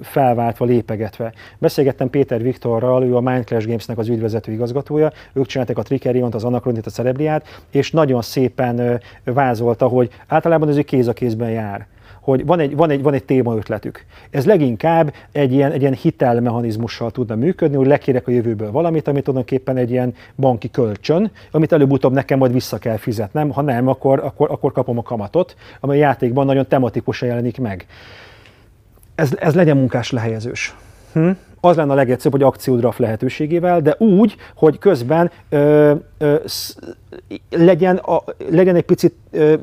felváltva, 0.00 0.64
lépegetve. 0.64 1.32
Beszélgettem 1.58 2.10
Péter 2.10 2.42
Viktorral, 2.42 3.04
ő 3.04 3.16
a 3.16 3.20
Mind 3.20 3.44
Clash 3.44 3.66
Gamesnek 3.66 3.98
az 3.98 4.08
ügyvezető 4.08 4.52
igazgatója, 4.52 5.12
ők 5.32 5.46
csinálták 5.46 5.78
a 5.78 5.82
Trickerion-t, 5.82 6.34
az 6.34 6.44
Anachronit, 6.44 6.86
a 6.86 6.90
Cerebriát, 6.90 7.62
és 7.70 7.90
nagyon 7.90 8.22
szépen 8.22 9.00
vázolta, 9.24 9.88
hogy 9.88 10.10
általában 10.26 10.68
ez 10.68 10.76
egy 10.76 10.84
kéz 10.84 11.08
a 11.08 11.12
kézben 11.12 11.50
jár 11.50 11.86
hogy 12.30 12.46
van 12.46 12.60
egy, 12.60 12.76
van 12.76 12.90
egy, 12.90 13.02
van 13.02 13.14
egy 13.14 13.24
témaötletük. 13.24 14.04
Ez 14.30 14.46
leginkább 14.46 15.14
egy 15.32 15.52
ilyen, 15.52 15.72
egy 15.72 15.80
ilyen 15.80 15.92
hitelmechanizmussal 15.92 17.10
tudna 17.10 17.34
működni, 17.34 17.76
hogy 17.76 17.86
lekérek 17.86 18.28
a 18.28 18.30
jövőből 18.30 18.70
valamit, 18.70 19.08
ami 19.08 19.20
tulajdonképpen 19.20 19.76
egy 19.76 19.90
ilyen 19.90 20.14
banki 20.36 20.70
kölcsön, 20.70 21.30
amit 21.50 21.72
előbb-utóbb 21.72 22.12
nekem 22.12 22.38
majd 22.38 22.52
vissza 22.52 22.78
kell 22.78 22.96
fizetnem, 22.96 23.50
ha 23.50 23.62
nem, 23.62 23.88
akkor, 23.88 24.20
akkor, 24.24 24.50
akkor 24.50 24.72
kapom 24.72 24.98
a 24.98 25.02
kamatot, 25.02 25.56
amely 25.80 25.96
a 25.96 26.00
játékban 26.00 26.46
nagyon 26.46 26.68
tematikusan 26.68 27.28
jelenik 27.28 27.58
meg. 27.58 27.86
Ez, 29.14 29.30
ez 29.38 29.54
legyen 29.54 29.76
munkás 29.76 30.10
lehelyezős. 30.10 30.74
Hm? 31.12 31.30
Az 31.60 31.76
lenne 31.76 31.92
a 31.92 31.94
legegyszerűbb, 31.94 32.40
hogy 32.40 32.48
akciódraft 32.48 32.98
lehetőségével, 32.98 33.80
de 33.80 33.94
úgy, 33.98 34.36
hogy 34.54 34.78
közben 34.78 35.30
ö, 35.48 35.94
ö, 36.18 36.34
sz, 36.44 36.76
legyen, 37.50 37.96
a, 37.96 38.24
legyen 38.50 38.76
egy 38.76 38.82
picit 38.82 39.14
ö, 39.30 39.54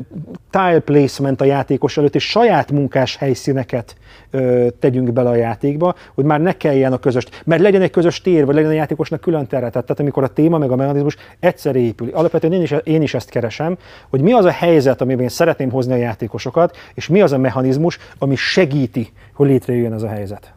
tile 0.49 0.79
placement 0.79 1.41
a 1.41 1.45
játékos 1.45 1.97
előtt, 1.97 2.15
és 2.15 2.29
saját 2.29 2.71
munkás 2.71 3.15
helyszíneket 3.15 3.95
ö, 4.31 4.67
tegyünk 4.79 5.13
bele 5.13 5.29
a 5.29 5.35
játékba, 5.35 5.95
hogy 6.13 6.25
már 6.25 6.41
ne 6.41 6.57
kelljen 6.57 6.93
a 6.93 6.97
közös, 6.97 7.25
mert 7.43 7.61
legyen 7.61 7.81
egy 7.81 7.89
közös 7.89 8.21
tér, 8.21 8.45
vagy 8.45 8.55
legyen 8.55 8.69
a 8.69 8.73
játékosnak 8.73 9.21
külön 9.21 9.47
tere, 9.47 9.69
tehát 9.69 9.99
amikor 9.99 10.23
a 10.23 10.27
téma 10.27 10.57
meg 10.57 10.71
a 10.71 10.75
mechanizmus 10.75 11.15
egyszerre 11.39 11.79
épül. 11.79 12.09
Alapvetően 12.13 12.53
én 12.53 12.61
is, 12.61 12.73
én 12.83 13.01
is 13.01 13.13
ezt 13.13 13.29
keresem, 13.29 13.77
hogy 14.09 14.21
mi 14.21 14.33
az 14.33 14.45
a 14.45 14.51
helyzet, 14.51 15.01
amiben 15.01 15.23
én 15.23 15.29
szeretném 15.29 15.71
hozni 15.71 15.93
a 15.93 15.97
játékosokat, 15.97 16.77
és 16.93 17.07
mi 17.07 17.21
az 17.21 17.31
a 17.31 17.37
mechanizmus, 17.37 17.97
ami 18.17 18.35
segíti, 18.35 19.11
hogy 19.33 19.47
létrejöjjön 19.47 19.93
ez 19.93 20.03
a 20.03 20.07
helyzet. 20.07 20.56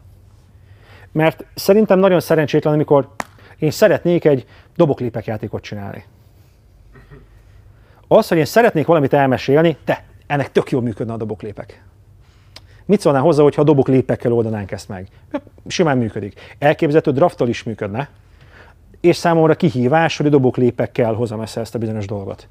Mert 1.11 1.45
szerintem 1.55 1.99
nagyon 1.99 2.19
szerencsétlen, 2.19 2.73
amikor 2.73 3.09
én 3.59 3.71
szeretnék 3.71 4.25
egy 4.25 4.45
doboklépek 4.75 5.25
játékot 5.25 5.61
csinálni. 5.61 6.03
Az, 8.07 8.27
hogy 8.27 8.37
én 8.37 8.45
szeretnék 8.45 8.85
valamit 8.85 9.13
elmesélni, 9.13 9.77
te, 9.83 10.03
ennek 10.27 10.51
tök 10.51 10.71
jól 10.71 10.81
működne 10.81 11.13
a 11.13 11.17
doboklépek. 11.17 11.83
Mit 12.85 12.99
szólnál 12.99 13.21
hozzá, 13.21 13.43
hogyha 13.43 13.61
a 13.61 13.65
doboklépekkel 13.65 14.33
oldanánk 14.33 14.71
ezt 14.71 14.89
meg? 14.89 15.07
Simán 15.67 15.97
működik. 15.97 16.55
Elképzelhető 16.59 17.11
drafttal 17.11 17.47
is 17.47 17.63
működne, 17.63 18.09
és 19.01 19.15
számomra 19.15 19.55
kihívás, 19.55 20.17
hogy 20.17 20.25
a 20.25 20.29
doboklépekkel 20.29 21.13
hozom 21.13 21.41
össze 21.41 21.59
ezt 21.59 21.75
a 21.75 21.79
bizonyos 21.79 22.05
dolgot. 22.05 22.47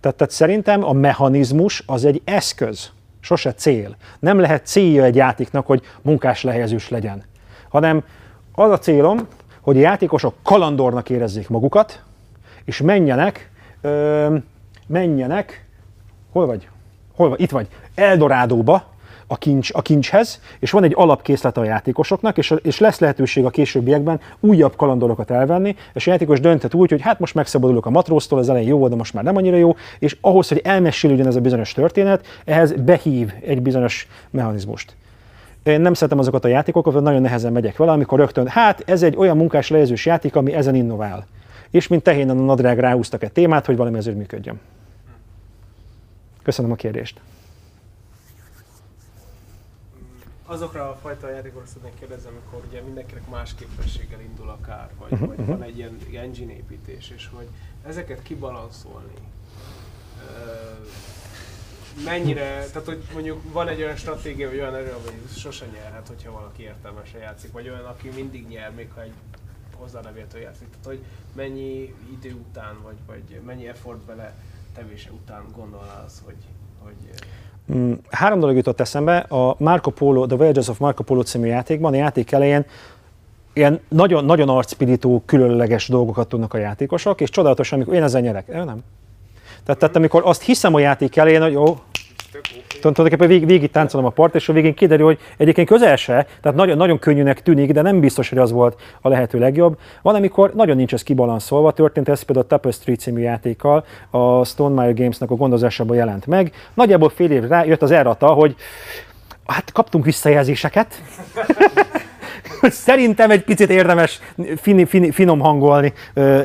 Tehát, 0.00 0.16
tehát 0.16 0.32
szerintem 0.32 0.84
a 0.84 0.92
mechanizmus 0.92 1.82
az 1.86 2.04
egy 2.04 2.22
eszköz, 2.24 2.90
sose 3.20 3.54
cél. 3.54 3.96
Nem 4.18 4.38
lehet 4.38 4.66
célja 4.66 5.04
egy 5.04 5.16
játéknak, 5.16 5.66
hogy 5.66 5.82
munkás 6.02 6.42
lehelyezős 6.42 6.88
legyen, 6.88 7.22
hanem 7.74 8.04
az 8.52 8.70
a 8.70 8.78
célom, 8.78 9.18
hogy 9.60 9.76
a 9.76 9.80
játékosok 9.80 10.34
kalandornak 10.42 11.10
érezzék 11.10 11.48
magukat, 11.48 12.02
és 12.64 12.80
menjenek, 12.80 13.50
ö, 13.80 14.36
menjenek, 14.86 15.66
hol 16.32 16.46
vagy? 16.46 16.68
Hol 17.14 17.28
vagy? 17.28 17.40
Itt 17.40 17.50
vagy. 17.50 17.68
Eldorádóba, 17.94 18.84
a, 19.26 19.36
kincs, 19.36 19.70
a 19.72 19.82
kincshez, 19.82 20.40
és 20.58 20.70
van 20.70 20.84
egy 20.84 20.92
alapkészlet 20.96 21.56
a 21.56 21.64
játékosoknak, 21.64 22.38
és, 22.38 22.54
és 22.62 22.78
lesz 22.78 22.98
lehetőség 22.98 23.44
a 23.44 23.50
későbbiekben 23.50 24.20
újabb 24.40 24.76
kalandorokat 24.76 25.30
elvenni, 25.30 25.76
és 25.92 26.06
a 26.06 26.10
játékos 26.10 26.40
dönthet 26.40 26.74
úgy, 26.74 26.90
hogy 26.90 27.00
hát 27.00 27.18
most 27.18 27.34
megszabadulok 27.34 27.86
a 27.86 27.90
matróztól, 27.90 28.38
az 28.38 28.48
elején 28.48 28.68
jó 28.68 28.78
volt, 28.78 28.90
de 28.90 28.96
most 28.96 29.14
már 29.14 29.24
nem 29.24 29.36
annyira 29.36 29.56
jó, 29.56 29.76
és 29.98 30.16
ahhoz, 30.20 30.48
hogy 30.48 30.60
elmesélődjön 30.64 31.26
ez 31.26 31.36
a 31.36 31.40
bizonyos 31.40 31.72
történet, 31.72 32.26
ehhez 32.44 32.72
behív 32.72 33.32
egy 33.40 33.62
bizonyos 33.62 34.08
mechanizmust. 34.30 34.94
Én 35.64 35.80
nem 35.80 35.94
szeretem 35.94 36.18
azokat 36.18 36.44
a 36.44 36.48
játékokat, 36.48 37.02
nagyon 37.02 37.22
nehezen 37.22 37.52
megyek 37.52 37.76
vele, 37.76 37.92
amikor 37.92 38.18
rögtön, 38.18 38.48
hát 38.48 38.82
ez 38.86 39.02
egy 39.02 39.16
olyan 39.16 39.36
munkás 39.36 39.68
lejegyzős 39.68 40.06
játék, 40.06 40.36
ami 40.36 40.52
ezen 40.52 40.74
innovál. 40.74 41.26
És 41.70 41.88
mint 41.88 42.02
tehénen 42.02 42.38
a 42.38 42.42
nadrág 42.42 42.78
ráhúztak 42.78 43.22
egy 43.22 43.32
témát, 43.32 43.66
hogy 43.66 43.76
valami 43.76 43.96
azért 43.96 44.16
működjön. 44.16 44.60
Köszönöm 46.42 46.70
a 46.70 46.74
kérdést. 46.74 47.20
Azokra 50.46 50.90
a 50.90 50.98
fajta 51.02 51.30
játékokra 51.30 51.66
szeretnék 51.66 51.98
kérdezni, 51.98 52.28
amikor 52.28 52.68
ugye 52.68 52.80
mindenkinek 52.80 53.30
más 53.30 53.54
képességgel 53.54 54.20
indul 54.20 54.48
akár, 54.48 54.88
vagy, 54.98 55.18
vagy 55.18 55.46
van 55.46 55.62
egy 55.62 55.78
ilyen 55.78 55.96
engine 56.14 56.52
építés, 56.52 57.12
és 57.16 57.28
hogy 57.34 57.46
ezeket 57.86 58.22
kibalanszolni. 58.22 59.14
Mennyire, 62.04 62.66
tehát 62.72 62.84
hogy 62.84 63.02
mondjuk 63.12 63.52
van 63.52 63.68
egy 63.68 63.82
olyan 63.82 63.96
stratégia, 63.96 64.48
vagy 64.48 64.58
olyan 64.58 64.74
erő, 64.74 64.94
hogy 65.04 65.36
sosem 65.36 65.68
nyerhet, 65.74 66.08
hogyha 66.08 66.32
valaki 66.32 66.62
értelmesen 66.62 67.20
játszik, 67.20 67.52
vagy 67.52 67.68
olyan, 67.68 67.84
aki 67.84 68.08
mindig 68.14 68.46
nyer, 68.48 68.72
még 68.76 68.88
ha 68.94 69.02
egy 69.02 69.12
hozzánevértől 69.76 70.40
játszik. 70.40 70.68
Tehát, 70.70 70.86
hogy 70.86 71.04
mennyi 71.32 71.94
idő 72.12 72.34
után, 72.48 72.76
vagy, 72.82 72.96
vagy 73.06 73.40
mennyi 73.46 73.68
effort 73.68 73.98
bele 73.98 74.34
tevése 74.74 75.10
után 75.10 75.42
gondolnál 75.56 76.02
az, 76.06 76.22
hogy, 76.24 76.36
hogy 76.78 76.94
Mm, 77.72 77.92
Három 78.10 78.40
dolog 78.40 78.56
jutott 78.56 78.80
eszembe. 78.80 79.18
A 79.18 79.56
Marco 79.58 79.90
Polo, 79.90 80.26
The 80.26 80.36
Voyages 80.36 80.68
of 80.68 80.78
Marco 80.78 81.02
Polo 81.02 81.22
című 81.22 81.46
játékban, 81.46 81.92
a 81.92 81.96
játék 81.96 82.32
elején 82.32 82.64
ilyen 83.52 83.80
nagyon, 83.88 84.24
nagyon 84.24 84.48
arcpirító, 84.48 85.22
különleges 85.26 85.88
dolgokat 85.88 86.28
tudnak 86.28 86.54
a 86.54 86.58
játékosok, 86.58 87.20
és 87.20 87.30
csodálatos, 87.30 87.72
amikor 87.72 87.94
én 87.94 88.02
ezzel 88.02 88.20
nyerek. 88.20 88.48
Ő 88.48 88.64
nem. 88.64 88.82
Tehát, 89.64 89.80
tehát 89.80 89.96
amikor 89.96 90.22
azt 90.24 90.42
hiszem 90.42 90.74
a 90.74 90.78
játék 90.78 91.16
elején, 91.16 91.42
hogy 91.42 91.52
jó, 91.52 91.78
tulajdonképpen 92.80 93.28
végig, 93.28 93.46
végig 93.46 93.70
táncolom 93.70 94.06
a 94.06 94.10
part, 94.10 94.34
és 94.34 94.48
a 94.48 94.52
végén 94.52 94.74
kiderül, 94.74 95.06
hogy 95.06 95.18
egyébként 95.36 95.68
közel 95.68 95.96
se, 95.96 96.26
tehát 96.42 96.56
nagyon, 96.56 96.76
nagyon 96.76 96.98
könnyűnek 96.98 97.42
tűnik, 97.42 97.72
de 97.72 97.82
nem 97.82 98.00
biztos, 98.00 98.28
hogy 98.28 98.38
az 98.38 98.52
volt 98.52 98.80
a 99.00 99.08
lehető 99.08 99.38
legjobb. 99.38 99.78
Van, 100.02 100.14
amikor 100.14 100.52
nagyon 100.54 100.76
nincs 100.76 100.92
ez 100.92 101.02
kibalanszolva, 101.02 101.72
történt 101.72 102.08
ez 102.08 102.22
például 102.22 102.46
a 102.46 102.48
Tapestry 102.48 102.94
című 102.94 103.20
játékkal, 103.20 103.84
a 104.10 104.44
Stonemaier 104.44 104.94
Gamesnek 104.94 105.30
a 105.30 105.34
gondozásában 105.34 105.96
jelent 105.96 106.26
meg. 106.26 106.52
Nagyjából 106.74 107.08
fél 107.08 107.30
év 107.30 107.44
rá 107.48 107.64
jött 107.64 107.82
az 107.82 107.90
errata, 107.90 108.26
hogy 108.26 108.56
hát 109.46 109.72
kaptunk 109.72 110.04
visszajelzéseket, 110.04 111.02
szerintem 112.86 113.30
egy 113.30 113.44
picit 113.44 113.70
érdemes 113.70 114.20
fin, 114.56 114.86
fin, 114.86 115.12
finom 115.12 115.38
hangolni 115.38 115.92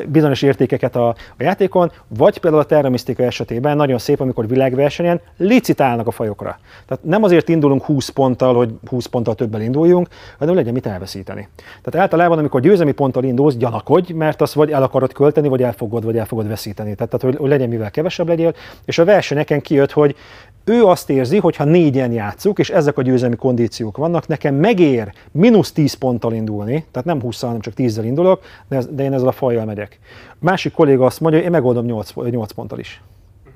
bizonyos 0.06 0.42
értékeket 0.42 0.96
a, 0.96 1.08
a 1.08 1.42
játékon, 1.42 1.92
vagy 2.08 2.38
például 2.38 2.62
a 2.62 2.66
terramisztika 2.66 3.22
esetében 3.22 3.76
nagyon 3.76 3.98
szép, 3.98 4.20
amikor 4.20 4.48
világversenyen 4.48 5.20
licitálnak 5.36 6.06
a 6.06 6.10
fajokra. 6.10 6.58
Tehát 6.86 7.04
nem 7.04 7.22
azért 7.22 7.48
indulunk 7.48 7.84
20 7.84 8.08
ponttal, 8.08 8.54
hogy 8.54 8.70
20 8.86 9.06
ponttal 9.06 9.34
többel 9.34 9.60
induljunk, 9.60 10.08
hanem 10.38 10.54
legyen 10.54 10.72
mit 10.72 10.86
elveszíteni. 10.86 11.48
Tehát 11.82 12.00
általában, 12.02 12.38
amikor 12.38 12.60
győzelmi 12.60 12.92
ponttal 12.92 13.24
indulsz, 13.24 13.54
gyanakodj, 13.54 14.12
mert 14.12 14.40
azt 14.40 14.52
vagy 14.52 14.70
el 14.70 14.82
akarod 14.82 15.12
költeni, 15.12 15.48
vagy 15.48 15.62
elfogod, 15.62 16.04
vagy 16.04 16.16
el 16.16 16.26
fogod 16.26 16.48
veszíteni. 16.48 16.94
Tehát, 16.94 17.12
tehát 17.12 17.26
hogy, 17.26 17.36
hogy 17.36 17.50
legyen 17.50 17.68
mivel 17.68 17.90
kevesebb 17.90 18.28
legyél. 18.28 18.54
És 18.84 18.98
a 18.98 19.04
versenyeken 19.04 19.60
kijött, 19.60 19.92
hogy 19.92 20.16
ő 20.64 20.84
azt 20.84 21.10
érzi, 21.10 21.38
hogy 21.38 21.56
ha 21.56 21.64
négyen 21.64 22.12
játszuk, 22.12 22.58
és 22.58 22.70
ezek 22.70 22.98
a 22.98 23.02
győzelmi 23.02 23.36
kondíciók 23.36 23.96
vannak, 23.96 24.26
nekem 24.26 24.54
megér 24.54 25.12
mínusz 25.32 25.72
10 25.72 25.94
ponttal 26.10 26.32
indulni, 26.32 26.84
tehát 26.90 27.08
nem 27.08 27.20
20 27.20 27.40
hanem 27.40 27.60
csak 27.60 27.74
10-zel 27.76 28.02
indulok, 28.04 28.42
de, 28.68 28.76
ez, 28.76 28.86
de 28.90 29.02
én 29.02 29.12
ezzel 29.12 29.28
a 29.28 29.32
fajjal 29.32 29.64
megyek. 29.64 29.98
Másik 30.38 30.72
kolléga 30.72 31.04
azt 31.04 31.20
mondja, 31.20 31.38
hogy 31.38 31.48
én 31.48 31.54
megoldom 31.54 31.84
8, 31.84 32.14
8 32.14 32.52
ponttal 32.52 32.78
is. 32.78 33.02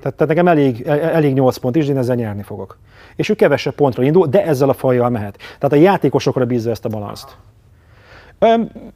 Tehát, 0.00 0.16
tehát 0.16 0.34
nekem 0.34 0.48
elég, 0.48 0.82
elég 0.86 1.32
8 1.32 1.56
pont 1.56 1.76
is, 1.76 1.86
de 1.86 1.92
én 1.92 1.98
ezzel 1.98 2.16
nyerni 2.16 2.42
fogok. 2.42 2.78
És 3.16 3.28
ő 3.28 3.34
kevesebb 3.34 3.74
pontra 3.74 4.02
indul, 4.02 4.26
de 4.26 4.44
ezzel 4.44 4.68
a 4.68 4.72
fajjal 4.72 5.10
mehet. 5.10 5.36
Tehát 5.36 5.72
a 5.72 5.90
játékosokra 5.90 6.44
bízza 6.44 6.70
ezt 6.70 6.84
a 6.84 6.88
balanszt. 6.88 7.36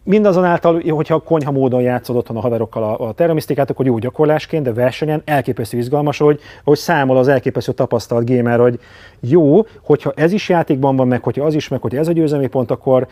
Mindazonáltal, 0.02 0.82
hogyha 0.88 1.18
konyha 1.18 1.50
módon 1.50 1.80
játszod 1.80 2.16
otthon 2.16 2.36
a 2.36 2.40
haverokkal 2.40 2.82
a, 2.82 3.08
a 3.08 3.12
terramisztikát, 3.12 3.70
akkor 3.70 3.86
jó 3.86 3.98
gyakorlásként, 3.98 4.64
de 4.64 4.72
versenyen 4.72 5.22
elképesztő 5.24 5.76
izgalmas, 5.76 6.18
hogy, 6.18 6.40
hogy 6.64 6.78
számol 6.78 7.16
az 7.16 7.28
elképesztő 7.28 7.72
tapasztalt 7.72 8.30
gamer, 8.30 8.60
hogy 8.60 8.80
jó, 9.20 9.66
hogyha 9.82 10.12
ez 10.16 10.32
is 10.32 10.48
játékban 10.48 10.96
van, 10.96 11.08
meg 11.08 11.22
hogyha 11.22 11.44
az 11.44 11.54
is, 11.54 11.68
meg 11.68 11.80
hogyha 11.80 11.98
ez 11.98 12.08
a 12.08 12.12
győzelmi 12.12 12.46
pont, 12.46 12.70
akkor 12.70 13.06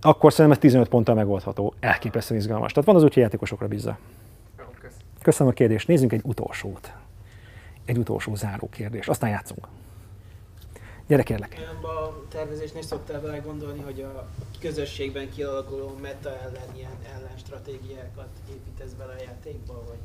akkor 0.00 0.32
szerintem 0.32 0.52
ez 0.52 0.62
15 0.62 0.88
ponttal 0.88 1.14
megoldható. 1.14 1.74
Elképesztően 1.80 2.40
izgalmas. 2.40 2.72
Tehát 2.72 2.88
van 2.88 2.96
az 2.96 3.02
úgy, 3.02 3.14
hogy 3.14 3.22
játékosokra 3.22 3.68
bízza. 3.68 3.98
Köszönöm 5.22 5.52
a 5.52 5.54
kérdést. 5.54 5.88
Nézzünk 5.88 6.12
egy 6.12 6.20
utolsót. 6.24 6.92
Egy 7.84 7.98
utolsó 7.98 8.34
záró 8.34 8.68
kérdés. 8.68 9.08
Aztán 9.08 9.30
játszunk. 9.30 9.66
Gyere 11.06 11.22
kérlek. 11.22 11.60
A 11.82 12.28
tervezésnél 12.28 12.82
szoktál 12.82 13.20
vele 13.20 13.38
gondolni, 13.38 13.80
hogy 13.80 14.00
a 14.00 14.26
közösségben 14.60 15.30
kialakuló 15.30 15.98
meta 16.02 16.38
ellen 16.40 16.76
ilyen 16.76 16.96
ellenstratégiákat 17.16 18.28
építesz 18.50 18.92
bele 18.92 19.12
a 19.12 19.22
játékba, 19.22 19.82
vagy? 19.88 19.98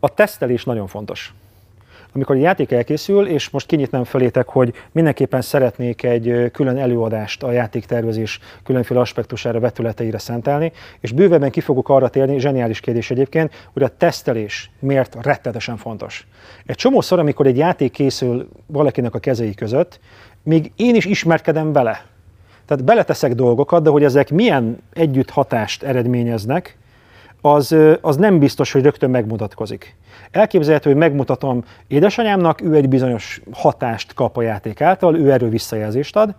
A 0.00 0.08
tesztelés 0.08 0.64
nagyon 0.64 0.86
fontos. 0.86 1.34
Amikor 2.14 2.36
a 2.36 2.38
játék 2.38 2.72
elkészül, 2.72 3.26
és 3.26 3.50
most 3.50 3.66
kinyitnám 3.66 4.04
felétek, 4.04 4.48
hogy 4.48 4.74
mindenképpen 4.92 5.40
szeretnék 5.40 6.02
egy 6.02 6.50
külön 6.52 6.78
előadást 6.78 7.42
a 7.42 7.52
játéktervezés 7.52 8.38
különféle 8.64 9.00
aspektusára, 9.00 9.60
vetületeire 9.60 10.18
szentelni, 10.18 10.72
és 11.00 11.12
bővebben 11.12 11.50
ki 11.50 11.60
fogok 11.60 11.88
arra 11.88 12.08
térni, 12.08 12.38
zseniális 12.38 12.80
kérdés 12.80 13.10
egyébként, 13.10 13.68
hogy 13.72 13.82
a 13.82 13.96
tesztelés 13.96 14.70
miért 14.78 15.16
rettetesen 15.20 15.76
fontos. 15.76 16.26
Egy 16.66 16.76
csomószor, 16.76 17.18
amikor 17.18 17.46
egy 17.46 17.56
játék 17.56 17.92
készül 17.92 18.48
valakinek 18.66 19.14
a 19.14 19.18
kezei 19.18 19.54
között, 19.54 20.00
még 20.42 20.72
én 20.76 20.94
is 20.94 21.04
ismerkedem 21.04 21.72
vele. 21.72 22.04
Tehát 22.66 22.84
beleteszek 22.84 23.34
dolgokat, 23.34 23.82
de 23.82 23.90
hogy 23.90 24.04
ezek 24.04 24.30
milyen 24.30 24.78
együtt 24.92 25.30
hatást 25.30 25.82
eredményeznek, 25.82 26.76
az, 27.42 27.76
az 28.00 28.16
nem 28.16 28.38
biztos, 28.38 28.72
hogy 28.72 28.82
rögtön 28.82 29.10
megmutatkozik. 29.10 29.96
Elképzelhető, 30.30 30.90
hogy 30.90 30.98
megmutatom 30.98 31.64
édesanyámnak, 31.86 32.60
ő 32.60 32.74
egy 32.74 32.88
bizonyos 32.88 33.42
hatást 33.52 34.14
kap 34.14 34.36
a 34.36 34.42
játék 34.42 34.80
által, 34.80 35.16
ő 35.16 35.32
erről 35.32 35.48
visszajelzést 35.48 36.16
ad, 36.16 36.34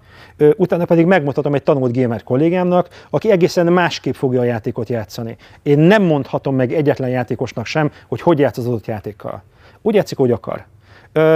utána 0.55 0.85
pedig 0.85 1.05
megmutatom 1.05 1.53
egy 1.53 1.63
tanult 1.63 1.97
gamer 1.97 2.23
kollégámnak, 2.23 2.87
aki 3.09 3.31
egészen 3.31 3.73
másképp 3.73 4.13
fogja 4.13 4.39
a 4.39 4.43
játékot 4.43 4.89
játszani. 4.89 5.35
Én 5.63 5.79
nem 5.79 6.03
mondhatom 6.03 6.55
meg 6.55 6.73
egyetlen 6.73 7.09
játékosnak 7.09 7.65
sem, 7.65 7.91
hogy 8.07 8.21
hogy 8.21 8.39
játsz 8.39 8.57
az 8.57 8.67
adott 8.67 8.85
játékkal. 8.85 9.43
Úgy 9.81 9.95
játszik, 9.95 10.17
hogy 10.17 10.31
akar. 10.31 10.65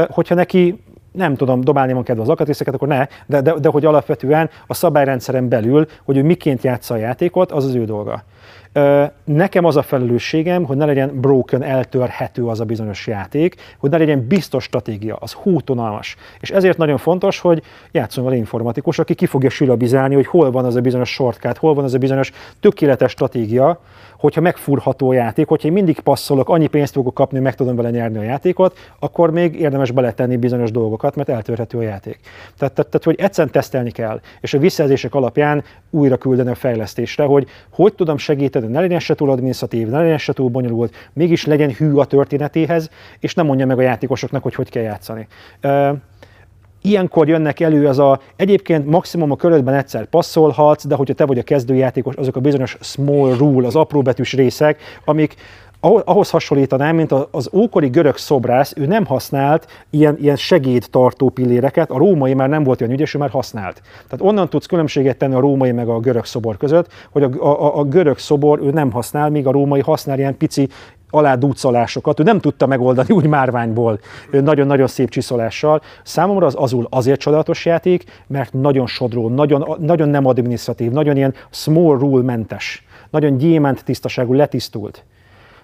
Hogyha 0.08 0.36
neki 0.36 0.84
nem 1.12 1.36
tudom, 1.36 1.62
dobálni 1.62 1.94
van 1.94 2.04
kedve 2.04 2.22
az 2.22 2.30
akatrészeket, 2.30 2.74
akkor 2.74 2.88
ne, 2.88 3.08
de, 3.26 3.42
de, 3.42 3.54
de 3.54 3.70
hogy 3.70 3.86
alapvetően 3.86 4.50
a 4.68 4.74
szabályrendszeren 4.74 5.50
belül, 5.50 5.88
hogy 6.04 6.18
ő 6.18 6.24
miként 6.24 6.64
játsza 6.64 6.94
a 6.94 6.98
játékot, 6.98 7.52
az 7.52 7.66
az 7.66 7.76
ő 7.76 7.86
dolga. 7.86 8.24
Nekem 9.24 9.66
az 9.66 9.76
a 9.76 9.82
felelősségem, 9.82 10.64
hogy 10.64 10.78
ne 10.78 10.86
legyen 10.86 11.20
broken, 11.20 11.64
eltörhető 11.64 12.46
az 12.46 12.60
a 12.60 12.66
bizonyos 12.66 13.08
játék, 13.08 13.56
hogy 13.78 13.90
ne 13.90 13.98
legyen 13.98 14.28
biztos 14.28 14.64
stratégia, 14.64 15.16
az 15.16 15.34
hútonalmas. 15.34 16.16
És 16.40 16.52
ezért 16.52 16.78
nagyon 16.78 16.98
fontos, 16.98 17.40
hogy 17.40 17.64
játszon 17.92 18.24
vele 18.24 18.36
informatikus, 18.36 19.00
aki 19.00 19.14
ki 19.14 19.26
fogja 19.26 19.50
silabizálni, 19.50 20.16
hogy 20.16 20.28
hol 20.28 20.52
van 20.52 20.66
az 20.66 20.76
a 20.76 20.82
bizonyos 20.82 21.10
shortcut, 21.10 21.58
hol 21.58 21.74
van 21.74 21.84
az 21.84 21.94
a 21.94 21.98
bizonyos 21.98 22.32
tökéletes 22.60 23.12
stratégia, 23.12 23.80
hogyha 24.20 24.42
megfurható 24.42 25.10
a 25.10 25.14
játék, 25.14 25.48
hogyha 25.48 25.68
én 25.68 25.74
mindig 25.74 26.00
passzolok, 26.00 26.50
annyi 26.50 26.68
pénzt 26.68 26.94
fogok 26.94 27.14
kapni, 27.14 27.40
meg 27.40 27.56
tudom 27.56 27.76
vele 27.76 27.90
nyerni 27.90 28.18
a 28.18 28.22
játékot, 28.22 28.78
akkor 29.00 29.32
még 29.32 29.60
érdemes 29.60 29.92
beletenni 29.92 30.38
bizonyos 30.38 30.72
dolgokat, 30.72 31.16
mert 31.16 31.30
eltörhető 31.30 31.78
a 31.78 31.82
játék. 31.82 32.20
Tehát, 32.58 32.74
tehát, 32.74 32.92
tehát 32.92 33.04
hogy 33.04 33.16
egyszerűen 33.20 33.54
tesztelni 33.54 33.92
kell, 33.92 34.20
és 34.42 34.54
a 34.54 34.58
visszajelzések 34.58 35.16
alapján 35.16 35.64
újra 35.90 36.18
küldeni 36.18 36.50
a 36.50 36.56
fejlesztésre, 36.56 37.24
hogy 37.24 37.48
hogy 37.70 37.94
tudom 37.94 38.18
segíteni, 38.18 38.67
ne 38.70 38.80
legyen 38.80 39.00
se 39.00 39.16
túl 39.16 39.30
adminisztratív, 39.30 39.88
ne 39.88 40.00
legyen 40.00 40.18
se 40.18 40.34
túl 40.34 40.50
bonyolult, 40.50 41.10
mégis 41.14 41.46
legyen 41.46 41.72
hű 41.72 41.94
a 41.94 42.06
történetéhez, 42.06 42.90
és 43.20 43.34
nem 43.34 43.46
mondja 43.46 43.66
meg 43.66 43.78
a 43.78 43.82
játékosoknak, 43.82 44.44
hogy 44.44 44.56
hogy 44.56 44.70
kell 44.70 44.84
játszani. 44.84 45.28
Ilyenkor 46.82 47.28
jönnek 47.28 47.60
elő 47.60 47.88
az 47.88 48.00
a, 48.00 48.20
egyébként 48.36 48.86
maximum 48.86 49.32
a 49.32 49.36
körödben 49.36 49.74
egyszer 49.74 50.06
passzolhatsz, 50.06 50.86
de 50.86 50.96
hogyha 50.96 51.14
te 51.14 51.26
vagy 51.26 51.38
a 51.38 51.44
kezdőjátékos, 51.44 52.16
azok 52.16 52.36
a 52.36 52.40
bizonyos 52.40 52.78
small 52.82 53.36
rule, 53.38 53.68
az 53.68 53.76
apróbetűs 53.76 54.34
részek, 54.34 54.82
amik 55.06 55.36
ahhoz 55.80 56.30
hasonlítanám, 56.30 56.96
mint 56.96 57.12
az 57.12 57.50
ókori 57.54 57.88
görög 57.88 58.18
szobrász, 58.18 58.74
ő 58.76 58.86
nem 58.86 59.06
használt 59.06 59.68
ilyen, 59.90 60.18
ilyen 60.22 60.36
segédtartó 60.36 61.30
pilléreket, 61.30 61.92
a 61.92 61.98
római 61.98 62.34
már 62.34 62.50
nem 62.50 62.64
volt 62.64 62.82
olyan 62.82 62.94
ügyes, 62.94 63.14
ő 63.14 63.18
már 63.18 63.30
használt. 63.30 63.82
Tehát 64.08 64.26
onnan 64.26 64.50
tudsz 64.50 64.66
különbséget 64.66 65.18
tenni 65.18 65.34
a 65.34 65.40
római 65.40 65.72
meg 65.72 65.88
a 65.90 66.00
görög 66.00 66.26
szobor 66.26 66.58
között, 66.58 66.88
hogy 67.12 67.24
a, 67.24 67.30
a, 67.46 67.78
a 67.78 67.84
görög 67.84 68.18
szobor 68.18 68.60
ő 68.62 68.70
nem 68.70 68.92
használ, 68.92 69.30
míg 69.30 69.48
a 69.48 69.52
római 69.52 69.82
használ 69.82 70.18
ilyen 70.18 70.38
pici 70.38 70.68
aládúcolásokat, 71.10 72.20
ő 72.20 72.24
nem 72.24 72.40
tudta 72.40 72.66
megoldani 72.66 73.14
úgy 73.14 73.28
márványból, 73.28 74.00
nagyon-nagyon 74.32 74.88
szép 74.88 75.10
csiszolással. 75.10 75.82
Számomra 76.04 76.46
az 76.46 76.56
Azul 76.56 76.88
azért 76.90 77.20
csodálatos 77.20 77.66
játék, 77.66 78.04
mert 78.28 78.54
nagyon 78.54 78.88
sodró, 78.88 79.30
nagyon, 79.30 79.76
nagyon 79.80 80.10
nem 80.10 80.26
adminisztratív, 80.26 80.92
nagyon 80.92 81.16
ilyen 81.16 81.34
small 81.50 81.98
rule 81.98 82.24
mentes, 82.24 82.86
nagyon 83.10 83.38
gyémánt 83.38 83.84
tisztaságú, 83.84 84.34
letisztult. 84.34 85.04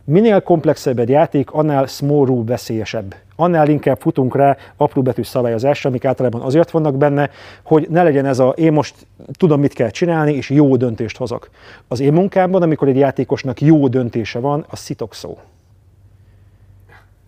Minél 0.05 0.41
komplexebb 0.41 0.99
egy 0.99 1.09
játék, 1.09 1.51
annál 1.51 1.85
small 1.85 2.25
rule 2.25 2.45
veszélyesebb. 2.45 3.15
Annál 3.35 3.69
inkább 3.69 3.99
futunk 3.99 4.35
rá 4.35 4.57
apró 4.77 5.01
betűs 5.01 5.27
szabályozásra, 5.27 5.89
amik 5.89 6.05
általában 6.05 6.41
azért 6.41 6.71
vannak 6.71 6.97
benne, 6.97 7.29
hogy 7.63 7.87
ne 7.89 8.03
legyen 8.03 8.25
ez 8.25 8.39
a 8.39 8.49
én 8.49 8.73
most 8.73 8.95
tudom, 9.31 9.59
mit 9.59 9.73
kell 9.73 9.89
csinálni, 9.89 10.33
és 10.33 10.49
jó 10.49 10.75
döntést 10.75 11.17
hozok. 11.17 11.49
Az 11.87 11.99
én 11.99 12.13
munkámban, 12.13 12.61
amikor 12.61 12.87
egy 12.87 12.97
játékosnak 12.97 13.61
jó 13.61 13.87
döntése 13.87 14.39
van, 14.39 14.65
a 14.69 14.75
szitok 14.75 15.13
szó. 15.13 15.37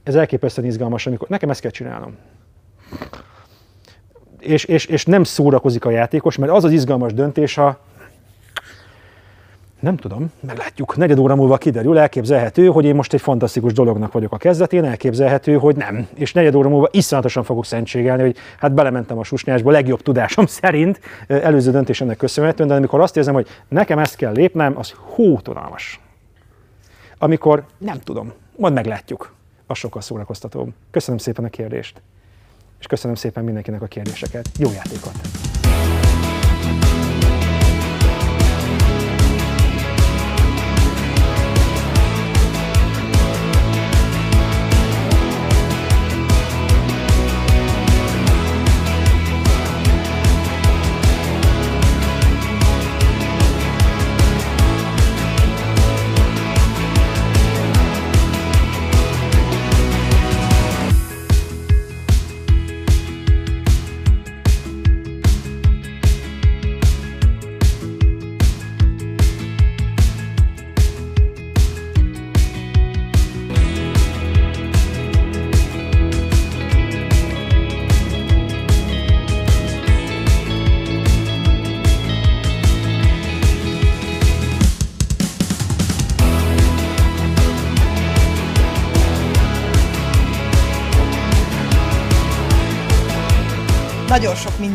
Ez 0.04 0.16
elképesztően 0.16 0.68
izgalmas, 0.68 1.08
amikor 1.08 1.28
nekem 1.28 1.50
ezt 1.50 1.62
kell 1.62 1.72
csinálnom. 1.72 2.16
És, 4.40 4.66
és, 4.66 4.86
és 4.86 5.06
nem 5.06 5.24
szórakozik 5.24 5.86
a 5.86 5.90
játékos, 5.90 6.38
mert 6.38 6.52
az 6.52 6.64
az 6.64 6.72
izgalmas 6.72 7.14
döntés, 7.14 7.56
ha 7.56 7.80
nem 9.86 9.96
tudom, 9.96 10.32
meglátjuk. 10.40 10.96
Negyed 10.96 11.20
óra 11.20 11.36
múlva 11.36 11.58
kiderül, 11.58 11.98
elképzelhető, 11.98 12.68
hogy 12.68 12.86
én 12.86 12.96
most 12.96 13.14
egy 13.14 13.22
fantasztikus 13.22 13.74
dolognak 13.74 14.12
vagyok 14.12 14.32
a 14.32 14.38
kezdetén, 14.38 14.84
elképzelhető, 14.84 15.58
hogy 15.58 15.76
nem. 15.76 16.08
És 16.14 16.34
negyed 16.34 16.56
óra 16.56 16.70
múlva 16.70 16.88
iszonyatosan 16.92 17.44
fogok 17.44 17.66
szentségelni, 17.66 18.22
hogy 18.22 18.38
hát 18.60 18.74
belementem 18.74 19.18
a 19.18 19.24
susnyásba, 19.24 19.72
legjobb 19.72 20.02
tudásom 20.02 20.46
szerint, 20.62 21.00
előző 21.28 21.72
döntés 21.72 22.02
ennek 22.02 22.18
köszönhetően, 22.18 22.70
de 22.70 22.76
amikor 22.76 23.02
azt 23.02 23.18
érzem, 23.18 23.34
hogy 23.34 23.48
nekem 23.68 24.00
ezt 24.00 24.16
kell 24.16 24.34
lépnem, 24.34 24.78
az 24.78 24.94
hótonalmas. 24.98 26.00
Amikor 27.18 27.66
nem 27.78 28.00
tudom, 28.00 28.34
majd 28.58 28.74
meglátjuk. 28.74 29.34
Az 29.68 29.78
sokkal 29.78 30.02
szórakoztatóbb. 30.02 30.70
Köszönöm 30.92 31.20
szépen 31.20 31.46
a 31.46 31.50
kérdést. 31.50 32.02
És 32.80 32.88
köszönöm 32.88 33.16
szépen 33.16 33.44
mindenkinek 33.44 33.82
a 33.82 33.88
kérdéseket. 33.88 34.50
Jó 34.58 34.72
játékot! 34.72 35.55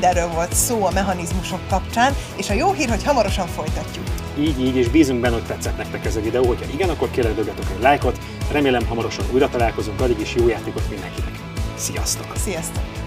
Mindenről 0.00 0.34
volt 0.34 0.54
szó 0.54 0.84
a 0.84 0.90
mechanizmusok 0.90 1.60
kapcsán, 1.68 2.14
és 2.36 2.50
a 2.50 2.54
jó 2.54 2.72
hír, 2.72 2.88
hogy 2.88 3.04
hamarosan 3.04 3.46
folytatjuk. 3.46 4.04
Így, 4.38 4.60
így, 4.60 4.76
és 4.76 4.88
bízunk 4.88 5.20
benne, 5.20 5.34
hogy 5.34 5.46
tetszett 5.46 5.76
nektek 5.76 6.04
ez 6.04 6.16
a 6.16 6.20
videó. 6.20 6.46
Hogyha 6.46 6.70
igen, 6.72 6.88
akkor 6.88 7.10
kérlek 7.10 7.34
döggetek 7.34 7.70
egy 7.76 7.82
lájkot. 7.82 8.18
Remélem 8.52 8.86
hamarosan 8.86 9.24
újra 9.32 9.48
találkozunk, 9.48 10.00
addig 10.00 10.20
is 10.20 10.34
jó 10.34 10.48
játékot 10.48 10.90
mindenkinek. 10.90 11.32
Sziasztok! 11.76 12.36
Sziasztok! 12.36 12.99